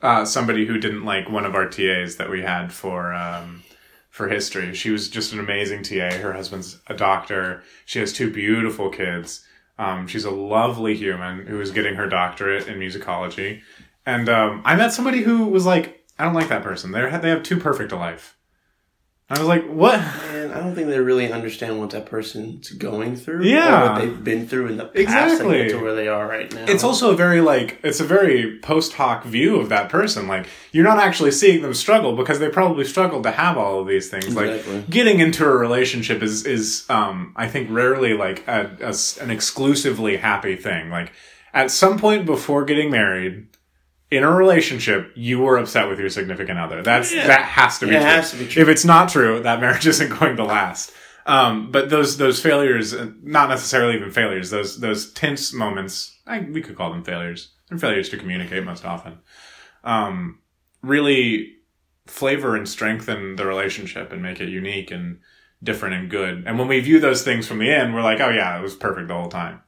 uh, 0.00 0.24
somebody 0.24 0.64
who 0.64 0.78
didn't 0.78 1.04
like 1.04 1.28
one 1.28 1.44
of 1.44 1.54
our 1.54 1.68
TAs 1.68 2.16
that 2.16 2.30
we 2.30 2.40
had 2.40 2.72
for 2.72 3.12
um, 3.12 3.62
for 4.12 4.28
history. 4.28 4.74
She 4.74 4.90
was 4.90 5.08
just 5.08 5.32
an 5.32 5.40
amazing 5.40 5.82
TA. 5.82 6.18
Her 6.18 6.34
husband's 6.34 6.78
a 6.86 6.94
doctor. 6.94 7.62
She 7.86 7.98
has 7.98 8.12
two 8.12 8.30
beautiful 8.30 8.90
kids. 8.90 9.42
Um, 9.78 10.06
she's 10.06 10.26
a 10.26 10.30
lovely 10.30 10.94
human 10.94 11.46
who 11.46 11.58
is 11.62 11.70
getting 11.70 11.94
her 11.94 12.06
doctorate 12.06 12.68
in 12.68 12.78
musicology. 12.78 13.62
And 14.04 14.28
um, 14.28 14.60
I 14.66 14.76
met 14.76 14.92
somebody 14.92 15.22
who 15.22 15.46
was 15.46 15.64
like, 15.64 16.04
I 16.18 16.24
don't 16.24 16.34
like 16.34 16.50
that 16.50 16.62
person. 16.62 16.92
They 16.92 17.00
they 17.22 17.30
have 17.30 17.42
too 17.42 17.56
perfect 17.56 17.90
a 17.90 17.96
life. 17.96 18.36
I 19.30 19.38
was 19.38 19.48
like, 19.48 19.66
what? 19.66 19.98
And 19.98 20.52
I 20.52 20.60
don't 20.60 20.74
think 20.74 20.88
they 20.88 20.98
really 20.98 21.32
understand 21.32 21.78
what 21.78 21.88
that 21.90 22.04
person's 22.04 22.70
going 22.72 23.16
through. 23.16 23.44
Yeah. 23.44 23.82
Or 23.84 23.92
what 23.92 23.98
they've 24.00 24.24
been 24.24 24.46
through 24.46 24.66
in 24.66 24.76
the 24.76 24.84
past 24.84 24.96
Exactly. 24.98 25.58
to 25.58 25.64
get 25.64 25.70
to 25.72 25.82
where 25.82 25.94
they 25.94 26.06
are 26.08 26.26
right 26.28 26.52
now. 26.52 26.66
It's 26.68 26.84
also 26.84 27.12
a 27.12 27.16
very 27.16 27.40
like 27.40 27.78
it's 27.82 27.98
a 28.00 28.04
very 28.04 28.58
post 28.58 28.92
hoc 28.92 29.24
view 29.24 29.56
of 29.58 29.70
that 29.70 29.88
person. 29.88 30.28
Like 30.28 30.48
you're 30.72 30.84
not 30.84 30.98
actually 30.98 31.30
seeing 31.30 31.62
them 31.62 31.72
struggle 31.72 32.14
because 32.14 32.40
they 32.40 32.50
probably 32.50 32.84
struggled 32.84 33.22
to 33.22 33.30
have 33.30 33.56
all 33.56 33.80
of 33.80 33.86
these 33.88 34.10
things. 34.10 34.26
Exactly. 34.26 34.76
Like 34.76 34.90
getting 34.90 35.20
into 35.20 35.46
a 35.46 35.56
relationship 35.56 36.22
is 36.22 36.44
is 36.44 36.84
um 36.90 37.32
I 37.34 37.48
think 37.48 37.70
rarely 37.70 38.12
like 38.12 38.46
a, 38.46 38.76
a 38.82 38.94
an 39.22 39.30
exclusively 39.30 40.18
happy 40.18 40.56
thing. 40.56 40.90
Like 40.90 41.12
at 41.54 41.70
some 41.70 41.98
point 41.98 42.26
before 42.26 42.66
getting 42.66 42.90
married. 42.90 43.46
In 44.12 44.24
a 44.24 44.30
relationship, 44.30 45.10
you 45.14 45.38
were 45.40 45.56
upset 45.56 45.88
with 45.88 45.98
your 45.98 46.10
significant 46.10 46.58
other. 46.58 46.82
That's 46.82 47.12
Yeah. 47.14 47.26
that 47.28 47.42
has 47.42 47.78
to 47.78 47.86
be 47.86 47.92
It 47.94 48.00
true. 48.00 48.04
has 48.06 48.30
to 48.32 48.36
be 48.36 48.46
true. 48.46 48.62
If 48.62 48.68
it's 48.68 48.84
not 48.84 49.08
true, 49.08 49.40
that 49.42 49.60
marriage 49.60 49.86
isn't 49.92 50.18
going 50.18 50.36
to 50.36 50.44
last. 50.44 50.92
Um, 51.24 51.70
but 51.70 51.88
those 51.88 52.18
those 52.18 52.40
failures, 52.40 52.92
uh, 52.94 53.06
not 53.22 53.48
necessarily 53.48 53.94
even 53.96 54.10
failures, 54.10 54.50
those 54.50 54.80
those 54.80 55.12
tense 55.12 55.52
moments, 55.54 56.18
I, 56.26 56.40
we 56.40 56.60
could 56.60 56.76
call 56.76 56.90
them 56.90 57.04
failures. 57.04 57.52
They're 57.68 57.78
failures 57.78 58.08
to 58.10 58.16
communicate 58.18 58.64
most 58.64 58.84
often. 58.84 59.18
Um, 59.84 60.40
really 60.82 61.54
flavor 62.06 62.56
and 62.56 62.68
strengthen 62.68 63.36
the 63.36 63.46
relationship 63.46 64.12
and 64.12 64.22
make 64.22 64.40
it 64.40 64.48
unique 64.48 64.90
and 64.90 65.20
different 65.62 65.94
and 65.94 66.10
good. 66.10 66.42
And 66.46 66.58
when 66.58 66.66
we 66.68 66.80
view 66.80 66.98
those 67.00 67.22
things 67.22 67.46
from 67.46 67.58
the 67.60 67.70
end, 67.70 67.94
we're 67.94 68.02
like, 68.02 68.20
oh 68.20 68.30
yeah, 68.30 68.58
it 68.58 68.62
was 68.62 68.74
perfect 68.74 69.08
the 69.08 69.14
whole 69.14 69.28
time. 69.30 69.60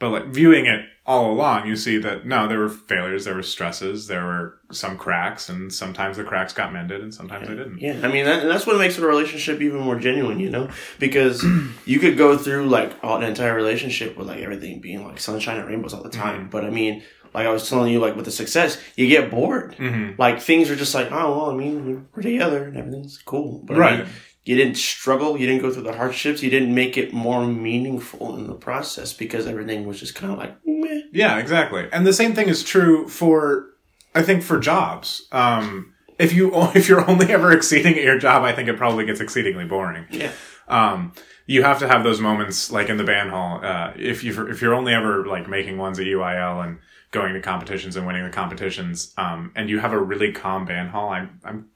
But 0.00 0.10
like 0.10 0.26
viewing 0.26 0.66
it 0.66 0.86
all 1.06 1.30
along, 1.32 1.66
you 1.68 1.76
see 1.76 1.98
that 1.98 2.26
no, 2.26 2.48
there 2.48 2.58
were 2.58 2.68
failures, 2.68 3.24
there 3.26 3.34
were 3.34 3.42
stresses, 3.42 4.06
there 4.08 4.24
were 4.24 4.58
some 4.72 4.96
cracks, 4.96 5.48
and 5.48 5.72
sometimes 5.72 6.16
the 6.16 6.24
cracks 6.24 6.52
got 6.52 6.72
mended 6.72 7.00
and 7.02 7.12
sometimes 7.14 7.46
they 7.48 7.54
didn't. 7.54 7.78
Yeah, 7.80 8.00
I 8.02 8.08
mean, 8.08 8.24
that, 8.24 8.40
and 8.40 8.50
that's 8.50 8.66
what 8.66 8.78
makes 8.78 8.96
a 8.98 9.06
relationship 9.06 9.60
even 9.60 9.80
more 9.80 9.98
genuine, 9.98 10.40
you 10.40 10.50
know? 10.50 10.68
Because 10.98 11.44
you 11.84 11.98
could 12.00 12.16
go 12.16 12.36
through 12.36 12.68
like 12.68 12.92
all, 13.04 13.16
an 13.18 13.22
entire 13.24 13.54
relationship 13.54 14.16
with 14.16 14.26
like 14.26 14.40
everything 14.40 14.80
being 14.80 15.04
like 15.06 15.20
sunshine 15.20 15.58
and 15.58 15.68
rainbows 15.68 15.94
all 15.94 16.02
the 16.02 16.10
time. 16.10 16.40
Mm-hmm. 16.42 16.50
But 16.50 16.64
I 16.64 16.70
mean, 16.70 17.02
like 17.34 17.46
I 17.46 17.50
was 17.52 17.68
telling 17.68 17.92
you, 17.92 18.00
like 18.00 18.16
with 18.16 18.24
the 18.24 18.30
success, 18.30 18.80
you 18.96 19.06
get 19.06 19.30
bored. 19.30 19.76
Mhm. 19.76 20.18
Like 20.18 20.40
things 20.40 20.70
are 20.70 20.76
just 20.76 20.94
like, 20.94 21.12
oh, 21.12 21.36
well, 21.36 21.50
I 21.50 21.54
mean, 21.54 22.06
we're 22.14 22.22
together 22.22 22.64
and 22.64 22.76
everything's 22.76 23.18
cool. 23.18 23.62
But 23.66 23.76
I 23.76 23.80
Right. 23.80 23.98
mean, 24.00 24.08
you 24.44 24.56
didn't 24.56 24.76
struggle, 24.76 25.38
you 25.38 25.46
didn't 25.46 25.62
go 25.62 25.70
through 25.70 25.82
the 25.82 25.96
hardships, 25.96 26.42
you 26.42 26.50
didn't 26.50 26.74
make 26.74 26.96
it 26.96 27.12
more 27.12 27.46
meaningful 27.46 28.36
in 28.36 28.46
the 28.46 28.54
process 28.54 29.12
because 29.12 29.46
everything 29.46 29.86
was 29.86 30.00
just 30.00 30.14
kind 30.14 30.32
of 30.32 30.38
like, 30.38 30.56
meh. 30.64 31.02
Yeah, 31.12 31.38
exactly. 31.38 31.88
And 31.92 32.06
the 32.06 32.12
same 32.12 32.34
thing 32.34 32.48
is 32.48 32.62
true 32.62 33.06
for, 33.08 33.66
I 34.14 34.22
think, 34.22 34.42
for 34.42 34.58
jobs. 34.58 35.28
Um, 35.30 35.94
if 36.18 36.32
you 36.32 36.50
if 36.74 36.88
you're 36.88 37.08
only 37.08 37.32
ever 37.32 37.52
exceeding 37.52 37.94
at 37.94 38.04
your 38.04 38.18
job, 38.18 38.42
I 38.42 38.52
think 38.52 38.68
it 38.68 38.76
probably 38.76 39.06
gets 39.06 39.20
exceedingly 39.20 39.64
boring. 39.64 40.06
Yeah. 40.10 40.32
Um, 40.68 41.12
you 41.46 41.64
have 41.64 41.80
to 41.80 41.88
have 41.88 42.04
those 42.04 42.20
moments 42.20 42.70
like 42.70 42.88
in 42.88 42.96
the 42.96 43.04
band 43.04 43.30
hall. 43.30 43.64
Uh, 43.64 43.92
if 43.96 44.22
you 44.22 44.46
if 44.46 44.62
you're 44.62 44.74
only 44.74 44.94
ever 44.94 45.26
like 45.26 45.48
making 45.48 45.78
ones 45.78 45.98
at 45.98 46.06
UIL 46.06 46.64
and 46.64 46.78
going 47.10 47.34
to 47.34 47.40
competitions 47.40 47.96
and 47.96 48.06
winning 48.06 48.22
the 48.22 48.30
competitions, 48.30 49.12
um, 49.18 49.50
and 49.56 49.68
you 49.68 49.80
have 49.80 49.92
a 49.92 49.98
really 49.98 50.32
calm 50.32 50.64
band 50.64 50.90
hall, 50.90 51.08
I'm 51.08 51.40
I'm 51.44 51.68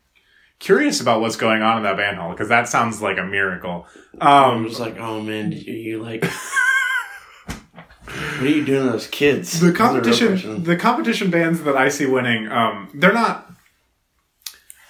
curious 0.65 1.01
about 1.01 1.21
what's 1.21 1.37
going 1.37 1.61
on 1.63 1.77
in 1.77 1.83
that 1.83 1.97
band 1.99 2.17
hall 2.17 2.31
because 2.31 2.49
that 2.49 2.69
sounds 2.69 3.03
like 3.03 3.19
a 3.19 3.23
miracle. 3.23 3.87
I 4.21 4.45
Um, 4.53 4.65
was 4.65 4.81
like, 4.81 4.99
oh 4.99 5.21
man, 5.21 5.51
did 5.51 5.67
you, 5.67 6.03
like. 6.03 6.25
what 7.45 8.43
are 8.43 8.47
you 8.49 8.65
doing 8.65 8.87
to 8.87 8.93
those 8.93 9.07
kids? 9.07 9.61
the 9.61 9.67
That's 9.73 9.79
a 9.79 9.83
real 9.85 9.93
competition 9.93 10.65
the 10.65 10.77
competition 10.77 11.31
bands 11.31 11.63
that 11.65 11.77
I 11.77 11.89
see 11.91 12.07
winning, 12.07 12.49
um, 12.49 12.89
they're 12.95 13.13
not. 13.13 13.51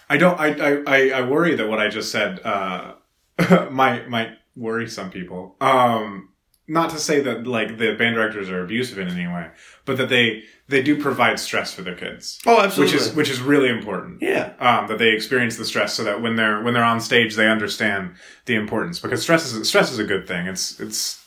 I 0.09 0.17
don't. 0.17 0.39
I, 0.39 0.49
I 0.55 0.83
I 0.87 1.09
I 1.19 1.21
worry 1.23 1.55
that 1.57 1.69
what 1.69 1.81
I 1.81 1.89
just 1.89 2.13
said 2.13 2.41
uh, 2.45 2.95
might 3.71 4.09
might 4.09 4.31
worry 4.55 4.89
some 4.89 5.11
people. 5.11 5.57
Um, 5.61 6.29
not 6.67 6.91
to 6.91 6.99
say 6.99 7.21
that 7.21 7.47
like 7.47 7.79
the 7.79 7.95
band 7.95 8.15
directors 8.17 8.49
are 8.51 8.63
abusive 8.63 8.99
in 8.99 9.09
any 9.09 9.27
way, 9.27 9.49
but 9.85 9.97
that 9.99 10.09
they 10.09 10.45
they 10.69 10.83
do 10.83 11.01
provide 11.01 11.39
stress 11.39 11.75
for 11.75 11.83
their 11.83 11.95
kids, 11.95 12.39
Oh, 12.47 12.61
absolutely. 12.61 12.95
which 12.95 13.03
is 13.03 13.15
which 13.15 13.31
is 13.31 13.41
really 13.41 13.69
important. 13.69 14.23
yeah. 14.23 14.53
Um, 14.59 14.89
that 14.89 14.99
they 14.99 15.11
experience 15.11 15.57
the 15.57 15.65
stress 15.67 15.93
so 15.95 16.05
that 16.05 16.23
when 16.23 16.37
they're 16.37 16.63
when 16.63 16.73
they're 16.75 16.83
on 16.85 17.01
stage 17.01 17.35
they 17.37 17.49
understand 17.49 18.15
the 18.47 18.55
importance 18.55 18.99
because 18.99 19.21
stress 19.23 19.53
is 19.53 19.69
stress 19.69 19.93
is 19.93 19.99
a 19.99 20.05
good 20.05 20.27
thing. 20.27 20.47
It's 20.47 20.81
it's 20.81 21.23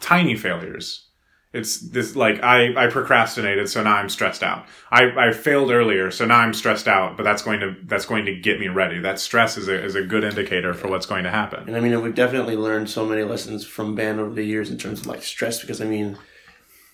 tiny 0.00 0.34
failures. 0.36 1.04
It's 1.52 1.80
this 1.80 2.14
like 2.14 2.42
I 2.44 2.74
I 2.76 2.86
procrastinated 2.88 3.68
so 3.68 3.82
now 3.82 3.96
I'm 3.96 4.08
stressed 4.08 4.44
out. 4.44 4.66
I 4.90 5.10
I 5.16 5.32
failed 5.32 5.72
earlier 5.72 6.12
so 6.12 6.24
now 6.24 6.38
I'm 6.38 6.54
stressed 6.54 6.86
out, 6.86 7.16
but 7.16 7.24
that's 7.24 7.42
going 7.42 7.58
to 7.60 7.74
that's 7.84 8.06
going 8.06 8.24
to 8.26 8.36
get 8.36 8.60
me 8.60 8.68
ready. 8.68 9.00
That 9.00 9.18
stress 9.18 9.56
is 9.56 9.66
a 9.66 9.84
is 9.84 9.96
a 9.96 10.02
good 10.02 10.22
indicator 10.22 10.74
for 10.74 10.88
what's 10.88 11.06
going 11.06 11.24
to 11.24 11.30
happen. 11.30 11.66
And 11.66 11.76
I 11.76 11.80
mean, 11.80 12.00
we've 12.02 12.14
definitely 12.14 12.56
learned 12.56 12.88
so 12.88 13.04
many 13.04 13.24
lessons 13.24 13.64
from 13.66 13.96
band 13.96 14.20
over 14.20 14.32
the 14.32 14.44
years 14.44 14.70
in 14.70 14.78
terms 14.78 15.00
of 15.00 15.06
like 15.08 15.24
stress 15.24 15.60
because 15.60 15.80
I 15.80 15.86
mean, 15.86 16.16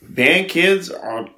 band 0.01 0.49
kids 0.49 0.91
are 0.91 1.29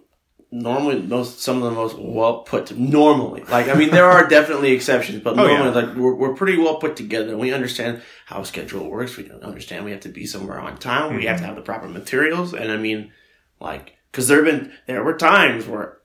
normally 0.50 1.00
most 1.02 1.40
some 1.40 1.58
of 1.58 1.62
the 1.64 1.70
most 1.70 1.96
well 1.98 2.38
put 2.40 2.74
normally 2.76 3.42
like 3.50 3.68
i 3.68 3.74
mean 3.74 3.90
there 3.90 4.06
are 4.06 4.26
definitely 4.36 4.72
exceptions 4.72 5.20
but 5.22 5.38
Oh, 5.38 5.46
yeah. 5.46 5.58
normally 5.58 5.82
like 5.82 5.94
we're, 5.96 6.14
we're 6.14 6.34
pretty 6.34 6.56
well 6.56 6.76
put 6.76 6.96
together 6.96 7.36
we 7.36 7.52
understand 7.52 8.00
how 8.24 8.40
a 8.40 8.46
schedule 8.46 8.88
works 8.88 9.16
we 9.18 9.30
understand 9.42 9.84
we 9.84 9.90
have 9.90 10.00
to 10.00 10.08
be 10.08 10.24
somewhere 10.26 10.58
on 10.58 10.78
time 10.78 11.12
we 11.14 11.18
Mm-hmm. 11.20 11.28
have 11.28 11.40
to 11.40 11.46
have 11.46 11.56
the 11.56 11.60
proper 11.62 11.86
materials 11.88 12.54
and 12.54 12.72
i 12.72 12.78
mean 12.78 13.12
like 13.60 13.96
because 14.10 14.26
there 14.28 14.42
have 14.42 14.46
been 14.46 14.72
there 14.86 15.04
were 15.04 15.18
times 15.18 15.66
where 15.66 15.98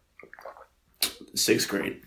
sixth 1.36 1.68
grade 1.70 2.02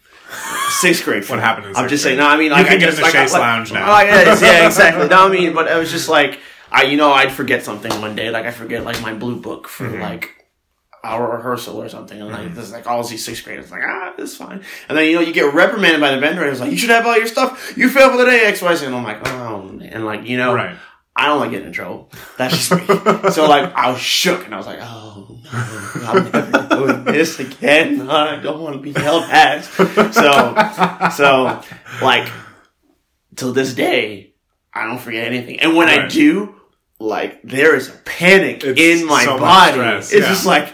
sixth 0.81 1.05
grade 1.05 1.29
What 1.29 1.39
happened 1.41 1.67
in 1.69 1.77
i'm 1.77 1.89
just 1.89 2.05
grade? 2.05 2.17
saying 2.17 2.19
no 2.19 2.27
i 2.27 2.37
mean 2.37 2.47
You 2.47 2.51
like 2.53 2.67
can 2.67 2.77
I 2.77 2.79
get 2.79 2.87
just 2.87 2.99
in 2.99 3.03
the 3.03 3.07
like, 3.07 3.13
Chase 3.15 3.33
like, 3.33 3.41
Lounge 3.43 3.73
now. 3.73 3.87
Oh, 3.97 4.01
yeah, 4.03 4.39
yeah, 4.41 4.67
exactly. 4.67 5.09
No, 5.15 5.27
I 5.27 5.31
mean, 5.31 5.55
but 5.55 5.71
it 5.71 5.77
was 5.77 5.91
just 5.91 6.09
like, 6.09 6.39
I, 6.71 6.83
you 6.85 6.97
know, 6.97 7.13
I'd 7.13 7.33
forget 7.33 7.63
something 7.65 7.93
one 8.01 8.15
day, 8.17 8.31
like 8.31 8.45
I 8.45 8.51
forget 8.51 8.85
like 8.85 9.01
my 9.03 9.15
blue 9.15 9.41
book 9.41 9.69
for 9.69 9.85
Mm-hmm. 9.89 10.03
like 10.03 10.46
our 11.07 11.37
rehearsal 11.37 11.81
or 11.83 11.89
something, 11.89 12.21
and 12.21 12.31
like 12.31 12.55
this 12.55 12.65
is 12.67 12.73
like 12.73 12.87
all 12.87 13.03
these 13.05 13.25
sixth 13.25 13.45
graders 13.45 13.71
like 13.71 13.83
ah, 13.85 14.15
it's 14.19 14.37
fine. 14.37 14.63
And 14.89 14.99
then 14.99 15.07
you 15.07 15.15
know 15.15 15.21
you 15.21 15.33
get 15.33 15.55
reprimanded 15.55 16.01
by 16.01 16.11
the 16.13 16.19
vendor, 16.21 16.43
and 16.43 16.51
it's 16.51 16.61
like 16.61 16.71
you 16.71 16.77
should 16.77 16.91
have 16.91 17.07
all 17.07 17.17
your 17.17 17.27
stuff. 17.27 17.73
You 17.77 17.89
failed 17.89 18.13
for 18.13 18.19
the 18.19 18.25
day, 18.27 18.41
X, 18.47 18.61
Y, 18.63 18.75
Z. 18.75 18.87
And 18.87 18.95
I'm 18.95 19.05
like, 19.05 19.27
oh, 19.29 19.63
man. 19.63 19.89
and 19.93 20.05
like 20.05 20.25
you 20.27 20.37
know, 20.37 20.55
Right. 20.55 20.77
I 21.19 21.29
don't 21.29 21.41
like 21.41 21.51
getting 21.51 21.69
in 21.69 21.73
trouble. 21.73 22.11
That's 22.37 22.69
just 22.69 22.71
me. 22.73 22.87
so 23.31 23.49
like 23.49 23.73
I 23.75 23.91
was 23.91 24.01
shook, 24.01 24.45
and 24.45 24.53
I 24.55 24.59
was 24.59 24.67
like, 24.67 24.81
oh 24.83 25.41
no, 25.45 26.03
I'm 26.03 26.31
never 26.31 26.69
doing 26.69 27.05
this 27.05 27.39
again. 27.41 28.11
I 28.11 28.37
don't 28.43 28.61
want 28.61 28.77
to 28.77 28.83
be 28.83 28.93
held 28.93 29.25
past. 29.25 29.71
So 29.73 31.11
so 31.17 31.63
like 32.05 32.31
till 33.35 33.53
this 33.55 33.73
day, 33.75 34.35
I 34.75 34.87
don't 34.87 34.99
forget 35.01 35.27
anything. 35.27 35.61
And 35.61 35.75
when 35.75 35.89
I 35.89 36.07
do, 36.09 36.55
like 36.99 37.41
there 37.43 37.75
is 37.75 37.89
a 37.89 37.93
panic 37.93 38.63
It's 38.65 38.79
in 38.79 39.07
my 39.07 39.25
so 39.25 39.39
body. 39.39 39.79
it's 39.81 40.13
yeah. 40.13 40.21
just 40.21 40.45
like, 40.47 40.73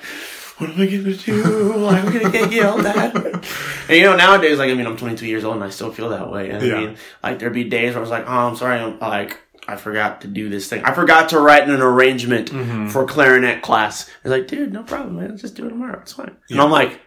what 0.62 0.70
am 0.70 0.80
I 0.80 0.86
gonna 0.86 1.14
do? 1.14 1.74
Like, 1.76 2.04
I'm 2.04 2.12
gonna 2.12 2.30
get 2.30 2.52
yelled 2.52 2.86
at. 2.86 3.14
and 3.88 3.96
you 3.96 4.02
know, 4.02 4.16
nowadays, 4.16 4.58
like 4.58 4.70
I 4.70 4.74
mean, 4.74 4.86
I'm 4.86 4.96
22 4.96 5.26
years 5.26 5.44
old 5.44 5.56
and 5.56 5.64
I 5.64 5.70
still 5.70 5.92
feel 5.92 6.08
that 6.10 6.30
way. 6.30 6.50
And 6.50 6.62
Yeah. 6.64 6.74
I 6.74 6.80
mean, 6.80 6.96
like 7.22 7.38
there'd 7.38 7.52
be 7.52 7.64
days 7.64 7.90
where 7.90 7.98
I 7.98 8.00
was 8.00 8.10
like, 8.10 8.24
oh, 8.26 8.32
I'm 8.48 8.56
sorry, 8.56 8.78
I'm 8.78 8.98
like. 8.98 9.38
I 9.68 9.76
forgot 9.76 10.22
to 10.22 10.26
do 10.26 10.48
this 10.48 10.68
thing. 10.68 10.82
I 10.84 10.92
forgot 10.92 11.28
to 11.28 11.38
write 11.38 11.68
an 11.70 11.80
arrangement 11.80 12.50
Mm-hmm. 12.50 12.88
for 12.88 13.06
clarinet 13.06 13.62
class. 13.62 14.10
It's 14.24 14.30
like, 14.30 14.48
dude, 14.48 14.72
no 14.72 14.82
problem, 14.82 15.14
man. 15.20 15.36
Just 15.36 15.54
do 15.54 15.64
it 15.66 15.68
tomorrow. 15.68 16.00
It's 16.00 16.14
fine. 16.14 16.36
And 16.50 16.60
I'm 16.60 16.72
like, 16.72 17.00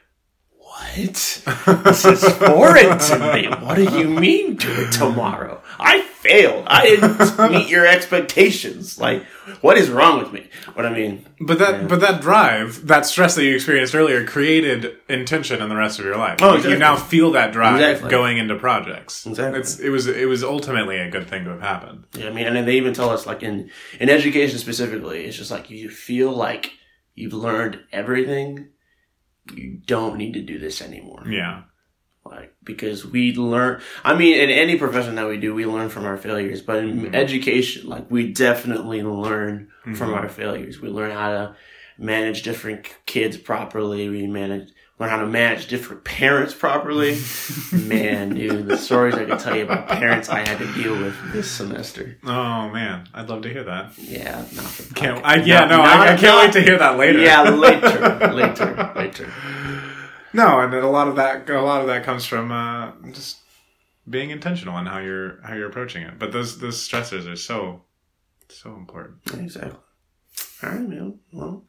what? 0.75 1.83
this 1.85 2.05
is 2.05 2.23
foreign 2.37 2.97
to 2.99 3.31
me. 3.33 3.47
What 3.47 3.75
do 3.75 3.83
you 3.97 4.09
mean 4.09 4.55
do 4.55 4.69
it 4.71 4.91
tomorrow? 4.91 5.61
I 5.79 6.01
failed. 6.01 6.65
I 6.67 6.83
didn't 6.85 7.51
meet 7.51 7.69
your 7.69 7.85
expectations. 7.85 8.97
Like, 8.99 9.23
what 9.61 9.77
is 9.77 9.89
wrong 9.89 10.19
with 10.19 10.31
me? 10.33 10.49
What 10.73 10.85
I 10.85 10.93
mean, 10.93 11.25
But 11.39 11.59
that, 11.59 11.87
but 11.87 11.99
that 12.01 12.21
drive, 12.21 12.87
that 12.87 13.05
stress 13.05 13.35
that 13.35 13.43
you 13.45 13.55
experienced 13.55 13.93
earlier, 13.95 14.25
created 14.25 14.97
intention 15.07 15.61
in 15.61 15.69
the 15.69 15.75
rest 15.75 15.99
of 15.99 16.05
your 16.05 16.17
life. 16.17 16.39
Oh, 16.41 16.51
exactly. 16.51 16.73
You 16.73 16.79
now 16.79 16.95
feel 16.95 17.31
that 17.31 17.51
drive 17.53 17.75
Exactly. 17.79 18.09
going 18.09 18.37
into 18.37 18.55
projects. 18.55 19.25
Exactly. 19.25 19.59
It's, 19.59 19.79
it 19.79 19.89
was, 19.89 20.07
it 20.07 20.27
was 20.27 20.43
ultimately 20.43 20.97
a 20.97 21.09
good 21.09 21.27
thing 21.27 21.43
to 21.45 21.51
have 21.51 21.61
happened. 21.61 22.05
yeah, 22.17 22.27
I 22.27 22.31
mean, 22.31 22.47
and 22.47 22.55
then 22.55 22.65
they 22.65 22.75
even 22.77 22.93
tell 22.93 23.09
us, 23.09 23.25
like 23.25 23.43
in 23.43 23.69
in 23.99 24.09
education 24.09 24.57
specifically, 24.59 25.25
it's 25.25 25.37
just 25.37 25.51
like 25.51 25.69
you 25.69 25.89
feel 25.89 26.31
like 26.31 26.71
you've 27.13 27.33
learned 27.33 27.79
everything. 27.91 28.69
You 29.53 29.79
don't 29.85 30.17
need 30.17 30.33
to 30.33 30.41
do 30.41 30.57
this 30.59 30.81
anymore. 30.81 31.23
Yeah. 31.29 31.63
like 32.25 32.53
because 32.63 33.05
we 33.05 33.33
learn 33.35 33.79
i 34.03 34.15
mean 34.15 34.35
in 34.39 34.49
any 34.49 34.77
profession 34.79 35.13
that 35.15 35.27
we 35.27 35.37
do 35.39 35.53
we 35.53 35.65
learn 35.67 35.89
from 35.89 36.05
our 36.05 36.17
failures 36.17 36.61
but 36.63 36.77
in 36.83 37.01
Mm-hmm. 37.01 37.13
education 37.15 37.87
like 37.87 38.09
we 38.09 38.33
definitely 38.33 39.03
learn 39.03 39.69
from 39.93 40.13
our 40.15 40.27
failures 40.27 40.81
we 40.81 40.89
learn 40.89 41.11
how 41.11 41.29
to 41.29 41.55
manage 41.99 42.41
different 42.41 42.87
kids 43.05 43.37
properly 43.37 44.09
we 44.09 44.25
manage 44.25 44.69
learn 44.97 45.09
how 45.09 45.17
to 45.19 45.27
manage 45.27 45.67
different 45.67 46.03
parents 46.05 46.53
properly 46.53 47.17
man 47.73 48.33
dude 48.33 48.67
the 48.67 48.77
stories 48.77 49.13
i 49.15 49.25
can 49.25 49.37
tell 49.37 49.55
you 49.55 49.63
about 49.63 49.87
parents 49.87 50.29
i 50.29 50.39
had 50.47 50.57
to 50.57 50.73
deal 50.73 50.97
with 50.97 51.15
this 51.33 51.49
semester 51.51 52.17
Oh 52.23 52.69
man, 52.69 53.07
I'd 53.13 53.27
love 53.29 53.41
to 53.43 53.49
hear 53.49 53.63
that. 53.65 53.93
yeah 53.97 54.37
not 54.53 54.65
the 54.65 54.93
Can't. 54.95 55.23
I, 55.25 55.35
yeah, 55.43 55.59
Not- 55.61 55.69
no, 55.69 55.77
not- 55.77 55.87
I, 55.99 56.03
I 56.13 56.17
can't 56.17 56.21
not- 56.23 56.43
wait 56.45 56.53
to 56.53 56.61
hear 56.61 56.77
that 56.77 56.97
later. 56.97 57.19
yeah 57.19 57.41
later 57.43 58.29
later 58.33 58.91
later 58.95 59.33
No, 60.33 60.59
and 60.59 60.73
a 60.73 60.87
lot 60.87 61.07
of 61.07 61.15
that, 61.15 61.49
a 61.49 61.61
lot 61.61 61.79
of 61.81 61.87
that 61.87 62.03
comes 62.03 62.25
from 62.25 62.51
uh, 62.51 62.91
just 63.11 63.37
being 64.09 64.31
intentional 64.31 64.77
in 64.77 64.85
how 64.85 64.99
you're 64.99 65.39
how 65.43 65.53
you're 65.55 65.69
approaching 65.69 66.03
it. 66.03 66.19
But 66.19 66.33
those 66.33 66.59
those 66.59 66.77
stressors 66.87 67.25
are 67.31 67.37
so 67.37 67.83
so 68.49 68.75
important. 68.75 69.17
Exactly. 69.33 69.79
All 70.61 70.69
right, 70.71 70.81
man. 70.81 71.19
Well, 71.31 71.63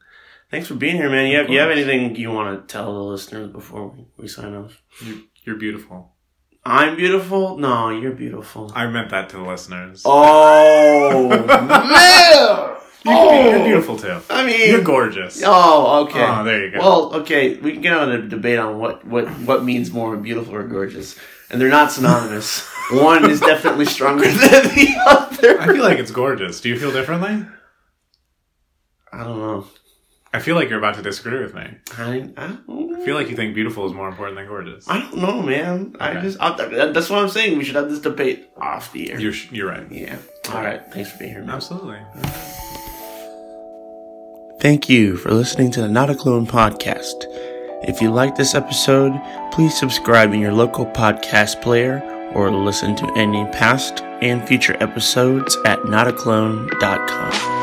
thanks 0.51 0.67
for 0.67 0.75
being 0.75 0.95
here, 0.95 1.09
man. 1.09 1.27
You 1.27 1.37
have, 1.37 1.49
you 1.49 1.59
have 1.59 1.69
anything 1.71 2.15
you 2.15 2.31
want 2.31 2.67
to 2.67 2.71
tell 2.71 2.93
the 2.93 3.03
listeners 3.03 3.51
before 3.51 3.89
we, 3.89 4.05
we 4.17 4.27
sign 4.27 4.55
off? 4.55 4.81
You, 5.03 5.23
you're 5.43 5.57
beautiful. 5.57 6.13
I'm 6.65 6.97
beautiful. 6.97 7.57
No, 7.57 7.89
you're 7.89 8.11
beautiful. 8.11 8.71
I 8.75 8.87
meant 8.87 9.09
that 9.11 9.29
to 9.29 9.37
the 9.37 9.43
listeners. 9.43 10.01
Oh 10.03 11.29
man! 11.47 12.77
You're, 13.05 13.55
you're 13.55 13.63
beautiful 13.63 13.97
too. 13.97 14.19
I 14.29 14.45
mean, 14.45 14.69
You're 14.69 14.81
gorgeous. 14.81 15.41
Oh, 15.45 16.03
okay. 16.05 16.25
Oh, 16.25 16.43
there 16.43 16.65
you 16.65 16.71
go. 16.71 16.79
Well, 16.79 17.13
okay, 17.21 17.55
we 17.57 17.71
can 17.71 17.81
get 17.81 17.93
on 17.93 18.11
a 18.11 18.27
debate 18.27 18.59
on 18.59 18.79
what 18.79 19.05
what 19.05 19.27
what 19.41 19.63
means 19.63 19.91
more 19.91 20.17
beautiful 20.17 20.55
or 20.55 20.63
gorgeous, 20.67 21.17
and 21.49 21.61
they're 21.61 21.69
not 21.69 21.91
synonymous. 21.91 22.67
One 22.91 23.29
is 23.29 23.39
definitely 23.39 23.85
stronger 23.85 24.25
than 24.27 24.63
the 24.75 24.95
other. 25.05 25.61
I 25.61 25.67
feel 25.67 25.83
like 25.83 25.99
it's 25.99 26.11
gorgeous. 26.11 26.59
Do 26.59 26.69
you 26.69 26.77
feel 26.79 26.91
differently? 26.91 27.45
I 29.13 29.23
don't 29.23 29.39
know. 29.39 29.67
I 30.33 30.39
feel 30.39 30.55
like 30.55 30.69
you're 30.69 30.77
about 30.77 30.95
to 30.95 31.01
disagree 31.01 31.41
with 31.41 31.53
me. 31.55 31.67
I, 31.97 32.29
I, 32.37 32.45
I 32.45 33.05
feel 33.05 33.15
like 33.15 33.29
you 33.29 33.35
think 33.35 33.55
beautiful 33.55 33.85
is 33.85 33.93
more 33.93 34.09
important 34.09 34.37
than 34.37 34.47
gorgeous. 34.47 34.87
I 34.89 34.99
don't 34.99 35.17
know, 35.17 35.41
man. 35.41 35.95
I 35.99 36.19
just 36.19 36.37
I, 36.39 36.53
that's 36.91 37.09
what 37.09 37.19
I'm 37.19 37.29
saying. 37.29 37.57
We 37.57 37.63
should 37.63 37.75
have 37.75 37.89
this 37.89 37.99
debate 37.99 38.49
off 38.57 38.91
the 38.91 39.11
air. 39.11 39.19
You're 39.19 39.33
you're 39.51 39.69
right. 39.69 39.89
yeah. 39.89 40.17
All 40.49 40.61
right. 40.61 40.81
Thanks 40.91 41.11
for 41.11 41.19
being 41.19 41.31
here, 41.31 41.41
man. 41.41 41.51
Absolutely. 41.55 41.99
Thank 44.59 44.89
you 44.89 45.17
for 45.17 45.31
listening 45.31 45.71
to 45.71 45.81
the 45.81 45.87
Not 45.87 46.09
a 46.09 46.15
Clone 46.15 46.47
podcast. 46.47 47.25
If 47.87 48.01
you 48.01 48.11
like 48.11 48.35
this 48.35 48.55
episode, 48.55 49.13
please 49.51 49.77
subscribe 49.77 50.33
in 50.33 50.39
your 50.39 50.51
local 50.51 50.85
podcast 50.87 51.61
player 51.61 52.01
or 52.33 52.51
listen 52.51 52.95
to 52.97 53.05
any 53.15 53.45
past 53.51 54.01
and 54.21 54.45
future 54.47 54.75
episodes 54.79 55.55
at 55.65 55.79
notaclone.com. 55.79 57.56